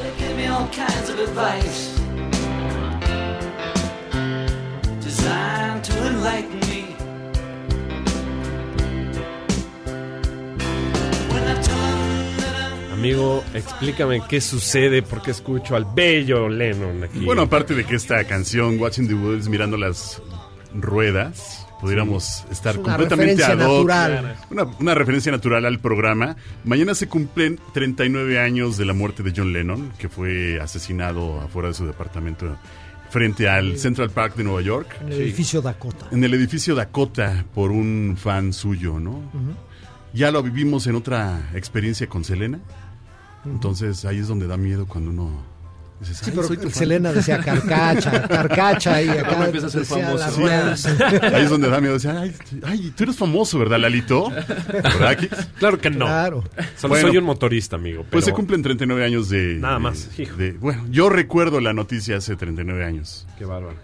Designed 5.00 5.84
to 5.84 6.06
enlighten 6.06 6.53
Amigo, 13.04 13.44
explícame 13.52 14.22
qué 14.26 14.40
sucede, 14.40 15.02
por 15.02 15.20
qué 15.20 15.32
escucho 15.32 15.76
al 15.76 15.84
bello 15.94 16.48
Lennon 16.48 17.04
aquí. 17.04 17.18
Bueno, 17.22 17.42
aparte 17.42 17.74
de 17.74 17.84
que 17.84 17.96
esta 17.96 18.24
canción, 18.24 18.80
Watching 18.80 19.08
the 19.08 19.12
Woods, 19.12 19.46
mirando 19.50 19.76
las 19.76 20.22
ruedas, 20.72 21.66
pudiéramos 21.82 22.46
estar 22.50 22.72
Es 22.76 22.80
una 22.80 22.96
completamente 22.96 23.44
ad 23.44 23.58
hoc. 23.58 23.86
natural. 23.86 24.36
Una, 24.48 24.64
una 24.80 24.94
referencia 24.94 25.30
natural 25.30 25.66
al 25.66 25.80
programa. 25.80 26.36
Mañana 26.64 26.94
se 26.94 27.06
cumplen 27.06 27.60
39 27.74 28.38
años 28.38 28.78
de 28.78 28.86
la 28.86 28.94
muerte 28.94 29.22
de 29.22 29.34
John 29.36 29.52
Lennon, 29.52 29.92
que 29.98 30.08
fue 30.08 30.58
asesinado 30.58 31.42
afuera 31.42 31.68
de 31.68 31.74
su 31.74 31.86
departamento 31.86 32.56
frente 33.10 33.50
al 33.50 33.76
Central 33.76 34.12
Park 34.12 34.34
de 34.36 34.44
Nueva 34.44 34.62
York. 34.62 34.88
En 35.02 35.12
el 35.12 35.20
edificio 35.20 35.60
Dakota. 35.60 36.06
En 36.10 36.24
el 36.24 36.32
edificio 36.32 36.74
Dakota 36.74 37.44
por 37.54 37.70
un 37.70 38.16
fan 38.18 38.54
suyo, 38.54 38.98
¿no? 38.98 39.20
Ya 40.14 40.30
lo 40.30 40.42
vivimos 40.42 40.86
en 40.86 40.94
otra 40.94 41.50
experiencia 41.54 42.06
con 42.06 42.24
Selena. 42.24 42.60
Entonces 43.44 44.04
ahí 44.04 44.18
es 44.18 44.28
donde 44.28 44.46
da 44.46 44.56
miedo 44.56 44.86
cuando 44.86 45.10
uno... 45.10 45.30
dices, 46.00 46.18
Sí, 46.18 46.24
"Ay, 46.26 46.32
pero 46.34 46.46
soy 46.48 46.56
tu 46.56 46.62
fan". 46.64 46.72
Selena 46.72 47.12
decía 47.12 47.38
carcacha, 47.40 48.26
carcacha 48.28 49.02
y 49.02 49.08
acá 49.10 49.28
¿Cómo 49.30 49.44
empieza 49.44 49.66
a 49.66 49.70
ser 49.70 49.84
famoso? 49.84 50.30
Sí, 50.30 50.88
ahí 51.22 51.44
es 51.44 51.50
donde 51.50 51.68
da 51.68 51.80
miedo. 51.80 51.94
Decía, 51.94 52.18
ay, 52.20 52.34
ay, 52.64 52.92
tú 52.96 53.04
eres 53.04 53.16
famoso, 53.16 53.58
¿verdad, 53.58 53.78
Lalito? 53.78 54.30
¿Verdad? 54.30 55.18
Claro 55.58 55.78
que 55.78 55.90
no. 55.90 56.06
Claro. 56.06 56.44
Solo 56.76 56.94
Bueno, 56.94 57.08
soy 57.08 57.16
un 57.18 57.24
motorista, 57.24 57.76
amigo. 57.76 58.04
Pues 58.10 58.24
se 58.24 58.30
pero- 58.30 58.36
cumplen 58.36 58.62
39 58.62 59.04
años 59.04 59.28
de... 59.28 59.56
Nada 59.60 59.74
de- 59.74 59.80
más, 59.80 60.18
hijo. 60.18 60.36
de- 60.36 60.52
bueno, 60.52 60.84
yo 60.90 61.08
recuerdo 61.08 61.60
la 61.60 61.72
noticia 61.72 62.16
hace 62.16 62.36
39 62.36 62.84
años. 62.84 63.26
Qué 63.38 63.44
bárbaro. 63.44 63.76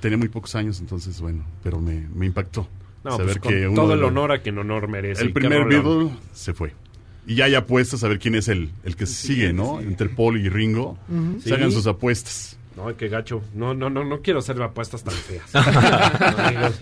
Tenía 0.00 0.18
muy 0.18 0.28
pocos 0.28 0.54
años, 0.54 0.80
entonces, 0.80 1.20
bueno, 1.20 1.44
pero 1.62 1.80
me, 1.80 2.06
me 2.14 2.26
impactó. 2.26 2.68
No, 3.04 3.12
saber 3.12 3.26
pues 3.26 3.38
con 3.38 3.52
que 3.52 3.68
uno 3.68 3.74
todo 3.82 3.88
de 3.88 3.94
el 3.94 4.04
honor 4.04 4.32
a 4.32 4.38
quien 4.42 4.58
honor 4.58 4.88
merece. 4.88 5.22
El 5.22 5.32
primer. 5.32 5.64
Beatle 5.66 6.10
se 6.32 6.54
fue. 6.54 6.74
Y 7.26 7.36
ya 7.36 7.46
hay 7.46 7.54
apuestas 7.54 8.04
a 8.04 8.08
ver 8.08 8.18
quién 8.18 8.34
es 8.34 8.48
el, 8.48 8.70
el 8.84 8.96
que 8.96 9.06
sigue, 9.06 9.52
¿no? 9.52 9.80
Entre 9.80 10.08
Paul 10.08 10.38
y 10.38 10.48
Ringo. 10.48 10.98
Se 11.42 11.48
Sí. 11.48 11.54
hagan 11.54 11.72
sus 11.72 11.86
apuestas. 11.86 12.58
No, 12.76 12.94
qué 12.96 13.08
gacho. 13.08 13.40
No, 13.54 13.72
no, 13.72 13.88
no, 13.88 14.04
no 14.04 14.20
quiero 14.20 14.40
hacer 14.40 14.60
apuestas 14.60 15.04
tan 15.04 15.14
feas. 15.14 15.48
No, 15.54 16.42
amigos. 16.44 16.80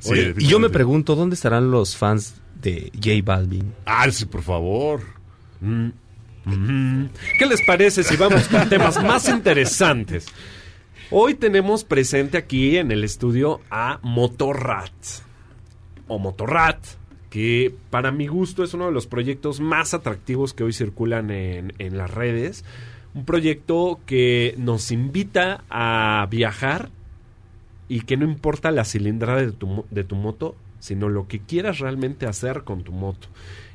Sí, 0.00 0.10
Oye, 0.12 0.34
y 0.38 0.46
yo 0.46 0.58
me 0.60 0.70
pregunto, 0.70 1.14
¿dónde 1.16 1.34
estarán 1.34 1.70
los 1.70 1.96
fans 1.96 2.34
de 2.62 2.90
J 2.94 3.10
Balvin? 3.24 3.74
Ah, 3.84 4.08
sí, 4.10 4.24
por 4.26 4.42
favor. 4.42 5.02
Mm. 5.60 5.88
Mm. 6.44 7.06
¿Qué 7.38 7.46
les 7.46 7.60
parece 7.66 8.02
si 8.02 8.16
vamos 8.16 8.48
con 8.48 8.68
temas 8.68 9.02
más 9.02 9.28
interesantes? 9.28 10.26
Hoy 11.10 11.34
tenemos 11.34 11.84
presente 11.84 12.38
aquí 12.38 12.78
en 12.78 12.90
el 12.90 13.04
estudio 13.04 13.60
a 13.70 13.98
Motorrat. 14.02 14.92
O 16.08 16.18
Motorrat, 16.18 16.78
que 17.32 17.74
para 17.88 18.12
mi 18.12 18.26
gusto 18.26 18.62
es 18.62 18.74
uno 18.74 18.84
de 18.84 18.92
los 18.92 19.06
proyectos 19.06 19.58
más 19.58 19.94
atractivos 19.94 20.52
que 20.52 20.64
hoy 20.64 20.74
circulan 20.74 21.30
en, 21.30 21.72
en 21.78 21.96
las 21.96 22.10
redes. 22.10 22.62
Un 23.14 23.24
proyecto 23.24 24.00
que 24.04 24.54
nos 24.58 24.90
invita 24.90 25.64
a 25.70 26.28
viajar 26.30 26.90
y 27.88 28.02
que 28.02 28.18
no 28.18 28.26
importa 28.26 28.70
la 28.70 28.84
cilindrada 28.84 29.40
de 29.40 29.52
tu, 29.52 29.86
de 29.90 30.04
tu 30.04 30.14
moto, 30.14 30.56
sino 30.78 31.08
lo 31.08 31.26
que 31.26 31.40
quieras 31.40 31.78
realmente 31.78 32.26
hacer 32.26 32.64
con 32.64 32.84
tu 32.84 32.92
moto. 32.92 33.28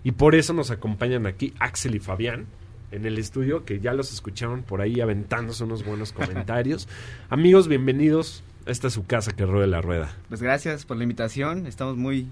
Y 0.03 0.12
por 0.12 0.36
eso 0.36 0.53
nos 0.53 0.70
acompañan 0.70 1.26
aquí 1.26 1.55
Axel 1.58 1.95
y 1.95 1.99
Fabián 1.99 2.45
en 2.91 3.08
el 3.08 3.18
estudio, 3.18 3.66
que 3.66 3.80
ya 3.80 3.93
los 3.93 4.14
escucharon 4.14 4.62
por 4.62 4.82
ahí 4.82 5.01
aventándose 5.01 5.64
unos 5.64 5.84
buenos 5.84 6.12
comentarios. 6.14 6.88
Amigos, 7.32 7.68
bienvenidos. 7.68 8.43
Esta 8.68 8.86
es 8.86 8.93
su 8.93 9.08
casa 9.08 9.32
que 9.32 9.47
ruede 9.47 9.66
la 9.66 9.82
rueda. 9.82 10.16
Pues 10.30 10.43
gracias 10.43 10.86
por 10.86 10.97
la 10.97 11.03
invitación, 11.03 11.66
estamos 11.66 11.97
muy, 11.97 12.28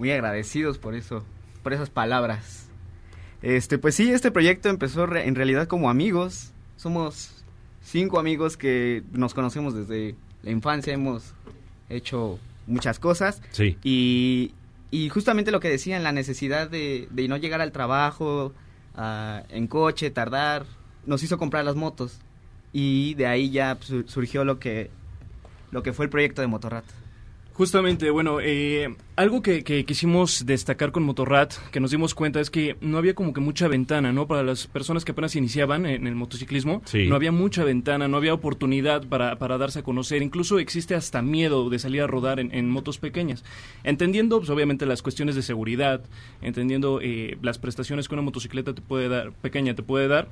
muy 0.00 0.10
agradecidos 0.10 0.78
por 0.78 0.94
eso, 0.94 1.22
por 1.62 1.74
esas 1.74 1.90
palabras. 1.90 2.68
Este, 3.42 3.76
pues 3.76 3.94
sí, 3.94 4.10
este 4.10 4.30
proyecto 4.30 4.70
empezó 4.70 5.04
re- 5.04 5.28
en 5.28 5.34
realidad 5.34 5.68
como 5.68 5.90
amigos. 5.90 6.52
Somos 6.78 7.44
cinco 7.82 8.18
amigos 8.18 8.56
que 8.56 9.02
nos 9.12 9.34
conocemos 9.34 9.74
desde 9.74 10.14
la 10.42 10.50
infancia, 10.52 10.94
hemos 10.94 11.34
hecho 11.90 12.38
muchas 12.66 12.98
cosas. 12.98 13.42
Sí. 13.50 13.76
Y, 13.84 14.52
y 14.90 15.10
justamente 15.10 15.50
lo 15.50 15.60
que 15.60 15.68
decían, 15.68 16.02
la 16.02 16.12
necesidad 16.12 16.70
de, 16.70 17.06
de 17.10 17.28
no 17.28 17.36
llegar 17.36 17.60
al 17.60 17.70
trabajo 17.72 18.54
en 19.50 19.66
coche, 19.66 20.10
tardar, 20.10 20.64
nos 21.04 21.22
hizo 21.22 21.36
comprar 21.36 21.64
las 21.66 21.76
motos. 21.76 22.20
Y 22.72 23.12
de 23.14 23.26
ahí 23.26 23.50
ya 23.50 23.76
su- 23.80 24.04
surgió 24.08 24.44
lo 24.46 24.58
que, 24.58 24.90
lo 25.72 25.82
que 25.82 25.92
fue 25.92 26.06
el 26.06 26.10
proyecto 26.10 26.40
de 26.40 26.46
Motorrat. 26.48 26.84
Justamente, 27.52 28.08
bueno, 28.10 28.38
eh, 28.40 28.94
algo 29.16 29.42
que, 29.42 29.62
que 29.64 29.84
quisimos 29.84 30.46
destacar 30.46 30.92
con 30.92 31.02
Motorrat, 31.02 31.52
que 31.70 31.78
nos 31.80 31.90
dimos 31.90 32.14
cuenta, 32.14 32.40
es 32.40 32.48
que 32.48 32.76
no 32.80 32.96
había 32.96 33.14
como 33.14 33.34
que 33.34 33.40
mucha 33.42 33.68
ventana, 33.68 34.12
¿no? 34.12 34.26
Para 34.26 34.42
las 34.42 34.66
personas 34.66 35.04
que 35.04 35.12
apenas 35.12 35.36
iniciaban 35.36 35.84
en 35.84 36.06
el 36.06 36.14
motociclismo, 36.14 36.80
Sí. 36.86 37.06
no 37.06 37.16
había 37.16 37.32
mucha 37.32 37.62
ventana, 37.62 38.08
no 38.08 38.16
había 38.16 38.32
oportunidad 38.32 39.06
para, 39.06 39.36
para 39.36 39.58
darse 39.58 39.80
a 39.80 39.82
conocer. 39.82 40.22
Incluso 40.22 40.58
existe 40.58 40.94
hasta 40.94 41.20
miedo 41.20 41.68
de 41.68 41.78
salir 41.78 42.00
a 42.00 42.06
rodar 42.06 42.40
en, 42.40 42.54
en 42.54 42.70
motos 42.70 42.96
pequeñas. 42.98 43.44
Entendiendo, 43.84 44.38
pues, 44.38 44.48
obviamente, 44.48 44.86
las 44.86 45.02
cuestiones 45.02 45.34
de 45.34 45.42
seguridad, 45.42 46.02
entendiendo 46.40 47.00
eh, 47.02 47.36
las 47.42 47.58
prestaciones 47.58 48.08
que 48.08 48.14
una 48.14 48.22
motocicleta 48.22 48.74
te 48.74 48.80
puede 48.80 49.08
dar, 49.10 49.32
pequeña 49.32 49.74
te 49.74 49.82
puede 49.82 50.08
dar, 50.08 50.28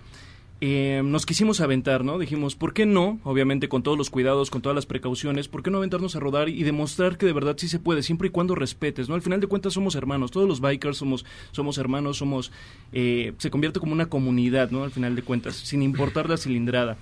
eh, 0.61 1.03
nos 1.05 1.25
quisimos 1.25 1.61
aventar, 1.61 2.05
¿no? 2.05 2.19
Dijimos, 2.19 2.57
¿por 2.57 2.73
qué 2.73 2.85
no? 2.85 3.21
Obviamente 3.23 3.69
con 3.69 3.83
todos 3.85 3.97
los 3.97 4.11
cuidados, 4.11 4.51
con 4.51 4.61
todas 4.61 4.75
las 4.75 4.87
precauciones, 4.87 5.47
¿por 5.47 5.63
qué 5.63 5.71
no 5.71 5.79
aventarnos 5.79 6.17
a 6.17 6.21
rodar 6.21 6.49
y 6.49 6.65
demostrar 6.65 7.17
que 7.17 7.27
de 7.27 7.33
verdad 7.33 7.57
sí 7.57 7.69
se 7.69 7.79
puede, 7.79 8.03
siempre 8.03 8.29
y 8.29 8.31
cuando 8.31 8.57
respetes, 8.57 9.09
¿no? 9.09 9.15
Al 9.15 9.23
final 9.23 9.41
de 9.41 9.47
cuentas 9.47 9.75
somos 9.75 9.95
hermanos, 9.95 10.33
todos 10.33 10.49
los 10.49 10.61
bikers 10.61 10.97
somos, 10.97 11.25
somos 11.53 11.79
hermanos, 11.79 12.17
somos, 12.17 12.51
eh, 12.93 13.35
se 13.39 13.51
convierte 13.51 13.79
como 13.79 13.93
una 13.93 14.07
comunidad, 14.07 14.71
¿no? 14.71 14.83
Al 14.83 14.91
final 14.91 15.15
de 15.15 15.23
cuentas, 15.23 15.55
sin 15.55 15.83
importar 15.83 16.29
la 16.29 16.37
cilindrada 16.37 16.97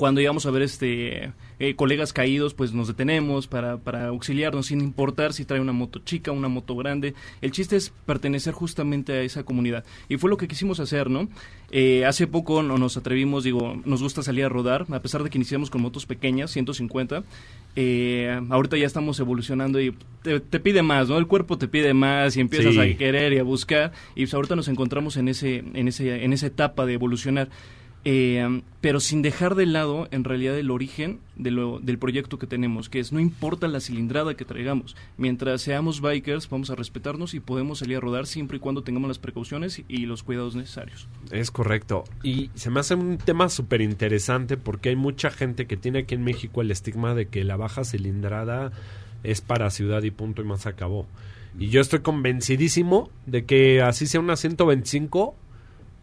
cuando 0.00 0.22
íbamos 0.22 0.46
a 0.46 0.50
ver 0.50 0.62
este 0.62 1.30
eh, 1.58 1.76
colegas 1.76 2.14
caídos, 2.14 2.54
pues 2.54 2.72
nos 2.72 2.88
detenemos 2.88 3.46
para, 3.46 3.76
para 3.76 4.06
auxiliarnos, 4.06 4.68
sin 4.68 4.80
importar 4.80 5.34
si 5.34 5.44
trae 5.44 5.60
una 5.60 5.72
moto 5.74 5.98
chica, 5.98 6.32
una 6.32 6.48
moto 6.48 6.74
grande. 6.74 7.12
El 7.42 7.50
chiste 7.50 7.76
es 7.76 7.90
pertenecer 8.06 8.54
justamente 8.54 9.12
a 9.12 9.20
esa 9.20 9.42
comunidad. 9.42 9.84
Y 10.08 10.16
fue 10.16 10.30
lo 10.30 10.38
que 10.38 10.48
quisimos 10.48 10.80
hacer, 10.80 11.10
¿no? 11.10 11.28
Eh, 11.70 12.06
hace 12.06 12.26
poco 12.26 12.62
no 12.62 12.78
nos 12.78 12.96
atrevimos, 12.96 13.44
digo, 13.44 13.78
nos 13.84 14.02
gusta 14.02 14.22
salir 14.22 14.46
a 14.46 14.48
rodar, 14.48 14.86
a 14.90 15.02
pesar 15.02 15.22
de 15.22 15.28
que 15.28 15.36
iniciamos 15.36 15.68
con 15.68 15.82
motos 15.82 16.06
pequeñas, 16.06 16.50
150. 16.50 17.22
Eh, 17.76 18.40
ahorita 18.48 18.78
ya 18.78 18.86
estamos 18.86 19.20
evolucionando 19.20 19.82
y 19.82 19.94
te, 20.22 20.40
te 20.40 20.60
pide 20.60 20.80
más, 20.80 21.10
¿no? 21.10 21.18
El 21.18 21.26
cuerpo 21.26 21.58
te 21.58 21.68
pide 21.68 21.92
más 21.92 22.38
y 22.38 22.40
empiezas 22.40 22.72
Sí. 22.72 22.80
a 22.80 22.96
querer 22.96 23.34
y 23.34 23.38
a 23.38 23.42
buscar. 23.42 23.92
Y 24.14 24.22
pues 24.22 24.32
ahorita 24.32 24.56
nos 24.56 24.68
encontramos 24.68 25.18
en, 25.18 25.28
ese, 25.28 25.58
en, 25.74 25.88
ese, 25.88 26.24
en 26.24 26.32
esa 26.32 26.46
etapa 26.46 26.86
de 26.86 26.94
evolucionar. 26.94 27.50
Eh, 28.04 28.62
pero 28.80 28.98
sin 28.98 29.20
dejar 29.20 29.56
de 29.56 29.66
lado 29.66 30.08
en 30.10 30.24
realidad 30.24 30.58
el 30.58 30.70
origen 30.70 31.20
del 31.36 31.98
proyecto 31.98 32.38
que 32.38 32.46
tenemos, 32.46 32.88
que 32.88 32.98
es 32.98 33.12
no 33.12 33.20
importa 33.20 33.68
la 33.68 33.80
cilindrada 33.80 34.34
que 34.34 34.46
traigamos, 34.46 34.96
mientras 35.18 35.60
seamos 35.60 36.00
bikers 36.00 36.48
vamos 36.48 36.70
a 36.70 36.76
respetarnos 36.76 37.34
y 37.34 37.40
podemos 37.40 37.80
salir 37.80 37.98
a 37.98 38.00
rodar 38.00 38.26
siempre 38.26 38.56
y 38.56 38.60
cuando 38.60 38.82
tengamos 38.82 39.08
las 39.08 39.18
precauciones 39.18 39.82
y 39.86 40.06
los 40.06 40.22
cuidados 40.22 40.54
necesarios. 40.54 41.08
Es 41.30 41.50
correcto. 41.50 42.04
Y 42.22 42.50
se 42.54 42.70
me 42.70 42.80
hace 42.80 42.94
un 42.94 43.18
tema 43.18 43.50
súper 43.50 43.82
interesante 43.82 44.56
porque 44.56 44.88
hay 44.88 44.96
mucha 44.96 45.30
gente 45.30 45.66
que 45.66 45.76
tiene 45.76 46.00
aquí 46.00 46.14
en 46.14 46.24
México 46.24 46.62
el 46.62 46.70
estigma 46.70 47.14
de 47.14 47.26
que 47.26 47.44
la 47.44 47.56
baja 47.56 47.84
cilindrada 47.84 48.72
es 49.24 49.42
para 49.42 49.70
ciudad 49.70 50.02
y 50.02 50.10
punto 50.10 50.40
y 50.40 50.46
más 50.46 50.66
acabó. 50.66 51.06
Y 51.58 51.68
yo 51.68 51.80
estoy 51.80 52.00
convencidísimo 52.00 53.10
de 53.26 53.44
que 53.44 53.82
así 53.82 54.06
sea 54.06 54.20
una 54.20 54.36
125, 54.36 55.34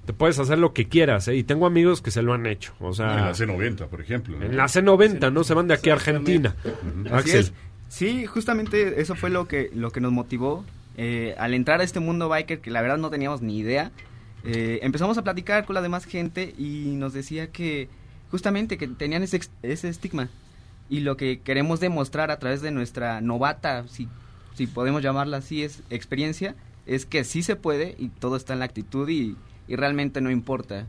te 0.08 0.14
puedes 0.14 0.39
hacer 0.39 0.58
lo 0.58 0.72
que 0.72 0.88
quieras, 0.88 1.28
¿eh? 1.28 1.36
Y 1.36 1.43
tengo 1.43 1.66
amigos 1.66 2.01
que 2.01 2.12
se 2.12 2.22
lo 2.22 2.34
han 2.34 2.45
hecho. 2.45 2.72
O 2.80 2.93
sea, 2.93 3.12
en 3.12 3.26
la 3.26 3.32
C90, 3.34 3.88
por 3.88 3.99
ejemplo. 3.99 4.38
¿no? 4.38 4.45
en 4.45 4.55
la 4.55 4.64
C90, 4.64 5.34
¿no? 5.34 5.43
Se 5.43 5.53
van 5.53 5.68
de 5.68 5.74
aquí 5.74 5.89
a 5.89 5.93
Argentina. 5.93 6.55
Así 7.12 7.32
Axel. 7.32 7.39
es. 7.41 7.53
Sí, 7.89 8.26
justamente 8.26 9.01
eso 9.01 9.16
fue 9.16 9.30
lo 9.30 9.49
que, 9.49 9.70
lo 9.76 9.91
que 9.91 9.99
nos 9.99 10.14
motivó 10.14 10.64
eh, 10.95 11.36
al 11.38 11.53
entrar 11.53 11.82
a 11.82 11.84
este 11.84 11.99
mundo 11.99 12.30
biker 12.30 12.62
que 12.62 12.72
la 12.72 12.82
verdad 12.82 12.97
no 12.97 13.10
teníamos 13.10 13.41
ni 13.41 13.58
idea. 13.58 13.91
eh, 14.45 14.80
empezamos 14.82 15.18
a 15.18 15.24
platicar 15.24 15.66
con 15.66 15.74
la 15.74 15.82
demás 15.82 16.05
gente 16.05 16.55
y 16.58 16.93
nos 16.95 17.12
decía 17.12 17.51
que 17.51 17.89
justamente 18.32 18.78
que 18.78 18.88
tenían 18.88 19.24
ese, 19.24 19.41
ese 19.62 19.89
estigma 19.89 20.30
y 20.89 21.01
lo 21.01 21.18
que 21.18 21.41
queremos 21.41 21.82
demostrar 21.82 22.32
a 22.32 22.39
través 22.39 22.62
de 22.62 22.72
nuestra 22.72 23.20
novata, 23.20 23.86
si, 23.89 24.08
si 24.53 24.68
podemos 24.68 25.03
llamarla 25.03 25.38
así, 25.38 25.64
es 25.64 25.84
experiencia, 25.89 26.55
es 26.86 27.05
que 27.05 27.26
sí 27.26 27.43
se 27.43 27.58
puede 27.58 27.95
y 27.99 28.08
todo 28.08 28.38
está 28.38 28.53
en 28.53 28.60
la 28.60 28.66
actitud 28.66 29.10
y, 29.10 29.36
y 29.68 29.76
realmente 29.76 30.22
no 30.22 30.32
importa. 30.32 30.88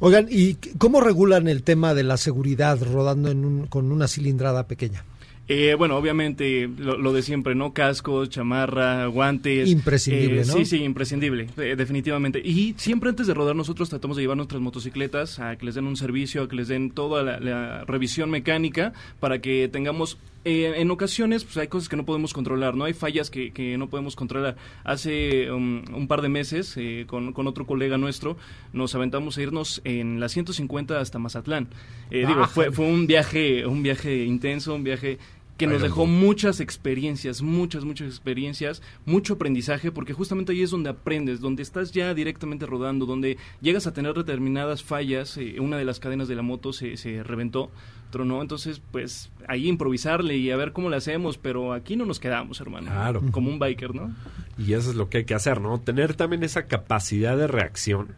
Oigan, 0.00 0.26
¿y 0.30 0.54
cómo 0.78 1.00
regulan 1.00 1.48
el 1.48 1.62
tema 1.64 1.92
de 1.94 2.04
la 2.04 2.16
seguridad 2.16 2.78
rodando 2.80 3.30
en 3.30 3.44
un- 3.44 3.66
con 3.66 3.90
una 3.90 4.06
cilindrada 4.06 4.66
pequeña? 4.68 5.04
Eh, 5.50 5.74
bueno, 5.78 5.96
obviamente 5.96 6.68
lo, 6.78 6.98
lo 6.98 7.10
de 7.14 7.22
siempre, 7.22 7.54
¿no? 7.54 7.72
Cascos, 7.72 8.28
chamarra, 8.28 9.06
guantes. 9.06 9.70
Imprescindible, 9.70 10.42
Eh, 10.42 10.44
¿no? 10.46 10.52
Sí, 10.52 10.66
sí, 10.66 10.76
imprescindible, 10.84 11.48
eh, 11.56 11.74
definitivamente. 11.74 12.38
Y 12.44 12.74
siempre 12.76 13.08
antes 13.08 13.26
de 13.26 13.32
rodar 13.32 13.56
nosotros 13.56 13.88
tratamos 13.88 14.18
de 14.18 14.24
llevar 14.24 14.36
nuestras 14.36 14.60
motocicletas 14.60 15.38
a 15.40 15.56
que 15.56 15.64
les 15.64 15.74
den 15.74 15.86
un 15.86 15.96
servicio, 15.96 16.42
a 16.42 16.48
que 16.50 16.56
les 16.56 16.68
den 16.68 16.90
toda 16.90 17.22
la, 17.22 17.40
la 17.40 17.84
revisión 17.86 18.30
mecánica 18.30 18.92
para 19.20 19.40
que 19.40 19.68
tengamos... 19.68 20.18
eh, 20.44 20.74
en 20.76 20.90
ocasiones 20.90 21.44
pues 21.44 21.56
hay 21.58 21.68
cosas 21.68 21.88
que 21.88 21.96
no 21.96 22.04
podemos 22.04 22.32
controlar, 22.32 22.74
¿no? 22.74 22.84
Hay 22.84 22.94
fallas 22.94 23.30
que, 23.30 23.52
que 23.52 23.76
no 23.76 23.88
podemos 23.88 24.16
controlar. 24.16 24.56
Hace 24.84 25.50
um, 25.50 25.82
un 25.94 26.08
par 26.08 26.22
de 26.22 26.28
meses, 26.28 26.74
eh, 26.76 27.04
con, 27.06 27.32
con 27.32 27.46
otro 27.46 27.66
colega 27.66 27.98
nuestro, 27.98 28.36
nos 28.72 28.94
aventamos 28.94 29.36
a 29.36 29.42
irnos 29.42 29.80
en 29.84 30.20
la 30.20 30.28
150 30.28 31.00
hasta 31.00 31.18
Mazatlán. 31.18 31.68
Eh, 32.10 32.26
digo, 32.26 32.42
Ah, 32.42 32.48
fue, 32.48 32.70
fue 32.70 32.86
un 32.86 33.06
viaje, 33.06 33.66
un 33.66 33.82
viaje 33.82 34.24
intenso, 34.24 34.74
un 34.74 34.84
viaje 34.84 35.18
que 35.58 35.66
nos 35.66 35.82
dejó 35.82 36.06
muchas 36.06 36.60
experiencias, 36.60 37.42
muchas, 37.42 37.84
muchas 37.84 38.06
experiencias, 38.06 38.80
mucho 39.04 39.34
aprendizaje, 39.34 39.90
porque 39.90 40.12
justamente 40.12 40.52
ahí 40.52 40.62
es 40.62 40.70
donde 40.70 40.90
aprendes, 40.90 41.40
donde 41.40 41.64
estás 41.64 41.90
ya 41.90 42.14
directamente 42.14 42.64
rodando, 42.64 43.06
donde 43.06 43.38
llegas 43.60 43.88
a 43.88 43.92
tener 43.92 44.14
determinadas 44.14 44.84
fallas, 44.84 45.36
eh, 45.36 45.56
una 45.58 45.76
de 45.76 45.84
las 45.84 45.98
cadenas 45.98 46.28
de 46.28 46.36
la 46.36 46.42
moto 46.42 46.72
se, 46.72 46.96
se 46.96 47.24
reventó, 47.24 47.72
tronó, 48.10 48.42
entonces 48.42 48.80
pues 48.90 49.30
ahí 49.46 49.68
improvisarle 49.68 50.36
y 50.36 50.50
a 50.50 50.56
ver 50.56 50.72
cómo 50.72 50.90
le 50.90 50.96
hacemos, 50.96 51.38
pero 51.38 51.72
aquí 51.72 51.96
no 51.96 52.04
nos 52.04 52.20
quedamos, 52.20 52.60
hermano. 52.60 52.90
Claro. 52.90 53.22
Como 53.30 53.50
un 53.50 53.58
biker, 53.58 53.94
¿no? 53.94 54.14
Y 54.56 54.72
eso 54.72 54.90
es 54.90 54.96
lo 54.96 55.08
que 55.08 55.18
hay 55.18 55.24
que 55.24 55.34
hacer, 55.34 55.60
¿no? 55.60 55.80
Tener 55.80 56.14
también 56.14 56.42
esa 56.42 56.66
capacidad 56.66 57.36
de 57.36 57.46
reacción 57.46 58.14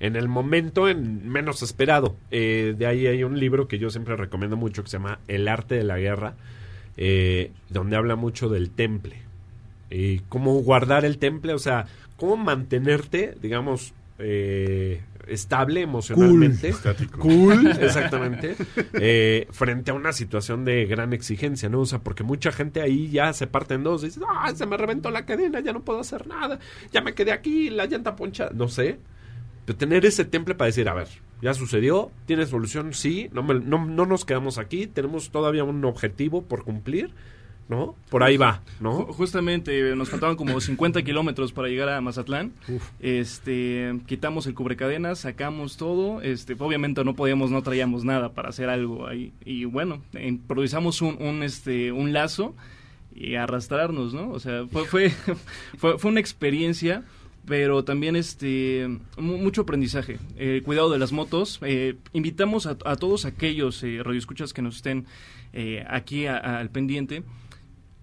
en 0.00 0.16
el 0.16 0.28
momento 0.28 0.88
en 0.88 1.28
menos 1.28 1.62
esperado. 1.62 2.16
Eh, 2.30 2.74
de 2.76 2.86
ahí 2.86 3.06
hay 3.06 3.24
un 3.24 3.38
libro 3.38 3.68
que 3.68 3.78
yo 3.78 3.90
siempre 3.90 4.16
recomiendo 4.16 4.56
mucho 4.56 4.82
que 4.82 4.90
se 4.90 4.98
llama 4.98 5.20
El 5.28 5.48
arte 5.48 5.74
de 5.74 5.84
la 5.84 5.98
guerra, 5.98 6.34
eh, 6.96 7.52
donde 7.68 7.96
habla 7.96 8.16
mucho 8.16 8.48
del 8.48 8.70
temple. 8.70 9.22
Y 9.90 10.20
cómo 10.28 10.54
guardar 10.54 11.04
el 11.04 11.18
temple, 11.18 11.54
o 11.54 11.58
sea, 11.58 11.86
cómo 12.16 12.36
mantenerte, 12.36 13.36
digamos, 13.40 13.94
eh, 14.18 15.02
estable 15.26 15.80
emocionalmente. 15.82 16.68
Estático. 16.68 17.18
Cool, 17.18 17.66
exactamente. 17.80 18.56
eh, 18.94 19.46
frente 19.50 19.90
a 19.90 19.94
una 19.94 20.12
situación 20.12 20.64
de 20.64 20.86
gran 20.86 21.12
exigencia, 21.12 21.68
¿no? 21.68 21.80
O 21.80 21.86
sea, 21.86 21.98
porque 22.00 22.22
mucha 22.24 22.52
gente 22.52 22.80
ahí 22.80 23.10
ya 23.10 23.32
se 23.32 23.46
parte 23.46 23.74
en 23.74 23.82
dos. 23.82 24.02
Dice, 24.02 24.20
ah, 24.28 24.52
se 24.54 24.66
me 24.66 24.76
reventó 24.76 25.10
la 25.10 25.26
cadena, 25.26 25.60
ya 25.60 25.72
no 25.72 25.82
puedo 25.84 26.00
hacer 26.00 26.26
nada. 26.26 26.58
Ya 26.92 27.00
me 27.00 27.14
quedé 27.14 27.32
aquí, 27.32 27.70
la 27.70 27.86
llanta 27.86 28.16
poncha. 28.16 28.50
No 28.54 28.68
sé. 28.68 28.98
Pero 29.64 29.76
tener 29.78 30.06
ese 30.06 30.24
temple 30.24 30.54
para 30.54 30.66
decir, 30.66 30.88
a 30.88 30.94
ver, 30.94 31.08
ya 31.42 31.52
sucedió, 31.52 32.12
tiene 32.24 32.46
solución, 32.46 32.94
sí, 32.94 33.28
no, 33.32 33.42
me- 33.42 33.54
no, 33.58 33.84
no 33.84 34.06
nos 34.06 34.24
quedamos 34.24 34.58
aquí, 34.58 34.86
tenemos 34.86 35.30
todavía 35.30 35.64
un 35.64 35.84
objetivo 35.84 36.42
por 36.42 36.62
cumplir, 36.62 37.10
¿no? 37.68 37.96
Por 38.10 38.22
ahí 38.22 38.36
va, 38.36 38.62
¿no? 38.80 39.06
Justamente 39.06 39.94
nos 39.96 40.08
faltaban 40.08 40.36
como 40.36 40.60
50 40.60 41.02
kilómetros 41.02 41.52
para 41.52 41.68
llegar 41.68 41.88
a 41.88 42.00
Mazatlán. 42.00 42.52
Uf. 42.68 42.90
Este, 43.00 43.94
quitamos 44.06 44.46
el 44.46 44.54
cubrecadenas, 44.54 45.20
sacamos 45.20 45.76
todo. 45.76 46.22
Este, 46.22 46.54
obviamente 46.58 47.02
no 47.04 47.14
podíamos, 47.14 47.50
no 47.50 47.62
traíamos 47.62 48.04
nada 48.04 48.32
para 48.34 48.50
hacer 48.50 48.68
algo 48.68 49.06
ahí. 49.06 49.32
Y 49.44 49.64
bueno, 49.64 50.00
improvisamos 50.20 51.02
un, 51.02 51.20
un, 51.20 51.42
este, 51.42 51.90
un 51.92 52.12
lazo 52.12 52.54
y 53.14 53.34
arrastrarnos, 53.36 54.12
¿no? 54.14 54.30
O 54.30 54.38
sea, 54.38 54.66
fue, 54.70 54.84
fue, 54.84 55.10
fue, 55.78 55.98
fue 55.98 56.10
una 56.10 56.20
experiencia 56.20 57.02
pero 57.48 57.84
también 57.84 58.16
este 58.16 58.88
mu- 59.16 59.38
mucho 59.38 59.60
aprendizaje 59.62 60.18
Eh, 60.36 60.62
cuidado 60.64 60.90
de 60.90 60.98
las 60.98 61.12
motos 61.12 61.60
Eh, 61.62 61.94
invitamos 62.12 62.66
a, 62.66 62.76
a 62.84 62.96
todos 62.96 63.24
aquellos 63.24 63.80
eh, 63.84 64.00
radioescuchas 64.02 64.52
que 64.52 64.62
nos 64.62 64.76
estén 64.76 65.06
eh, 65.52 65.84
aquí 65.88 66.26
al 66.26 66.70
pendiente 66.70 67.22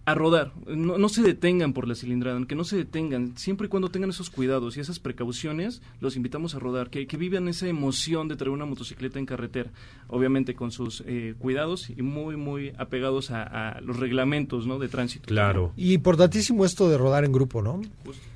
a 0.06 0.14
rodar. 0.14 0.52
No, 0.68 0.98
no 0.98 1.10
se 1.10 1.22
detengan 1.22 1.74
por 1.74 1.88
la 1.88 1.96
cilindrada, 1.96 2.46
que 2.46 2.56
no 2.56 2.64
se 2.64 2.76
detengan. 2.76 3.38
Siempre 3.38 3.68
y 3.68 3.70
cuando 3.70 3.90
tengan 3.90 4.10
esos 4.10 4.30
cuidados 4.30 4.76
y 4.76 4.82
esas 4.82 5.00
precauciones, 5.00 5.82
los 6.02 6.16
invitamos 6.16 6.56
a 6.56 6.60
rodar. 6.60 6.90
Que, 6.90 7.08
que 7.08 7.18
vivan 7.18 7.48
esa 7.48 7.68
emoción 7.68 8.28
de 8.28 8.36
traer 8.36 8.52
una 8.52 8.66
motocicleta 8.66 9.20
en 9.20 9.26
carretera. 9.26 9.72
Obviamente 10.08 10.56
con 10.56 10.72
sus 10.72 11.04
eh, 11.06 11.36
cuidados 11.40 11.90
y 11.90 12.02
muy, 12.02 12.36
muy 12.36 12.74
apegados 12.78 13.32
a, 13.32 13.44
a 13.44 13.82
los 13.82 13.98
reglamentos 13.98 14.68
¿no? 14.68 14.78
de 14.80 14.90
tránsito. 14.90 15.28
Claro. 15.28 15.72
Y 15.78 15.94
importantísimo 15.94 16.66
esto 16.66 16.90
de 16.90 16.98
rodar 16.98 17.24
en 17.24 17.32
grupo, 17.32 17.62
¿no? 17.62 17.82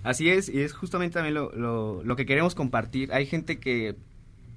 Así 0.03 0.29
es, 0.29 0.49
y 0.49 0.61
es 0.61 0.73
justamente 0.73 1.15
también 1.15 1.33
lo, 1.33 1.51
lo, 1.51 2.03
lo 2.03 2.15
que 2.15 2.25
queremos 2.25 2.55
compartir. 2.55 3.11
Hay 3.11 3.25
gente 3.25 3.59
que, 3.59 3.95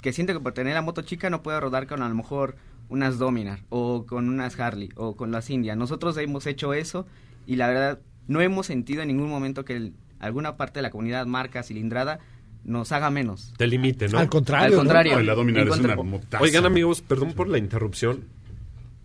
que 0.00 0.12
siente 0.12 0.32
que 0.32 0.40
por 0.40 0.52
tener 0.52 0.74
la 0.74 0.82
moto 0.82 1.02
chica 1.02 1.28
no 1.30 1.42
puede 1.42 1.58
rodar 1.60 1.86
con 1.86 2.02
a 2.02 2.08
lo 2.08 2.14
mejor 2.14 2.56
unas 2.90 3.18
Dominar 3.18 3.60
o 3.70 4.04
con 4.06 4.28
unas 4.28 4.58
Harley 4.60 4.90
o 4.96 5.16
con 5.16 5.30
las 5.32 5.48
India. 5.48 5.74
Nosotros 5.76 6.16
hemos 6.18 6.46
hecho 6.46 6.74
eso 6.74 7.06
y 7.46 7.56
la 7.56 7.68
verdad 7.68 7.98
no 8.28 8.40
hemos 8.42 8.66
sentido 8.66 9.00
en 9.02 9.08
ningún 9.08 9.30
momento 9.30 9.64
que 9.64 9.76
el- 9.76 9.94
alguna 10.18 10.56
parte 10.58 10.78
de 10.80 10.82
la 10.82 10.90
comunidad 10.90 11.24
marca 11.26 11.62
cilindrada 11.62 12.18
nos 12.64 12.92
haga 12.92 13.10
menos. 13.10 13.54
Te 13.56 13.66
limite, 13.66 14.08
¿no? 14.08 14.18
Al 14.18 14.28
contrario. 14.28 14.66
Al 14.68 14.74
contrario. 14.84 15.14
No, 15.16 15.22
la 15.22 15.34
Dominar 15.34 15.66
es 15.68 15.78
una 15.78 15.96
motaza. 15.96 16.42
Oigan 16.44 16.66
amigos, 16.66 17.00
perdón 17.00 17.32
por 17.32 17.48
la 17.48 17.56
interrupción. 17.56 18.24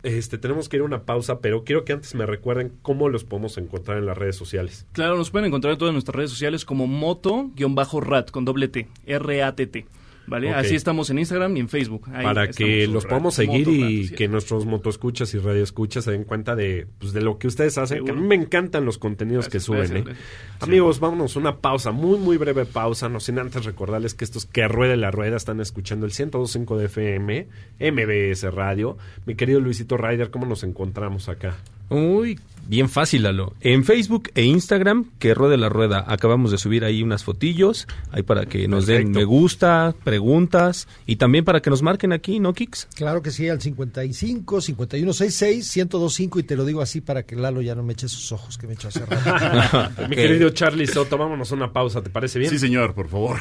Este, 0.03 0.37
tenemos 0.37 0.69
que 0.69 0.75
ir 0.77 0.81
a 0.81 0.85
una 0.85 1.03
pausa, 1.03 1.39
pero 1.39 1.63
quiero 1.63 1.83
que 1.83 1.93
antes 1.93 2.13
me 2.13 2.25
recuerden 2.27 2.73
cómo 2.83 3.09
los 3.09 3.23
podemos 3.23 3.57
encontrar 3.57 3.97
en 3.97 4.05
las 4.05 4.15
redes 4.17 4.35
sociales. 4.35 4.85
Claro, 4.91 5.15
nos 5.17 5.31
pueden 5.31 5.47
encontrar 5.47 5.71
en 5.73 5.79
todas 5.79 5.93
nuestras 5.93 6.15
redes 6.15 6.29
sociales 6.29 6.63
como 6.63 6.85
moto-rat 6.85 8.29
con 8.29 8.45
doble 8.45 8.67
T, 8.67 8.87
R-A-T-T. 9.07 9.85
¿Vale? 10.27 10.53
Así 10.53 10.75
estamos 10.75 11.09
en 11.09 11.19
Instagram 11.19 11.55
y 11.57 11.59
en 11.59 11.69
Facebook. 11.69 12.09
Ahí 12.13 12.23
para 12.23 12.47
que 12.47 12.87
los 12.87 13.05
podamos 13.05 13.35
seguir 13.35 13.67
y 13.67 14.09
que 14.09 14.25
es. 14.25 14.29
nuestros 14.29 14.65
motoscuchas 14.65 15.33
y 15.33 15.39
radioescuchas 15.39 16.03
se 16.05 16.11
den 16.11 16.23
cuenta 16.23 16.55
de, 16.55 16.87
pues, 16.99 17.13
de 17.13 17.21
lo 17.21 17.37
que 17.37 17.47
ustedes 17.47 17.77
hacen. 17.77 18.03
Que 18.05 18.11
a 18.11 18.15
mí 18.15 18.21
me 18.21 18.35
encantan 18.35 18.85
los 18.85 18.97
contenidos 18.97 19.49
que 19.49 19.59
suben. 19.59 19.81
gracias, 19.81 19.99
¿eh? 19.99 20.03
gracias. 20.03 20.27
Amigos, 20.61 20.99
vámonos 20.99 21.35
una 21.35 21.57
pausa, 21.57 21.91
muy, 21.91 22.17
muy 22.17 22.37
breve 22.37 22.65
pausa. 22.65 23.09
No 23.09 23.19
sin 23.19 23.39
antes 23.39 23.65
recordarles 23.65 24.13
que 24.13 24.25
estos 24.25 24.45
que 24.45 24.67
ruede 24.67 24.97
la 24.97 25.11
rueda 25.11 25.37
están 25.37 25.59
escuchando 25.59 26.05
el 26.05 26.11
102.5 26.11 26.77
de 26.77 26.85
FM, 26.85 27.47
MBS 27.79 28.53
Radio. 28.53 28.97
Mi 29.25 29.35
querido 29.35 29.59
Luisito 29.59 29.97
Ryder, 29.97 30.31
¿cómo 30.31 30.45
nos 30.45 30.63
encontramos 30.63 31.29
acá? 31.29 31.55
Uy, 31.89 32.39
bien 32.67 32.89
fácil, 32.89 33.23
Lalo. 33.23 33.53
En 33.61 33.83
Facebook 33.83 34.31
e 34.35 34.43
Instagram, 34.43 35.11
que 35.19 35.33
ruede 35.33 35.57
la 35.57 35.69
rueda. 35.69 36.03
Acabamos 36.07 36.51
de 36.51 36.57
subir 36.57 36.83
ahí 36.83 37.03
unas 37.03 37.23
fotillos, 37.23 37.87
ahí 38.11 38.23
para 38.23 38.45
que 38.45 38.67
nos 38.67 38.87
den 38.87 39.11
me 39.11 39.23
gusta, 39.23 39.93
preguntas 40.03 40.87
y 41.05 41.17
también 41.17 41.45
para 41.45 41.61
que 41.61 41.69
nos 41.69 41.81
marquen 41.81 42.11
aquí, 42.11 42.39
¿no, 42.39 42.53
Kix? 42.53 42.87
Claro 42.95 43.21
que 43.21 43.31
sí, 43.31 43.47
al 43.49 43.61
55 43.61 44.61
5166 44.61 45.75
1025 45.75 46.39
y 46.39 46.43
te 46.43 46.55
lo 46.55 46.65
digo 46.65 46.81
así 46.81 47.01
para 47.01 47.23
que 47.23 47.35
Lalo 47.35 47.61
ya 47.61 47.75
no 47.75 47.83
me 47.83 47.93
eche 47.93 48.07
sus 48.07 48.31
ojos 48.31 48.57
que 48.57 48.67
me 48.67 48.73
echó 48.73 48.87
hace 48.87 49.05
rato. 49.05 49.91
Mi 50.09 50.15
querido 50.15 50.49
Charlie 50.49 50.87
Soto, 50.87 51.17
vámonos 51.17 51.51
a 51.51 51.55
una 51.55 51.71
pausa, 51.71 52.01
¿te 52.01 52.09
parece 52.09 52.39
bien? 52.39 52.51
Sí, 52.51 52.59
señor, 52.59 52.93
por 52.93 53.07
favor. 53.07 53.37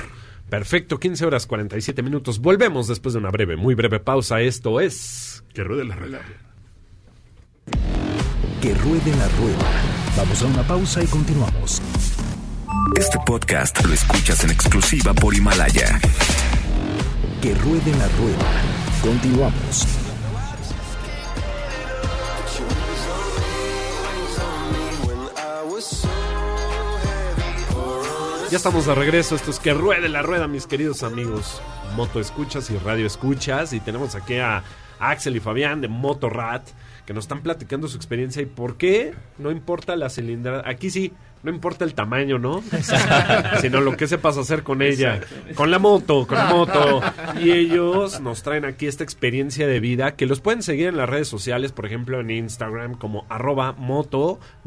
Perfecto, 0.49 1.01
15 1.01 1.25
horas 1.27 1.47
47 1.47 2.03
minutos. 2.03 2.39
Volvemos 2.39 2.87
después 2.87 3.15
de 3.15 3.19
una 3.19 3.31
breve, 3.31 3.57
muy 3.57 3.75
breve 3.75 3.99
pausa. 3.99 4.41
Esto 4.41 4.81
es... 4.81 5.43
Que 5.55 5.65
ruede 5.65 5.85
la 5.85 5.97
rueda. 5.97 6.21
Que 8.61 8.75
ruede 8.75 9.15
la 9.17 9.29
rueda. 9.39 9.71
Vamos 10.17 10.43
a 10.43 10.47
una 10.47 10.63
pausa 10.63 11.03
y 11.03 11.07
continuamos. 11.07 11.83
Este 12.97 13.19
podcast 13.27 13.85
lo 13.85 13.93
escuchas 13.93 14.45
en 14.45 14.51
exclusiva 14.51 15.13
por 15.15 15.35
Himalaya. 15.35 16.01
Que 17.41 17.55
ruede 17.55 17.93
la 17.99 18.09
rueda. 18.09 18.63
Continuamos. 19.03 19.87
Ya 28.51 28.59
estamos 28.59 28.87
de 28.87 28.95
regreso, 28.95 29.35
esto 29.35 29.51
es 29.51 29.59
que 29.59 29.75
ruede 29.75 30.09
la 30.09 30.23
rueda, 30.23 30.47
mis 30.47 30.69
queridos 30.69 31.03
amigos. 31.03 31.61
Moto 31.97 32.21
escuchas 32.21 32.71
y 32.71 32.79
radio 32.79 33.05
escuchas. 33.05 33.73
Y 33.73 33.81
tenemos 33.81 34.15
aquí 34.15 34.37
a 34.37 34.63
Axel 35.01 35.35
y 35.35 35.41
Fabián 35.41 35.81
de 35.81 35.89
Motorrat, 35.89 36.63
que 37.07 37.13
nos 37.13 37.25
están 37.25 37.43
platicando 37.43 37.89
su 37.89 37.97
experiencia 37.97 38.43
y 38.43 38.47
por 38.47 38.77
qué 38.77 39.15
no 39.39 39.51
importa 39.51 39.97
la 39.97 40.09
cilindrada. 40.09 40.63
Aquí 40.67 40.91
sí, 40.91 41.13
no 41.43 41.51
importa 41.51 41.85
el 41.85 41.93
tamaño, 41.93 42.39
¿no? 42.39 42.63
Sino 43.61 43.83
lo 43.83 43.97
que 43.99 44.09
sepas 44.09 44.39
hacer 44.39 44.63
con 44.63 44.81
ella. 44.81 45.21
Con 45.55 45.71
la 45.71 45.79
moto, 45.79 46.27
con 46.27 46.39
la 46.39 46.47
moto. 46.47 47.03
Y 47.39 47.53
ellos 47.53 48.21
nos 48.23 48.43
traen 48.43 48.65
aquí 48.65 48.87
esta 48.87 49.05
experiencia 49.05 49.67
de 49.67 49.79
vida 49.79 50.17
que 50.17 50.25
los 50.25 50.41
pueden 50.41 50.63
seguir 50.63 50.89
en 50.89 50.97
las 50.97 51.09
redes 51.09 51.29
sociales, 51.29 51.73
por 51.73 51.85
ejemplo 51.85 52.19
en 52.21 52.31
Instagram 52.31 52.95
como 52.95 53.27
arroba 53.29 53.73
moto-rat 53.73 54.63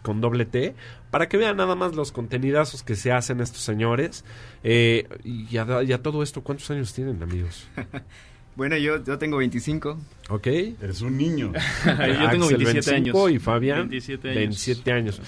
con 0.00 0.22
doble 0.22 0.46
T, 0.46 0.74
para 1.10 1.28
que 1.28 1.36
vean 1.36 1.58
nada 1.58 1.74
más 1.74 1.94
los 1.94 2.12
contenidazos 2.12 2.82
que 2.82 2.96
se 2.96 3.12
hacen 3.12 3.42
estos 3.42 3.60
señores. 3.60 4.24
Eh, 4.64 5.06
y, 5.22 5.58
a, 5.58 5.82
y 5.82 5.92
a 5.92 6.00
todo 6.00 6.22
esto, 6.22 6.42
¿cuántos 6.42 6.70
años 6.70 6.94
tienen, 6.94 7.22
amigos? 7.22 7.68
Bueno, 8.56 8.76
yo, 8.76 9.02
yo 9.02 9.18
tengo 9.18 9.38
25. 9.38 9.98
¿Ok? 10.28 10.46
Eres 10.46 11.00
un 11.00 11.16
niño. 11.16 11.52
Yo 11.84 12.30
tengo 12.30 12.44
Axel, 12.44 12.56
27 12.58 12.90
25, 12.90 13.24
años. 13.26 13.30
Y 13.30 13.38
Fabián, 13.38 13.78
27 13.88 14.28
años. 14.28 14.38
27 14.38 14.92
años. 14.92 15.20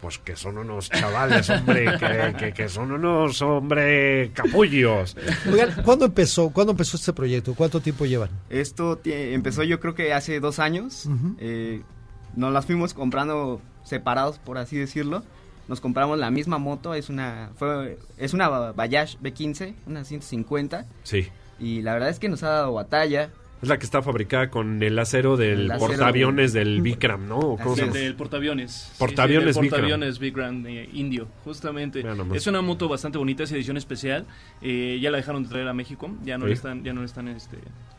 Pues 0.00 0.18
que 0.18 0.36
son 0.36 0.58
unos 0.58 0.90
chavales, 0.90 1.48
hombre, 1.48 1.86
que, 1.98 2.34
que- 2.38 2.52
que 2.52 2.68
son 2.68 2.92
unos, 2.92 3.40
hombre, 3.40 4.30
capullos. 4.34 5.16
Oigan, 5.50 5.82
¿cuándo 5.82 6.04
empezó? 6.04 6.50
¿Cuándo 6.50 6.72
empezó 6.72 6.96
este 6.98 7.12
proyecto? 7.14 7.54
¿Cuánto 7.54 7.80
tiempo 7.80 8.04
llevan? 8.04 8.28
Esto 8.50 9.00
empezó 9.04 9.62
yo 9.62 9.80
creo 9.80 9.94
que 9.94 10.12
hace 10.12 10.40
dos 10.40 10.58
años. 10.58 11.08
Eh, 11.38 11.80
nos 12.36 12.52
las 12.52 12.66
fuimos 12.66 12.92
comprando 12.92 13.62
separados, 13.84 14.38
por 14.38 14.58
así 14.58 14.76
decirlo. 14.76 15.22
Nos 15.68 15.80
compramos 15.80 16.18
la 16.18 16.30
misma 16.30 16.58
moto, 16.58 16.92
es 16.92 17.08
una 17.08 17.50
fue, 17.56 17.96
es 18.18 18.34
una 18.34 18.48
Bayash 18.72 19.16
B15, 19.22 19.74
una 19.86 20.04
150. 20.04 20.84
Sí. 21.04 21.28
Y 21.60 21.82
la 21.82 21.92
verdad 21.94 22.08
es 22.10 22.18
que 22.18 22.28
nos 22.28 22.42
ha 22.42 22.48
dado 22.50 22.72
batalla. 22.74 23.30
Es 23.62 23.68
la 23.68 23.78
que 23.78 23.86
está 23.86 24.02
fabricada 24.02 24.50
con 24.50 24.82
el 24.82 24.98
acero 24.98 25.38
del 25.38 25.60
El 25.62 25.70
acero 25.70 25.86
portaaviones 25.88 26.52
del 26.52 26.82
Vikram, 26.82 27.26
¿no? 27.28 27.38
¿O 27.38 27.56
¿Cómo 27.56 27.74
se 27.76 27.82
Sí, 27.82 27.86
llama? 27.86 27.98
del 28.00 28.14
portaaviones. 28.14 28.72
Sí, 28.72 28.92
Portaaviones 28.98 29.54
sí, 29.54 29.60
del 29.60 29.62
Vikram. 29.62 29.80
portaaviones 29.80 30.18
Grand 30.34 30.66
eh, 30.66 30.88
Indio, 30.92 31.28
justamente. 31.44 32.04
Es 32.34 32.46
una 32.46 32.60
moto 32.60 32.88
bastante 32.88 33.16
bonita, 33.16 33.44
es 33.44 33.52
edición 33.52 33.78
especial. 33.78 34.26
Eh, 34.60 34.98
ya 35.00 35.10
la 35.10 35.16
dejaron 35.16 35.44
de 35.44 35.48
traer 35.48 35.68
a 35.68 35.72
México, 35.72 36.10
ya 36.24 36.36
no 36.36 36.44
Sí. 36.44 36.50
la 36.50 36.54
están, 36.56 36.84
ya 36.84 36.92
no 36.92 37.04
están 37.04 37.28
este, 37.28 37.56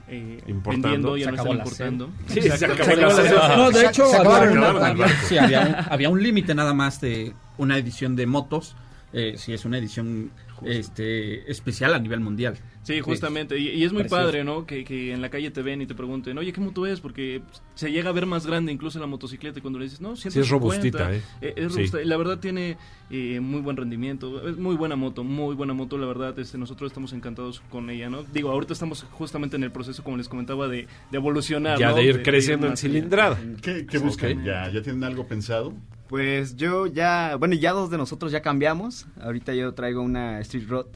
eh, 0.08 0.40
Importando. 0.46 0.88
vendiendo, 0.90 1.18
ya 1.18 1.26
Se 1.26 1.32
no 1.32 1.38
están 1.38 1.58
importando. 1.58 2.10
Sí, 2.28 2.42
se 2.44 2.66
acabó 2.66 2.84
se 2.84 3.28
acabó. 3.28 3.56
No, 3.58 3.72
de 3.72 3.86
hecho, 3.88 4.06
se 4.06 4.16
había, 4.18 4.52
una- 4.52 5.08
sí, 5.28 5.38
había 5.40 5.62
un, 5.62 5.76
había 5.94 6.10
un 6.10 6.22
límite 6.22 6.54
nada 6.54 6.76
más 6.76 7.02
de 7.02 7.34
una 7.58 7.78
edición 7.80 8.16
de 8.16 8.28
motos. 8.28 8.76
Eh, 9.14 9.36
sí, 9.38 9.54
es 9.54 9.66
una 9.66 9.78
edición 9.80 10.30
este, 10.64 11.50
especial 11.52 11.94
a 11.94 12.00
nivel 12.00 12.20
mundial. 12.20 12.58
Sí, 12.84 13.02
justamente. 13.02 13.58
Y, 13.58 13.70
y 13.70 13.84
es 13.84 13.92
muy 13.94 14.04
Precioso. 14.04 14.24
padre, 14.24 14.44
¿no? 14.44 14.66
Que, 14.68 14.84
que 14.84 15.12
en 15.12 15.22
la 15.22 15.30
calle 15.30 15.50
te 15.50 15.64
ven 15.64 15.82
y 15.82 15.88
te 15.88 15.96
pregunten, 15.96 16.38
oye, 16.38 16.54
¿qué 16.54 16.62
moto 16.62 16.86
es? 16.86 17.00
Porque 17.02 17.42
se 17.74 17.92
llega 17.92 18.10
a 18.12 18.14
ver 18.14 18.28
más 18.28 18.46
grande 18.46 18.72
incluso 18.72 19.00
en 19.00 19.02
la 19.02 19.08
motocicleta 19.08 19.58
y 19.58 19.62
cuando 19.64 19.80
le 19.80 19.86
dices, 19.86 20.02
no, 20.02 20.16
150. 20.16 20.40
es 20.40 20.50
robustita, 20.50 21.14
¿eh? 21.16 21.22
es 21.42 21.74
Sí. 21.74 21.78
robusta. 21.80 22.02
Y 22.02 22.06
la 22.06 22.18
verdad 22.18 22.40
tiene 22.40 22.78
eh, 23.10 23.40
muy 23.40 23.62
buen 23.62 23.76
rendimiento. 23.76 24.48
Es 24.48 24.58
muy 24.58 24.76
buena 24.76 24.96
moto, 24.96 25.24
muy 25.24 25.56
buena 25.56 25.74
moto, 25.74 25.98
la 25.98 26.06
verdad. 26.06 26.38
Este, 26.38 26.58
nosotros 26.60 26.92
estamos 26.92 27.12
encantados 27.14 27.62
con 27.72 27.90
ella, 27.90 28.10
¿no? 28.10 28.24
Digo, 28.24 28.52
ahorita 28.52 28.74
estamos 28.74 29.04
justamente 29.14 29.56
en 29.56 29.64
el 29.64 29.72
proceso, 29.72 30.04
como 30.04 30.18
les 30.18 30.30
comentaba, 30.30 30.68
de, 30.68 30.88
de 31.12 31.18
evolucionar. 31.18 31.80
Ya 31.80 31.90
¿no? 31.90 31.96
de 31.96 32.04
ir 32.04 32.22
creciendo 32.24 32.68
en 32.68 32.78
cilindrada. 32.78 33.40
¿Qué, 33.64 33.88
qué 33.88 33.98
buscan? 33.98 34.44
¿Ya, 34.46 34.70
¿Ya 34.72 34.84
tienen 34.84 35.04
algo 35.04 35.28
pensado? 35.28 35.74
Pues 36.08 36.56
yo 36.56 36.86
ya, 36.88 37.36
bueno, 37.38 37.56
ya 37.56 37.72
dos 37.72 37.90
de 37.90 37.98
nosotros 37.98 38.32
ya 38.32 38.42
cambiamos. 38.42 39.08
Ahorita 39.22 39.54
yo 39.54 39.74
traigo 39.74 40.02
una 40.02 40.40
Street 40.42 40.68
Rod 40.68 40.88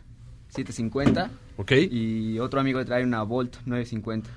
750 0.50 1.32
¿Ok? 1.58 1.72
y 1.92 2.40
otro 2.40 2.60
amigo 2.60 2.84
trae 2.86 3.04
una 3.04 3.24
Volt 3.24 3.58
950. 3.66 4.30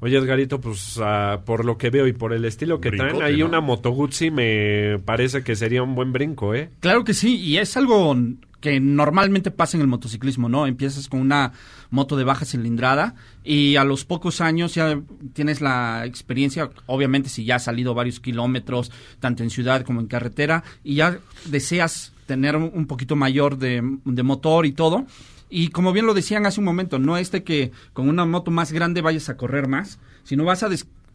Oye, 0.00 0.16
Edgarito, 0.16 0.60
pues 0.60 0.98
ah, 1.02 1.40
por 1.44 1.64
lo 1.64 1.76
que 1.76 1.90
veo 1.90 2.06
y 2.06 2.12
por 2.12 2.32
el 2.32 2.44
estilo 2.44 2.80
que 2.80 2.92
traen, 2.92 3.20
ahí 3.20 3.38
¿no? 3.38 3.46
una 3.46 3.60
Moto 3.60 3.90
Guzzi 3.90 4.30
me 4.30 4.98
parece 5.04 5.42
que 5.42 5.56
sería 5.56 5.82
un 5.82 5.96
buen 5.96 6.12
brinco, 6.12 6.54
¿eh? 6.54 6.70
Claro 6.78 7.02
que 7.02 7.14
sí, 7.14 7.36
y 7.36 7.58
es 7.58 7.76
algo 7.76 8.14
que 8.60 8.80
normalmente 8.80 9.50
pasa 9.50 9.76
en 9.76 9.82
el 9.82 9.86
motociclismo, 9.86 10.48
¿no? 10.48 10.66
Empiezas 10.66 11.08
con 11.08 11.20
una 11.20 11.52
moto 11.90 12.16
de 12.16 12.24
baja 12.24 12.44
cilindrada 12.44 13.14
y 13.44 13.76
a 13.76 13.84
los 13.84 14.04
pocos 14.04 14.40
años 14.40 14.74
ya 14.74 15.00
tienes 15.32 15.60
la 15.60 16.04
experiencia, 16.04 16.70
obviamente 16.86 17.28
si 17.28 17.44
ya 17.44 17.56
has 17.56 17.64
salido 17.64 17.94
varios 17.94 18.20
kilómetros, 18.20 18.90
tanto 19.20 19.42
en 19.42 19.50
ciudad 19.50 19.82
como 19.82 20.00
en 20.00 20.06
carretera, 20.06 20.64
y 20.82 20.96
ya 20.96 21.18
deseas 21.46 22.12
tener 22.26 22.56
un 22.56 22.86
poquito 22.86 23.16
mayor 23.16 23.58
de, 23.58 23.80
motor 23.82 24.66
y 24.66 24.72
todo. 24.72 25.06
Y 25.50 25.68
como 25.68 25.92
bien 25.92 26.04
lo 26.04 26.12
decían 26.12 26.44
hace 26.44 26.60
un 26.60 26.66
momento, 26.66 26.98
no 26.98 27.16
es 27.16 27.30
de 27.30 27.42
que 27.42 27.72
con 27.94 28.08
una 28.08 28.26
moto 28.26 28.50
más 28.50 28.70
grande 28.70 29.00
vayas 29.00 29.30
a 29.30 29.36
correr 29.38 29.66
más, 29.66 29.98
sino 30.24 30.44
vas 30.44 30.62
a 30.62 30.68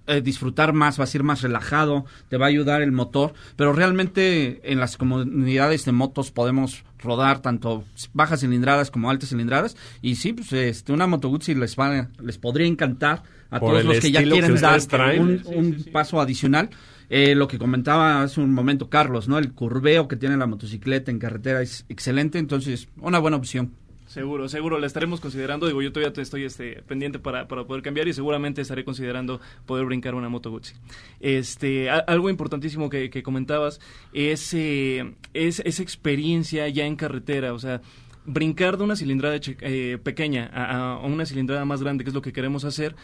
eh, 0.08 0.22
disfrutar 0.22 0.74
más, 0.74 0.98
vas 0.98 1.14
a 1.14 1.18
ir 1.18 1.24
más 1.24 1.44
relajado, 1.44 2.06
te 2.30 2.38
va 2.38 2.48
a 2.48 2.50
ayudar 2.50 2.82
el 2.82 2.92
motor, 2.92 3.34
pero 3.56 3.74
realmente 3.74 4.60
en 4.72 4.80
las 4.80 4.98
comunidades 4.98 5.86
de 5.86 5.92
motos 5.92 6.32
podemos 6.32 6.84
rodar 7.04 7.42
tanto 7.42 7.84
bajas 8.14 8.40
cilindradas 8.42 8.90
como 8.92 9.10
altas 9.10 9.30
cilindradas 9.30 9.76
y 10.02 10.16
sí, 10.16 10.34
pues 10.34 10.52
este, 10.54 10.94
una 10.94 11.08
Moto 11.08 11.30
Guzzi 11.30 11.54
les 11.56 11.76
va, 11.78 12.10
les 12.22 12.38
podría 12.38 12.68
encantar 12.68 13.24
a 13.50 13.60
Por 13.60 13.72
todos 13.72 13.86
los 13.86 14.00
que 14.00 14.12
ya 14.12 14.24
que 14.24 14.30
quieren 14.30 14.56
dar 14.56 14.80
un, 15.20 15.40
Sí, 15.40 15.50
un 15.54 15.74
sí, 15.78 15.84
sí. 15.84 15.90
paso 15.92 16.20
adicional. 16.20 16.70
Eh, 17.10 17.36
lo 17.36 17.48
que 17.48 17.60
comentaba 17.60 18.24
hace 18.24 18.42
un 18.42 18.52
momento 18.54 18.90
Carlos, 18.90 19.28
¿no? 19.28 19.38
El 19.38 19.52
curveo 19.54 20.08
que 20.08 20.16
tiene 20.16 20.38
la 20.38 20.48
motocicleta 20.48 21.12
en 21.12 21.20
carretera 21.20 21.62
es 21.62 21.86
excelente, 21.88 22.40
entonces 22.40 22.88
una 22.98 23.20
buena 23.20 23.38
opción. 23.38 23.74
Seguro, 24.14 24.48
seguro, 24.48 24.78
la 24.78 24.86
estaremos 24.86 25.20
considerando. 25.20 25.66
Digo, 25.66 25.82
yo 25.82 25.92
todavía 25.92 26.14
estoy 26.22 26.44
este, 26.44 26.84
pendiente 26.84 27.18
para, 27.18 27.48
para 27.48 27.64
poder 27.64 27.82
cambiar 27.82 28.08
y 28.08 28.14
seguramente 28.14 28.62
estaré 28.62 28.86
considerando 28.86 29.42
poder 29.66 29.86
brincar 29.86 30.14
una 30.14 30.30
Moto 30.30 30.52
Guzzi. 30.52 30.76
Este, 31.20 31.90
algo 31.90 32.30
importantísimo 32.30 32.92
que, 32.92 33.24
comentabas 33.24 33.80
es, 34.14 34.54
eh, 34.54 35.16
es 35.34 35.64
esa 35.66 35.82
experiencia 35.82 36.68
ya 36.68 36.86
en 36.86 36.96
carretera, 36.96 37.56
o 37.56 37.60
sea, 37.60 37.82
brincar 38.24 38.78
de 38.78 38.84
una 38.84 38.96
cilindrada 38.96 39.40
eh, 39.44 39.98
pequeña 40.04 40.46
a, 40.54 41.00
una 41.00 41.26
cilindrada 41.26 41.66
más 41.66 41.82
grande, 41.82 42.04
que 42.04 42.12
es 42.12 42.14
lo 42.14 42.22
que 42.22 42.34
queremos 42.34 42.66
hacer. 42.66 42.96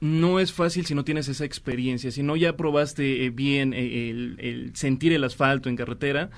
No 0.00 0.38
es 0.38 0.52
fácil 0.52 0.86
si 0.86 0.94
no 0.94 1.04
tienes 1.04 1.26
esa 1.26 1.44
experiencia, 1.44 2.12
si 2.12 2.22
no 2.22 2.36
ya 2.36 2.56
probaste 2.56 3.24
eh, 3.24 3.30
bien 3.30 3.72
eh, 3.74 4.10
el 4.10 4.70
sentir 4.74 5.12
el 5.12 5.24
asfalto 5.24 5.68
en 5.68 5.74
carretera, 5.74 6.30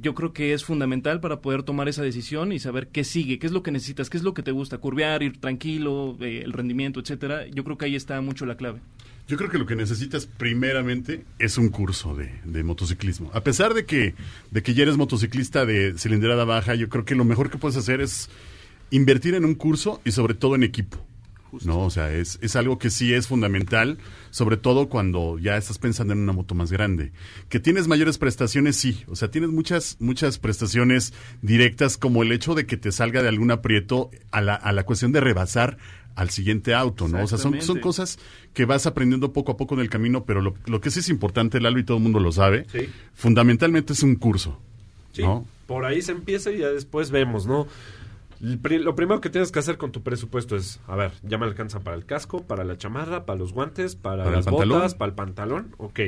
yo 0.00 0.14
creo 0.14 0.32
que 0.32 0.52
es 0.52 0.64
fundamental 0.64 1.20
para 1.20 1.40
poder 1.40 1.62
tomar 1.62 1.88
esa 1.88 2.02
decisión 2.02 2.52
y 2.52 2.58
saber 2.58 2.88
qué 2.88 3.04
sigue, 3.04 3.38
qué 3.38 3.46
es 3.46 3.52
lo 3.52 3.62
que 3.62 3.70
necesitas, 3.70 4.10
qué 4.10 4.16
es 4.16 4.22
lo 4.22 4.34
que 4.34 4.42
te 4.42 4.50
gusta, 4.50 4.78
curvear, 4.78 5.22
ir 5.22 5.40
tranquilo, 5.40 6.16
eh, 6.20 6.42
el 6.44 6.52
rendimiento, 6.52 7.00
etcétera. 7.00 7.46
Yo 7.48 7.64
creo 7.64 7.78
que 7.78 7.86
ahí 7.86 7.96
está 7.96 8.20
mucho 8.20 8.46
la 8.46 8.56
clave. 8.56 8.80
Yo 9.26 9.38
creo 9.38 9.48
que 9.48 9.58
lo 9.58 9.66
que 9.66 9.76
necesitas 9.76 10.26
primeramente 10.26 11.24
es 11.38 11.56
un 11.56 11.70
curso 11.70 12.14
de, 12.14 12.30
de 12.44 12.62
motociclismo. 12.62 13.30
A 13.32 13.42
pesar 13.42 13.72
de 13.72 13.86
que, 13.86 14.14
de 14.50 14.62
que 14.62 14.74
ya 14.74 14.82
eres 14.82 14.98
motociclista 14.98 15.64
de 15.64 15.94
cilindrada 15.96 16.44
baja, 16.44 16.74
yo 16.74 16.88
creo 16.88 17.04
que 17.04 17.14
lo 17.14 17.24
mejor 17.24 17.50
que 17.50 17.56
puedes 17.56 17.76
hacer 17.76 18.00
es 18.00 18.28
invertir 18.90 19.34
en 19.34 19.44
un 19.44 19.54
curso 19.54 20.00
y 20.04 20.12
sobre 20.12 20.34
todo 20.34 20.56
en 20.56 20.62
equipo. 20.62 21.04
No, 21.64 21.80
o 21.80 21.90
sea, 21.90 22.12
es, 22.12 22.38
es 22.42 22.56
algo 22.56 22.78
que 22.78 22.90
sí 22.90 23.12
es 23.14 23.28
fundamental, 23.28 23.98
sobre 24.30 24.56
todo 24.56 24.88
cuando 24.88 25.38
ya 25.38 25.56
estás 25.56 25.78
pensando 25.78 26.12
en 26.12 26.20
una 26.20 26.32
moto 26.32 26.54
más 26.54 26.72
grande. 26.72 27.12
Que 27.48 27.60
tienes 27.60 27.86
mayores 27.88 28.18
prestaciones, 28.18 28.76
sí. 28.76 29.04
O 29.08 29.16
sea, 29.16 29.30
tienes 29.30 29.50
muchas, 29.50 29.96
muchas 30.00 30.38
prestaciones 30.38 31.12
directas, 31.42 31.96
como 31.96 32.22
el 32.22 32.32
hecho 32.32 32.54
de 32.54 32.66
que 32.66 32.76
te 32.76 32.90
salga 32.92 33.22
de 33.22 33.28
algún 33.28 33.50
aprieto 33.50 34.10
a 34.30 34.40
la, 34.40 34.54
a 34.54 34.72
la 34.72 34.84
cuestión 34.84 35.12
de 35.12 35.20
rebasar 35.20 35.78
al 36.16 36.30
siguiente 36.30 36.74
auto, 36.74 37.08
¿no? 37.08 37.24
O 37.24 37.26
sea, 37.26 37.38
son, 37.38 37.60
son 37.60 37.80
cosas 37.80 38.18
que 38.52 38.64
vas 38.66 38.86
aprendiendo 38.86 39.32
poco 39.32 39.52
a 39.52 39.56
poco 39.56 39.74
en 39.74 39.80
el 39.80 39.90
camino, 39.90 40.24
pero 40.24 40.40
lo, 40.40 40.54
lo 40.66 40.80
que 40.80 40.90
sí 40.92 41.00
es 41.00 41.08
importante, 41.08 41.60
Lalo, 41.60 41.78
y 41.80 41.84
todo 41.84 41.96
el 41.96 42.02
mundo 42.04 42.20
lo 42.20 42.30
sabe, 42.30 42.66
Sí. 42.70 42.88
fundamentalmente 43.14 43.92
es 43.94 44.02
un 44.04 44.14
curso. 44.16 44.60
Sí. 45.12 45.22
¿no? 45.22 45.44
Por 45.66 45.84
ahí 45.84 46.02
se 46.02 46.12
empieza 46.12 46.52
y 46.52 46.58
ya 46.58 46.68
después 46.68 47.10
vemos, 47.10 47.46
¿no? 47.46 47.66
Lo 48.44 48.94
primero 48.94 49.20
que 49.22 49.30
tienes 49.30 49.50
que 49.50 49.58
hacer 49.58 49.78
con 49.78 49.90
tu 49.90 50.02
presupuesto 50.02 50.54
es, 50.54 50.78
a 50.86 50.96
ver, 50.96 51.12
ya 51.22 51.38
me 51.38 51.46
alcanza 51.46 51.80
para 51.80 51.96
el 51.96 52.04
casco, 52.04 52.44
para 52.44 52.62
la 52.64 52.76
chamarra, 52.76 53.24
para 53.24 53.38
los 53.38 53.52
guantes, 53.54 53.96
para, 53.96 54.30
las 54.30 54.44
pantalón. 54.44 54.78
botas, 54.78 54.94
para 54.94 55.08
el 55.08 55.14
pantalón, 55.14 55.74
ok. 55.78 56.00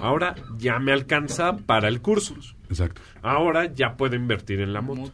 Ahora 0.00 0.34
ya 0.58 0.78
me 0.78 0.92
alcanza 0.92 1.56
para 1.56 1.88
el 1.88 2.00
curso. 2.02 2.34
Exacto. 2.68 3.00
Ahora 3.22 3.72
ya 3.72 3.96
puedo 3.96 4.14
invertir 4.14 4.60
en 4.60 4.72
la 4.72 4.82
moto. 4.82 5.10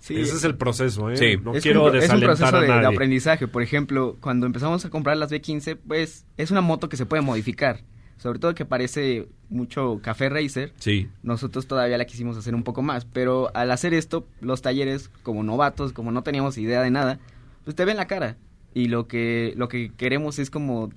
Sí, 0.00 0.18
Ese 0.20 0.36
es 0.36 0.44
el 0.44 0.54
proceso, 0.56 1.10
¿eh? 1.10 1.16
Sí. 1.16 1.36
No 1.42 1.54
es 1.54 1.62
quiero 1.62 1.84
un, 1.84 1.90
pro- 1.90 1.98
es 1.98 2.04
un 2.10 2.20
desalentar 2.20 2.50
proceso 2.50 2.72
a 2.72 2.80
de, 2.80 2.86
aprendizaje. 2.86 3.48
Por 3.48 3.62
ejemplo, 3.62 4.16
cuando 4.20 4.46
empezamos 4.46 4.84
a 4.84 4.90
comprar 4.90 5.16
las 5.16 5.32
B15, 5.32 5.78
pues 5.86 6.24
es 6.36 6.50
una 6.52 6.60
moto 6.60 6.88
que 6.88 6.96
se 6.96 7.06
puede 7.06 7.22
modificar. 7.22 7.80
Sobre 8.16 8.38
todo 8.38 8.54
que 8.54 8.64
parece 8.64 9.28
mucho 9.48 10.00
café 10.02 10.28
racer. 10.28 10.72
Sí. 10.78 11.08
Nosotros 11.22 11.66
todavía 11.66 11.98
la 11.98 12.06
quisimos 12.06 12.36
hacer 12.36 12.54
un 12.54 12.62
poco 12.62 12.82
más, 12.82 13.04
pero 13.04 13.50
al 13.54 13.70
hacer 13.70 13.94
esto, 13.94 14.26
los 14.40 14.62
talleres, 14.62 15.10
como 15.22 15.42
novatos, 15.42 15.92
como 15.92 16.12
no 16.12 16.22
teníamos 16.22 16.58
idea 16.58 16.82
de 16.82 16.90
nada, 16.90 17.18
pues 17.64 17.76
te 17.76 17.84
ven 17.84 17.96
la 17.96 18.06
cara. 18.06 18.36
Y 18.74 18.88
lo 18.88 19.06
que, 19.06 19.54
lo 19.56 19.68
que 19.68 19.90
queremos 19.96 20.38
es 20.38 20.50
como 20.50 20.90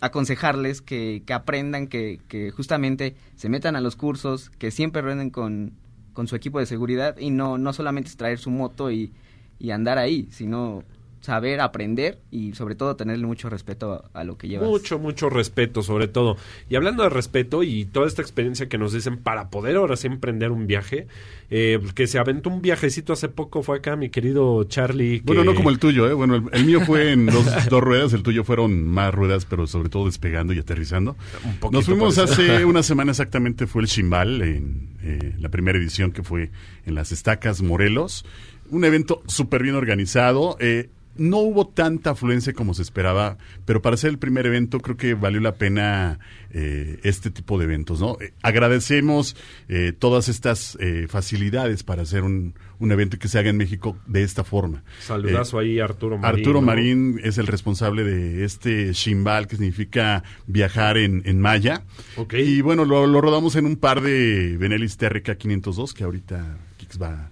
aconsejarles 0.00 0.82
que, 0.82 1.22
que 1.24 1.32
aprendan, 1.32 1.86
que, 1.86 2.20
que 2.28 2.50
justamente 2.50 3.14
se 3.36 3.48
metan 3.48 3.76
a 3.76 3.80
los 3.80 3.96
cursos, 3.96 4.50
que 4.50 4.70
siempre 4.70 5.02
rueden 5.02 5.30
con, 5.30 5.72
con 6.12 6.26
su 6.26 6.36
equipo 6.36 6.58
de 6.58 6.66
seguridad 6.66 7.16
y 7.18 7.30
no, 7.30 7.58
no 7.58 7.72
solamente 7.72 8.08
es 8.10 8.16
traer 8.16 8.38
su 8.38 8.50
moto 8.50 8.90
y, 8.90 9.12
y 9.58 9.70
andar 9.70 9.98
ahí, 9.98 10.28
sino 10.30 10.82
saber 11.22 11.60
aprender 11.60 12.18
y 12.30 12.52
sobre 12.52 12.74
todo 12.74 12.96
tenerle 12.96 13.26
mucho 13.26 13.48
respeto 13.48 13.92
a, 14.12 14.20
a 14.20 14.24
lo 14.24 14.36
que 14.36 14.48
llevas. 14.48 14.68
Mucho, 14.68 14.98
mucho 14.98 15.30
respeto, 15.30 15.82
sobre 15.82 16.08
todo. 16.08 16.36
Y 16.68 16.74
hablando 16.76 17.02
de 17.04 17.08
respeto 17.08 17.62
y 17.62 17.84
toda 17.86 18.06
esta 18.06 18.20
experiencia 18.22 18.68
que 18.68 18.76
nos 18.76 18.92
dicen 18.92 19.16
para 19.16 19.48
poder 19.48 19.76
ahora 19.76 19.96
sí 19.96 20.08
emprender 20.08 20.50
un 20.50 20.66
viaje, 20.66 21.06
eh, 21.48 21.78
que 21.94 22.06
se 22.08 22.18
aventó 22.18 22.50
un 22.50 22.60
viajecito 22.60 23.12
hace 23.12 23.28
poco, 23.28 23.62
fue 23.62 23.78
acá 23.78 23.96
mi 23.96 24.10
querido 24.10 24.64
Charlie. 24.64 25.20
que- 25.20 25.26
Bueno, 25.26 25.44
no 25.44 25.54
como 25.54 25.70
el 25.70 25.78
tuyo, 25.78 26.10
¿eh? 26.10 26.12
Bueno, 26.12 26.34
el, 26.34 26.42
el 26.52 26.64
mío 26.64 26.80
fue 26.80 27.12
en 27.12 27.26
dos, 27.26 27.46
dos 27.70 27.80
ruedas, 27.80 28.12
el 28.12 28.22
tuyo 28.22 28.44
fueron 28.44 28.84
más 28.84 29.14
ruedas, 29.14 29.44
pero 29.46 29.66
sobre 29.68 29.88
todo 29.88 30.06
despegando 30.06 30.52
y 30.52 30.58
aterrizando. 30.58 31.16
Un 31.44 31.56
poquito 31.58 31.78
Nos 31.78 31.84
fuimos 31.86 32.18
hace 32.18 32.64
una 32.66 32.82
semana 32.82 33.12
exactamente, 33.12 33.66
fue 33.68 33.82
el 33.82 33.88
Chimbal, 33.88 34.42
en 34.42 34.88
eh, 35.04 35.34
la 35.38 35.48
primera 35.50 35.78
edición 35.78 36.10
que 36.10 36.22
fue 36.24 36.50
en 36.84 36.94
las 36.96 37.12
Estacas 37.12 37.62
Morelos. 37.62 38.24
un 38.70 38.84
evento 38.84 39.22
súper 39.28 39.62
bien 39.62 39.76
organizado. 39.76 40.56
eh, 40.58 40.90
no 41.16 41.38
hubo 41.38 41.66
tanta 41.66 42.10
afluencia 42.10 42.52
como 42.52 42.74
se 42.74 42.82
esperaba, 42.82 43.36
pero 43.64 43.82
para 43.82 43.96
ser 43.96 44.10
el 44.10 44.18
primer 44.18 44.46
evento 44.46 44.80
creo 44.80 44.96
que 44.96 45.14
valió 45.14 45.40
la 45.40 45.54
pena 45.54 46.18
eh, 46.50 47.00
este 47.02 47.30
tipo 47.30 47.58
de 47.58 47.64
eventos, 47.64 48.00
¿no? 48.00 48.16
Eh, 48.20 48.32
agradecemos 48.42 49.36
eh, 49.68 49.92
todas 49.98 50.28
estas 50.28 50.76
eh, 50.80 51.06
facilidades 51.08 51.82
para 51.82 52.02
hacer 52.02 52.22
un, 52.22 52.54
un 52.78 52.92
evento 52.92 53.18
que 53.18 53.28
se 53.28 53.38
haga 53.38 53.50
en 53.50 53.56
México 53.56 53.96
de 54.06 54.22
esta 54.22 54.44
forma. 54.44 54.82
Saludazo 55.00 55.58
ahí 55.58 55.80
a 55.80 55.84
Arturo 55.84 56.18
Marín. 56.18 56.38
Arturo 56.38 56.60
¿no? 56.60 56.66
Marín 56.66 57.20
es 57.22 57.38
el 57.38 57.46
responsable 57.46 58.04
de 58.04 58.44
este 58.44 58.92
Shimbal, 58.92 59.46
que 59.46 59.56
significa 59.56 60.24
viajar 60.46 60.96
en, 60.98 61.22
en 61.24 61.40
maya. 61.40 61.84
Ok. 62.16 62.34
Y 62.34 62.60
bueno, 62.60 62.84
lo, 62.84 63.06
lo 63.06 63.20
rodamos 63.20 63.56
en 63.56 63.66
un 63.66 63.76
par 63.76 64.00
de 64.00 64.56
Benelis 64.58 64.96
TRK 64.96 65.36
502, 65.36 65.94
que 65.94 66.04
ahorita 66.04 66.56
Kix 66.78 67.00
va, 67.00 67.30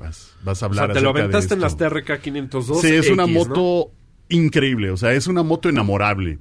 vas, 0.00 0.34
vas 0.42 0.62
a 0.62 0.66
O 0.66 0.68
hablar 0.70 0.86
sea, 0.86 0.94
te 0.94 1.00
lo 1.00 1.10
aventaste 1.10 1.54
en 1.54 1.60
las. 1.60 1.76
TRK 1.76 2.20
502. 2.20 2.80
Sí, 2.80 2.88
es 2.88 3.08
una 3.10 3.26
moto 3.26 3.92
increíble, 4.28 4.90
o 4.90 4.96
sea, 4.96 5.12
es 5.12 5.26
una 5.26 5.42
moto 5.42 5.68
enamorable. 5.68 6.38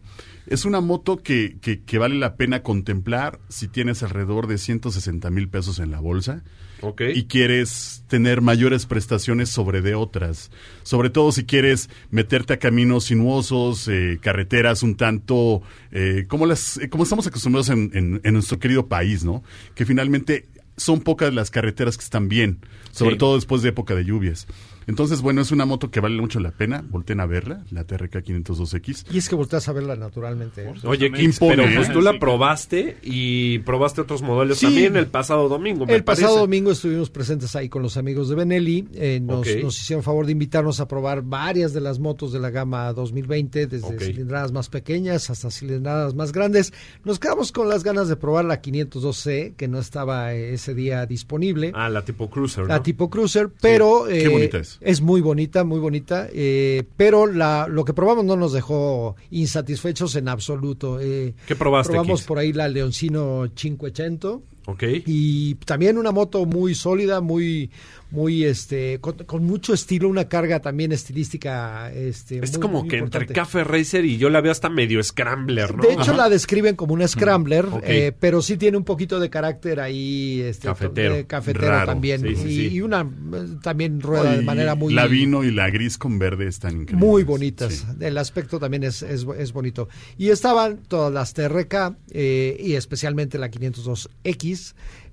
Es 0.47 0.65
una 0.65 0.81
moto 0.81 1.17
que, 1.17 1.57
que, 1.61 1.83
que 1.83 1.97
vale 1.99 2.15
la 2.15 2.35
pena 2.35 2.63
contemplar 2.63 3.39
si 3.49 3.67
tienes 3.67 4.01
alrededor 4.01 4.47
de 4.47 4.57
160 4.57 5.29
mil 5.29 5.47
pesos 5.47 5.77
en 5.77 5.91
la 5.91 5.99
bolsa 5.99 6.43
Ok. 6.81 7.01
y 7.13 7.25
quieres 7.25 8.03
tener 8.07 8.41
mayores 8.41 8.87
prestaciones 8.87 9.49
sobre 9.49 9.81
de 9.81 9.93
otras. 9.93 10.49
Sobre 10.81 11.11
todo 11.11 11.31
si 11.31 11.43
quieres 11.45 11.91
meterte 12.09 12.53
a 12.53 12.57
caminos 12.57 13.03
sinuosos, 13.05 13.87
eh, 13.89 14.17
carreteras 14.23 14.81
un 14.81 14.95
tanto 14.95 15.61
eh, 15.91 16.25
como 16.27 16.47
las 16.47 16.77
eh, 16.77 16.89
como 16.89 17.03
estamos 17.03 17.27
acostumbrados 17.27 17.69
en, 17.69 17.91
en- 17.93 18.21
en 18.23 18.33
nuestro 18.33 18.57
querido 18.57 18.87
país, 18.87 19.23
¿no? 19.23 19.43
Que 19.75 19.85
finalmente 19.85 20.47
son 20.79 21.01
pocas 21.01 21.33
las 21.33 21.51
carreteras 21.51 21.97
que 21.97 22.03
están 22.03 22.27
bien, 22.29 22.59
sobre 22.91 23.13
Sí. 23.15 23.19
todo 23.19 23.35
después 23.35 23.61
de 23.61 23.69
época 23.69 23.93
de 23.95 24.05
lluvias. 24.05 24.47
Entonces, 24.89 25.21
bueno, 25.21 25.41
es 25.41 25.51
una 25.51 25.67
moto 25.67 25.91
que 25.91 25.99
vale 25.99 26.19
mucho 26.19 26.39
la 26.39 26.49
pena. 26.49 26.83
Volten 26.89 27.19
a 27.19 27.27
verla, 27.27 27.63
la 27.69 27.83
TRK 27.83 28.23
502X. 28.25 29.05
Y 29.13 29.19
es 29.19 29.29
que 29.29 29.35
volteas 29.35 29.69
a 29.69 29.71
verla 29.71 29.95
naturalmente. 29.95 30.63
¿eh? 30.63 30.73
Oye, 30.83 31.05
Impone, 31.05 31.27
Kix, 31.27 31.39
pero 31.39 31.63
¿eh? 31.63 31.73
pues 31.75 31.93
tú 31.93 32.01
la 32.01 32.17
probaste 32.17 32.97
y 33.03 33.59
probaste 33.59 34.01
otros 34.01 34.23
modelos 34.23 34.57
Sí. 34.57 34.65
también 34.65 34.95
el 34.95 35.05
pasado 35.05 35.47
domingo, 35.47 35.85
me 35.85 35.93
El 35.93 36.03
pasado 36.03 36.39
domingo 36.39 36.71
estuvimos 36.71 37.11
presentes 37.11 37.55
ahí 37.55 37.69
con 37.69 37.83
los 37.83 37.97
amigos 37.97 38.29
de 38.29 38.35
Benelli. 38.35 38.87
eh, 38.95 39.19
nos, 39.21 39.47
hicieron 39.47 40.01
favor 40.01 40.25
de 40.25 40.31
invitarnos 40.31 40.79
a 40.79 40.87
probar 40.87 41.21
varias 41.21 41.71
de 41.71 41.81
las 41.81 41.99
motos 41.99 42.33
de 42.33 42.39
la 42.39 42.49
gama 42.49 42.91
2020, 42.91 43.67
desde 43.67 43.99
cilindradas 43.99 44.51
más 44.51 44.69
pequeñas 44.69 45.29
hasta 45.29 45.51
cilindradas 45.51 46.15
más 46.15 46.31
grandes. 46.31 46.73
Nos 47.03 47.19
quedamos 47.19 47.51
con 47.51 47.69
las 47.69 47.83
ganas 47.83 48.07
de 48.07 48.15
probar 48.15 48.45
la 48.45 48.59
502C, 48.59 49.55
que 49.55 49.67
no 49.67 49.77
estaba 49.77 50.33
eh, 50.33 50.55
ese 50.55 50.73
día 50.73 51.05
disponible. 51.05 51.73
Ah, 51.75 51.89
la 51.89 52.03
tipo 52.03 52.27
Cruiser, 52.27 52.65
La 52.65 52.81
tipo 52.81 53.07
cruiser, 53.11 53.49
pero 53.61 54.05
Qué 54.07 54.23
eh, 54.23 54.29
bonita 54.29 54.57
es. 54.57 54.78
Muy 55.01 55.21
bonita, 55.21 55.63
muy 55.63 55.79
bonita, 55.79 56.27
eh, 56.31 56.83
pero 56.95 57.25
la, 57.25 57.67
lo 57.67 57.83
que 57.83 57.93
probamos 57.93 58.25
no 58.25 58.35
nos 58.35 58.53
dejó 58.53 59.15
insatisfechos 59.31 60.15
en 60.15 60.29
absoluto. 60.29 60.99
eh, 61.01 61.33
¿Qué 61.47 61.55
probaste, 61.55 61.91
Probamos 61.91 62.23
por 62.23 62.37
ahí 62.37 62.53
la 62.53 62.67
Leoncino 62.67 63.45
580 63.53 64.39
Ok. 64.71 64.83
y 65.05 65.55
también 65.65 65.97
una 65.97 66.11
moto 66.11 66.45
muy 66.45 66.75
sólida, 66.75 67.21
muy, 67.21 67.69
muy, 68.11 68.43
este, 68.45 68.99
con, 68.99 69.13
con 69.25 69.43
mucho 69.45 69.73
estilo, 69.73 70.09
una 70.09 70.27
carga 70.27 70.59
también 70.61 70.91
estilística, 70.91 71.91
este, 71.91 72.39
Es 72.43 72.51
muy, 72.53 72.59
como 72.61 72.79
muy 72.81 72.89
que 72.89 72.97
importante. 72.97 73.23
entre 73.25 73.35
Café 73.35 73.63
Racer 73.63 74.03
y 74.05 74.17
yo 74.17 74.29
la 74.29 74.41
veo 74.41 74.51
hasta 74.51 74.69
medio 74.69 75.01
Scrambler, 75.03 75.75
¿no? 75.75 75.83
De 75.83 75.93
hecho, 75.93 76.01
Ajá. 76.01 76.17
la 76.17 76.29
describen 76.29 76.75
como 76.75 76.93
una 76.93 77.07
scrambler, 77.07 77.65
ok. 77.65 77.83
eh, 77.85 78.13
pero 78.19 78.41
sí 78.41 78.57
tiene 78.57 78.77
un 78.77 78.83
poquito 78.83 79.19
de 79.19 79.29
carácter 79.29 79.79
ahí, 79.79 80.41
este, 80.41 80.67
Cafetero. 80.67 81.13
de 81.15 81.25
cafetero 81.27 81.67
Raro. 81.67 81.85
también, 81.87 82.21
Sí, 82.21 82.35
sí, 82.35 82.47
y, 82.47 82.55
sí. 82.69 82.75
y 82.75 82.81
una 82.81 83.01
eh, 83.01 83.45
también 83.61 84.01
rueda 84.01 84.35
de 84.35 84.41
manera 84.41 84.75
muy 84.75 84.93
La 84.93 85.05
vino 85.07 85.43
y 85.43 85.51
la 85.51 85.69
gris 85.69 85.97
con 85.97 86.17
verde 86.19 86.47
están 86.47 86.81
increíbles. 86.81 87.07
muy 87.07 87.23
bonitas. 87.23 87.73
Sí. 87.73 87.85
El 87.99 88.17
aspecto 88.17 88.59
también 88.59 88.83
es, 88.83 89.01
es, 89.03 89.25
es 89.37 89.53
bonito. 89.53 89.87
Y 90.17 90.29
estaban 90.29 90.77
todas 90.87 91.13
las 91.13 91.33
TRK 91.33 91.95
eh, 92.11 92.57
y 92.59 92.73
especialmente 92.73 93.37
la 93.37 93.49
502X, 93.51 94.58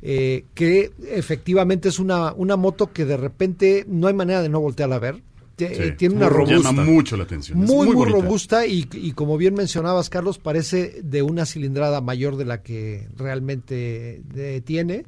eh, 0.03 0.45
que 0.55 0.91
efectivamente 1.11 1.89
es 1.89 1.99
una, 1.99 2.33
una 2.35 2.57
moto 2.57 2.93
que 2.93 3.05
de 3.05 3.17
repente 3.17 3.85
no 3.89 4.07
hay 4.07 4.15
manera 4.15 4.43
de 4.43 4.49
no 4.49 4.61
voltearla 4.61 4.97
a 4.97 5.01
ver. 5.01 5.23
Te- 5.57 5.75
Sí. 5.75 5.83
eh, 5.85 5.91
tiene 5.93 6.17
una 6.17 6.29
robusta. 6.29 6.59
Llama 6.71 6.85
mucho 6.85 7.17
la 7.17 7.23
atención. 7.25 7.59
Muy, 7.59 7.89
muy, 7.89 8.11
robusta 8.11 8.67
y, 8.67 8.87
y 8.93 9.13
como 9.13 9.39
bien 9.39 9.55
mencionabas, 9.55 10.11
Carlos, 10.11 10.39
parece 10.39 11.01
de 11.03 11.23
una 11.23 11.47
cilindrada 11.47 12.03
mayor 12.03 12.37
de 12.37 12.45
la 12.45 12.63
que 12.63 13.09
realmente 13.17 14.21
eh, 14.37 14.61
tiene, 14.63 15.05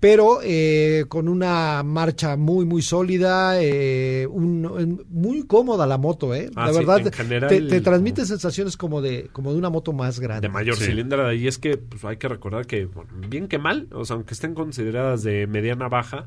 pero 0.00 0.40
eh, 0.42 1.04
con 1.08 1.28
una 1.28 1.82
marcha 1.82 2.36
muy, 2.36 2.64
muy 2.64 2.80
sólida, 2.80 3.62
eh, 3.62 4.26
un- 4.30 4.64
un- 4.64 5.04
muy 5.10 5.42
cómoda 5.46 5.86
la 5.86 5.98
moto, 5.98 6.34
¿eh? 6.34 6.50
Ah, 6.56 6.66
la 6.68 6.72
sí, 6.72 6.78
verdad, 6.78 7.06
en 7.06 7.12
general, 7.12 7.48
te, 7.50 7.60
te 7.60 7.80
transmite 7.82 8.24
sensaciones 8.24 8.78
como 8.78 9.02
de, 9.02 9.28
como 9.32 9.52
de 9.52 9.58
una 9.58 9.68
moto 9.68 9.92
más 9.92 10.18
grande. 10.18 10.48
de 10.48 10.52
mayor 10.52 10.76
Sí. 10.76 10.86
cilindrada. 10.86 11.34
Y 11.34 11.46
es 11.46 11.58
que 11.58 11.76
pues, 11.76 12.02
hay 12.06 12.16
que 12.16 12.28
recordar 12.28 12.66
que, 12.66 12.86
bueno, 12.86 13.10
bien 13.28 13.46
que 13.46 13.58
mal, 13.58 13.88
o 13.92 14.04
sea, 14.06 14.16
aunque 14.16 14.32
estén 14.34 14.54
consideradas 14.54 15.22
de 15.22 15.46
mediana 15.46 15.88
baja, 15.88 16.26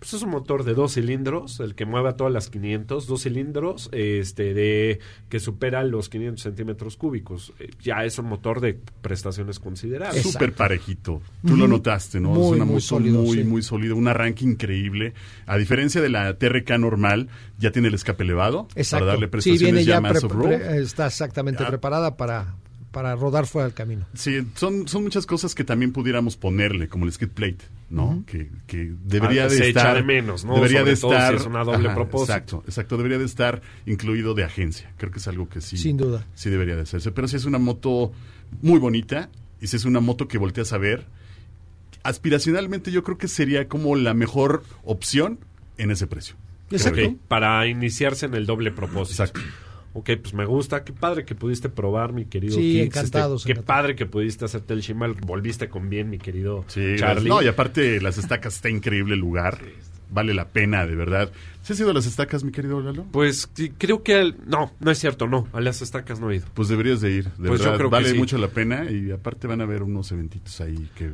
pues 0.00 0.14
es 0.14 0.22
un 0.22 0.30
motor 0.30 0.64
de 0.64 0.74
dos 0.74 0.94
cilindros, 0.94 1.60
el 1.60 1.74
que 1.76 1.84
mueve 1.84 2.08
a 2.08 2.16
todas 2.16 2.32
las 2.32 2.48
500, 2.50 3.06
dos 3.06 3.22
cilindros, 3.22 3.88
este, 3.92 4.54
de 4.54 4.98
que 5.28 5.38
supera 5.38 5.84
los 5.84 6.08
500 6.08 6.42
centímetros 6.42 6.96
cúbicos. 6.96 7.52
Eh, 7.60 7.68
Ya 7.82 8.04
es 8.04 8.18
un 8.18 8.26
motor 8.26 8.60
de 8.60 8.78
prestaciones 9.02 9.58
considerables. 9.58 10.22
Súper 10.22 10.52
parejito. 10.54 11.20
Tú 11.46 11.56
lo 11.56 11.68
notaste, 11.68 12.18
¿no? 12.18 12.30
Muy, 12.30 12.44
es 12.46 12.50
una 12.56 12.64
muy 12.64 12.74
moto 12.74 12.80
sólido, 12.86 13.22
muy, 13.22 13.36
sí. 13.38 13.44
muy 13.44 13.62
sólida. 13.62 13.94
Un 13.94 14.08
arranque 14.08 14.44
increíble. 14.44 15.12
A 15.46 15.56
diferencia 15.58 16.00
de 16.00 16.08
la 16.08 16.34
TRK 16.34 16.78
normal, 16.78 17.28
ya 17.58 17.70
tiene 17.70 17.88
el 17.88 17.94
escape 17.94 18.24
elevado 18.24 18.68
Exacto. 18.74 19.04
para 19.04 19.12
darle 19.12 19.26
sí, 19.26 19.30
prestaciones 19.30 19.60
viene 19.62 19.84
ya, 19.84 20.00
más 20.00 20.24
off-road. 20.24 20.52
está 20.78 21.06
exactamente 21.06 21.62
Ah. 21.62 21.68
preparada 21.68 22.16
para, 22.16 22.54
para 22.90 23.14
rodar 23.14 23.46
fuera 23.46 23.66
del 23.66 23.74
camino. 23.74 24.06
Sí, 24.14 24.44
son, 24.54 24.88
son 24.88 25.02
muchas 25.04 25.24
cosas 25.26 25.54
que 25.54 25.62
también 25.64 25.92
pudiéramos 25.92 26.36
ponerle, 26.36 26.88
como 26.88 27.04
el 27.04 27.12
skid 27.12 27.28
plate, 27.28 27.64
¿no? 27.88 28.24
que, 28.26 28.50
que 28.66 28.92
debería 29.04 29.44
Ah, 29.44 29.48
de 29.48 29.56
se 29.56 29.68
echa 29.68 29.80
estar... 29.80 29.96
de 29.96 30.02
menos, 30.02 30.44
¿no? 30.44 30.54
Debería 30.56 30.80
Sobre 30.80 30.94
de 30.94 31.00
todo 31.00 31.10
si 31.12 31.16
estar... 31.16 31.34
es 31.34 31.46
una 31.46 31.64
doble 31.64 31.90
propósito. 31.90 32.32
Exacto, 32.32 32.62
exacto. 32.66 32.96
Debería 32.96 33.18
de 33.18 33.24
estar 33.26 33.62
incluido 33.86 34.34
de 34.34 34.44
agencia. 34.44 34.92
Creo 34.96 35.12
que 35.12 35.18
es 35.18 35.28
algo 35.28 35.48
que 35.48 35.60
sí... 35.60 35.76
Sin 35.76 35.96
duda. 35.96 36.26
Sí 36.34 36.50
debería 36.50 36.74
de 36.76 36.82
hacerse. 36.82 37.12
Pero 37.12 37.28
sí 37.28 37.36
es 37.36 37.44
una 37.44 37.58
moto 37.58 38.12
muy 38.62 38.78
bonita 38.80 39.30
y 39.60 39.68
si 39.68 39.76
es 39.76 39.84
una 39.84 40.00
moto 40.00 40.26
que 40.26 40.38
volteas 40.38 40.72
a 40.72 40.78
ver, 40.78 41.06
aspiracionalmente 42.02 42.90
yo 42.90 43.02
creo 43.04 43.18
que 43.18 43.28
sería 43.28 43.68
como 43.68 43.94
la 43.96 44.14
mejor 44.14 44.64
opción 44.84 45.38
en 45.78 45.90
ese 45.90 46.06
precio. 46.06 46.36
Exacto. 46.70 47.14
Para 47.28 47.66
iniciarse 47.66 48.26
en 48.26 48.34
el 48.34 48.46
doble 48.46 48.70
propósito. 48.70 49.22
Exacto. 49.22 49.40
Ok, 49.92 50.10
pues 50.22 50.34
me 50.34 50.44
gusta. 50.44 50.84
Qué 50.84 50.92
padre 50.92 51.24
que 51.24 51.34
pudiste 51.34 51.68
probar, 51.68 52.12
mi 52.12 52.24
querido 52.26 52.54
Sí, 52.56 52.80
encantados, 52.80 53.42
este, 53.42 53.48
qué 53.48 53.52
encantados. 53.60 53.82
padre 53.82 53.96
que 53.96 54.06
pudiste 54.06 54.44
hacerte 54.44 54.74
el 54.74 54.80
shimal. 54.80 55.14
Volviste 55.14 55.68
con 55.68 55.90
bien, 55.90 56.10
mi 56.10 56.18
querido 56.18 56.64
Sí, 56.68 56.94
Charlie. 56.96 57.28
No, 57.28 57.42
y 57.42 57.48
aparte 57.48 58.00
las 58.00 58.16
estacas 58.18 58.54
está 58.54 58.68
increíble 58.70 59.14
el 59.14 59.20
lugar. 59.20 59.58
Vale 60.12 60.34
la 60.34 60.48
pena, 60.48 60.86
de 60.86 60.96
verdad. 60.96 61.30
¿Sí 61.62 61.72
has 61.72 61.80
ido 61.80 61.90
a 61.90 61.94
las 61.94 62.06
estacas, 62.06 62.42
mi 62.42 62.50
querido 62.52 62.80
Lalo? 62.80 63.04
Pues 63.12 63.48
sí, 63.54 63.70
creo 63.78 64.02
que... 64.02 64.14
al- 64.16 64.36
No, 64.46 64.72
no 64.80 64.90
es 64.90 64.98
cierto, 64.98 65.28
no. 65.28 65.46
A 65.52 65.60
las 65.60 65.82
estacas 65.82 66.18
no 66.20 66.30
he 66.32 66.36
ido. 66.36 66.46
Pues 66.54 66.68
deberías 66.68 67.00
de 67.00 67.10
ir, 67.12 67.24
de 67.24 67.48
Pues 67.48 67.60
yo 67.60 67.66
verdad. 67.66 67.76
creo 67.78 67.90
que 67.90 67.94
vale 67.96 68.10
sí. 68.10 68.18
mucho 68.18 68.36
la 68.38 68.48
pena 68.48 68.90
y 68.90 69.10
aparte 69.12 69.46
van 69.46 69.60
a 69.60 69.66
ver 69.66 69.82
unos 69.84 70.10
eventitos 70.10 70.60
ahí 70.60 70.88
que 70.96 71.10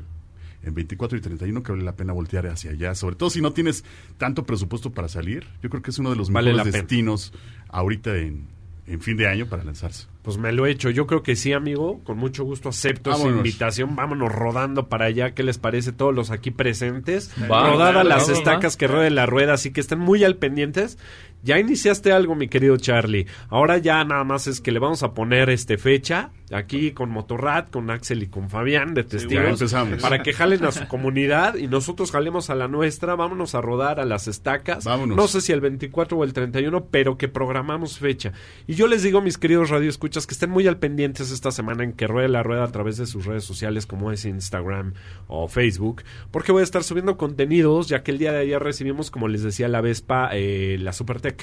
en 0.62 0.74
24 0.74 1.18
y 1.18 1.20
31 1.20 1.62
que 1.62 1.72
vale 1.72 1.84
la 1.84 1.94
pena 1.94 2.12
voltear 2.14 2.46
hacia 2.46 2.70
allá. 2.70 2.94
Sobre 2.94 3.16
todo 3.16 3.28
si 3.28 3.40
no 3.42 3.52
tienes 3.52 3.84
tanto 4.16 4.44
presupuesto 4.46 4.90
para 4.92 5.08
salir. 5.08 5.46
Yo 5.62 5.68
creo 5.68 5.82
que 5.82 5.90
es 5.90 5.98
uno 5.98 6.08
de 6.10 6.16
los 6.16 6.30
Vale 6.30 6.52
mejores 6.52 6.72
pena. 6.72 6.82
destinos 6.82 7.32
ahorita 7.68 8.16
en, 8.16 8.46
en 8.86 9.00
fin 9.00 9.16
de 9.16 9.26
año 9.26 9.46
para 9.46 9.64
lanzarse. 9.64 10.06
Pues 10.22 10.38
me 10.38 10.52
lo 10.52 10.66
he 10.66 10.70
hecho. 10.70 10.90
Yo 10.90 11.06
creo 11.06 11.22
que 11.22 11.36
sí, 11.36 11.52
amigo. 11.52 12.00
Con 12.04 12.18
mucho 12.18 12.42
gusto 12.44 12.68
acepto 12.70 13.10
esa 13.10 13.18
Vámonos. 13.20 13.38
invitación. 13.38 13.94
Vámonos 13.94 14.32
rodando 14.32 14.88
para 14.88 15.04
allá. 15.06 15.34
¿Qué 15.34 15.42
les 15.44 15.58
parece 15.58 15.92
todos 15.92 16.14
los 16.14 16.30
aquí 16.30 16.50
presentes? 16.50 17.30
Va, 17.50 17.70
Rodar 17.70 17.88
a 17.96 18.02
claro, 18.02 18.08
las 18.08 18.28
va, 18.28 18.32
estacas 18.32 18.74
va. 18.74 18.78
que 18.78 18.86
rueden 18.88 19.14
la 19.14 19.26
rueda. 19.26 19.52
Así 19.54 19.72
que 19.72 19.80
estén 19.80 20.00
muy 20.00 20.24
al 20.24 20.36
pendientes. 20.36 20.98
Ya 21.46 21.60
iniciaste 21.60 22.10
algo, 22.10 22.34
mi 22.34 22.48
querido 22.48 22.76
Charlie. 22.76 23.28
Ahora 23.50 23.78
ya 23.78 24.02
nada 24.02 24.24
más 24.24 24.48
es 24.48 24.60
que 24.60 24.72
le 24.72 24.80
vamos 24.80 25.04
a 25.04 25.14
poner 25.14 25.48
este 25.48 25.78
fecha 25.78 26.32
aquí 26.50 26.90
con 26.90 27.10
Motorrad, 27.10 27.68
con 27.68 27.88
Axel 27.90 28.24
y 28.24 28.26
con 28.26 28.50
Fabián 28.50 28.94
de 28.94 29.04
testigos. 29.04 29.62
Para 30.00 30.24
que 30.24 30.32
jalen 30.32 30.64
a 30.64 30.72
su 30.72 30.88
comunidad 30.88 31.54
y 31.54 31.68
nosotros 31.68 32.10
jalemos 32.10 32.50
a 32.50 32.56
la 32.56 32.66
nuestra. 32.66 33.14
Vámonos 33.14 33.54
a 33.54 33.60
rodar 33.60 34.00
a 34.00 34.04
las 34.04 34.26
estacas. 34.26 34.84
Vámonos. 34.84 35.16
No 35.16 35.28
sé 35.28 35.40
si 35.40 35.52
el 35.52 35.60
24 35.60 36.18
o 36.18 36.24
el 36.24 36.32
31, 36.32 36.86
pero 36.86 37.16
que 37.16 37.28
programamos 37.28 38.00
fecha. 38.00 38.32
Y 38.66 38.74
yo 38.74 38.88
les 38.88 39.04
digo, 39.04 39.20
mis 39.20 39.38
queridos 39.38 39.70
radioescuchas, 39.70 40.26
que 40.26 40.34
estén 40.34 40.50
muy 40.50 40.66
al 40.66 40.78
pendientes 40.78 41.30
esta 41.30 41.52
semana 41.52 41.84
en 41.84 41.92
que 41.92 42.08
ruede 42.08 42.28
la 42.28 42.42
rueda 42.42 42.64
a 42.64 42.72
través 42.72 42.96
de 42.96 43.06
sus 43.06 43.24
redes 43.24 43.44
sociales 43.44 43.86
como 43.86 44.10
es 44.10 44.24
Instagram 44.24 44.94
o 45.28 45.46
Facebook, 45.46 46.02
porque 46.32 46.50
voy 46.50 46.62
a 46.62 46.64
estar 46.64 46.82
subiendo 46.82 47.16
contenidos, 47.16 47.88
ya 47.88 48.02
que 48.02 48.10
el 48.10 48.18
día 48.18 48.32
de 48.32 48.40
ayer 48.40 48.60
recibimos, 48.60 49.12
como 49.12 49.28
les 49.28 49.44
decía 49.44 49.68
la 49.68 49.80
Vespa, 49.80 50.30
eh, 50.32 50.76
la 50.80 50.92
Supertech 50.92 51.35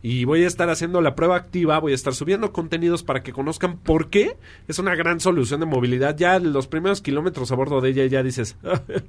Y 0.00 0.24
voy 0.24 0.44
a 0.44 0.46
estar 0.46 0.70
haciendo 0.70 1.00
la 1.00 1.16
prueba 1.16 1.36
activa, 1.36 1.78
voy 1.80 1.92
a 1.92 1.94
estar 1.94 2.14
subiendo 2.14 2.52
contenidos 2.52 3.02
para 3.02 3.22
que 3.22 3.32
conozcan 3.32 3.78
por 3.78 4.10
qué 4.10 4.36
es 4.68 4.78
una 4.78 4.94
gran 4.94 5.18
solución 5.18 5.58
de 5.58 5.66
movilidad. 5.66 6.16
Ya 6.16 6.38
los 6.38 6.68
primeros 6.68 7.02
kilómetros 7.02 7.50
a 7.50 7.56
bordo 7.56 7.80
de 7.80 7.90
ella 7.90 8.06
ya 8.06 8.22
dices, 8.22 8.56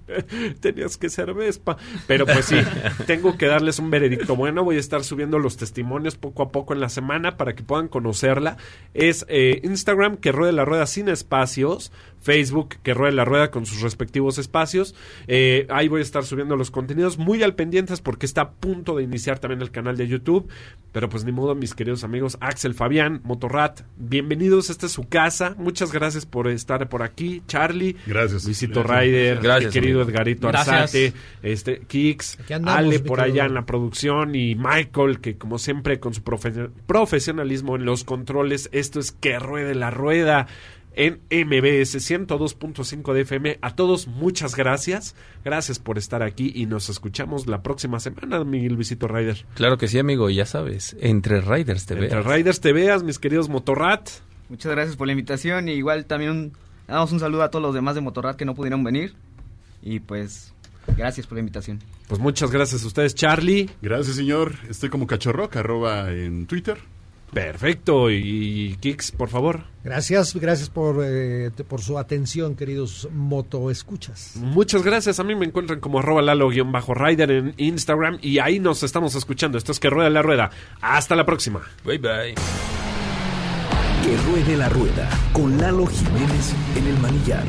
tenías 0.61 0.97
que 0.97 1.09
ser 1.09 1.33
Vespa. 1.35 1.77
Pero 2.07 2.25
pues 2.25 2.45
sí, 2.45 2.57
tengo 3.05 3.37
que 3.37 3.45
darles 3.45 3.77
un 3.77 3.91
veredicto 3.91 4.35
bueno. 4.35 4.63
Voy 4.63 4.77
a 4.77 4.79
estar 4.79 5.03
subiendo 5.03 5.37
los 5.37 5.57
testimonios 5.57 6.15
poco 6.15 6.41
a 6.41 6.51
poco 6.51 6.73
en 6.73 6.79
la 6.79 6.89
semana 6.89 7.37
para 7.37 7.53
que 7.53 7.61
puedan 7.61 7.87
conocerla. 7.87 8.57
Es 8.95 9.25
eh, 9.29 9.61
Instagram 9.63 10.17
que 10.17 10.31
ruede 10.31 10.53
la 10.53 10.65
rueda 10.65 10.87
sin 10.87 11.07
espacios. 11.07 11.91
Facebook 12.21 12.75
que 12.83 12.93
ruede 12.93 13.13
la 13.13 13.25
rueda 13.25 13.51
con 13.51 13.65
sus 13.65 13.81
respectivos 13.81 14.37
espacios. 14.37 14.95
Eh, 15.27 15.67
ahí 15.69 15.87
voy 15.87 15.99
a 15.99 16.03
estar 16.03 16.25
subiendo 16.25 16.55
los 16.55 16.71
contenidos 16.71 17.17
muy 17.17 17.43
al 17.43 17.55
pendientes 17.55 18.01
porque 18.01 18.25
está 18.25 18.41
a 18.41 18.51
punto 18.51 18.95
de 18.95 19.03
iniciar 19.03 19.39
también 19.39 19.61
el 19.61 19.71
canal 19.71 19.97
de 19.97 20.07
YouTube. 20.07 20.28
Pero 20.91 21.07
pues 21.07 21.23
ni 21.23 21.31
modo, 21.31 21.53
mis 21.53 21.75
queridos 21.75 22.03
amigos, 22.03 22.35
Axel 22.41 22.73
Fabián, 22.73 23.21
Motorrat, 23.23 23.81
bienvenidos, 23.97 24.71
esta 24.71 24.87
es 24.87 24.91
su 24.91 25.07
casa. 25.07 25.53
Muchas 25.59 25.91
gracias 25.91 26.25
por 26.25 26.47
estar 26.47 26.89
por 26.89 27.03
aquí. 27.03 27.43
Charlie, 27.45 27.95
Gracias. 28.07 28.43
Luisito 28.45 28.81
Gracias. 28.81 29.03
Rider, 29.05 29.39
Gracias, 29.39 29.75
mi 29.75 29.79
querido 29.81 30.01
amigo. 30.01 30.09
Edgarito 30.11 30.47
Gracias. 30.47 30.75
Arzate, 30.75 31.13
este, 31.43 31.81
Kix, 31.87 32.39
andamos, 32.51 32.79
Ale 32.79 32.99
por 33.01 33.19
querido. 33.19 33.35
allá 33.35 33.45
en 33.45 33.53
la 33.53 33.65
producción 33.67 34.33
y 34.33 34.55
Michael, 34.55 35.19
que 35.21 35.37
como 35.37 35.59
siempre 35.59 35.99
con 35.99 36.15
su 36.15 36.23
profe- 36.23 36.71
profesionalismo 36.87 37.75
en 37.75 37.85
los 37.85 38.03
controles, 38.03 38.67
esto 38.71 38.99
es 38.99 39.11
que 39.11 39.37
ruede 39.37 39.75
la 39.75 39.91
rueda 39.91 40.47
en 40.95 41.21
MBS 41.29 41.95
102.5 41.99 43.13
de 43.13 43.21
FM. 43.21 43.59
A 43.61 43.75
todos, 43.75 44.07
muchas 44.07 44.55
gracias. 44.55 45.15
Gracias 45.45 45.79
por 45.79 45.97
estar 45.97 46.23
aquí 46.23 46.51
y 46.55 46.65
nos 46.65 46.89
escuchamos 46.89 47.47
la 47.47 47.61
próxima 47.61 47.99
semana, 47.99 48.43
mi 48.43 48.67
Luisito 48.69 49.07
Rider. 49.07 49.45
Claro 49.55 49.77
que 49.77 49.87
sí, 49.87 49.99
amigo, 49.99 50.29
ya 50.29 50.45
sabes, 50.45 50.95
entre 50.99 51.41
Riders 51.41 51.85
te 51.85 51.93
Entre 51.95 52.09
veas. 52.21 52.25
Riders 52.25 52.59
te 52.61 52.73
veas, 52.73 53.03
mis 53.03 53.19
queridos 53.19 53.49
Motorrat. 53.49 54.09
Muchas 54.49 54.71
gracias 54.71 54.95
por 54.95 55.07
la 55.07 55.13
invitación 55.13 55.69
y 55.69 55.73
igual 55.73 56.05
también 56.05 56.31
un- 56.31 56.53
damos 56.87 57.11
un 57.11 57.19
saludo 57.19 57.43
a 57.43 57.51
todos 57.51 57.61
los 57.63 57.73
demás 57.75 57.95
de 57.95 58.01
Motorrad 58.01 58.35
que 58.35 58.45
no 58.45 58.55
pudieron 58.55 58.83
venir 58.83 59.13
y 59.81 59.99
pues 59.99 60.53
gracias 60.97 61.27
por 61.27 61.35
la 61.35 61.41
invitación. 61.41 61.79
Pues 62.07 62.19
muchas 62.19 62.49
gracias 62.49 62.83
a 62.83 62.87
ustedes, 62.87 63.13
Charlie. 63.13 63.69
Gracias, 63.83 64.15
señor. 64.15 64.55
Estoy 64.67 64.89
como 64.89 65.05
cachorroc, 65.05 65.55
arroba 65.55 66.11
en 66.11 66.47
Twitter. 66.47 66.79
Perfecto. 67.33 68.09
Y 68.09 68.77
Kix, 68.79 69.11
por 69.11 69.29
favor. 69.29 69.63
Gracias, 69.83 70.35
gracias 70.35 70.69
por, 70.69 70.97
eh, 71.03 71.51
por 71.67 71.81
su 71.81 71.97
atención, 71.97 72.55
queridos 72.55 73.07
motoescuchas. 73.13 74.35
Muchas 74.35 74.83
gracias. 74.83 75.19
A 75.19 75.23
mí 75.23 75.35
me 75.35 75.45
encuentran 75.45 75.79
como 75.79 75.99
arroba 75.99 76.21
lalo-rider 76.21 77.31
en 77.31 77.53
Instagram 77.57 78.19
y 78.21 78.39
ahí 78.39 78.59
nos 78.59 78.83
estamos 78.83 79.15
escuchando. 79.15 79.57
Esto 79.57 79.71
es 79.71 79.79
que 79.79 79.89
rueda 79.89 80.09
la 80.09 80.21
rueda. 80.21 80.49
Hasta 80.81 81.15
la 81.15 81.25
próxima. 81.25 81.61
Bye 81.85 81.97
bye. 81.97 82.35
Que 84.03 84.17
ruede 84.25 84.57
la 84.57 84.69
rueda 84.69 85.09
con 85.33 85.57
Lalo 85.57 85.85
Jiménez 85.85 86.53
en 86.75 86.87
el 86.87 86.97
manillar. 86.99 87.43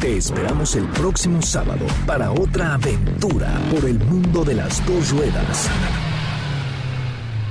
Te 0.00 0.16
esperamos 0.16 0.76
el 0.76 0.84
próximo 0.88 1.42
sábado 1.42 1.86
para 2.06 2.30
otra 2.30 2.74
aventura 2.74 3.58
por 3.70 3.84
el 3.84 3.98
mundo 3.98 4.44
de 4.44 4.54
las 4.54 4.84
dos 4.86 5.10
ruedas. 5.10 5.68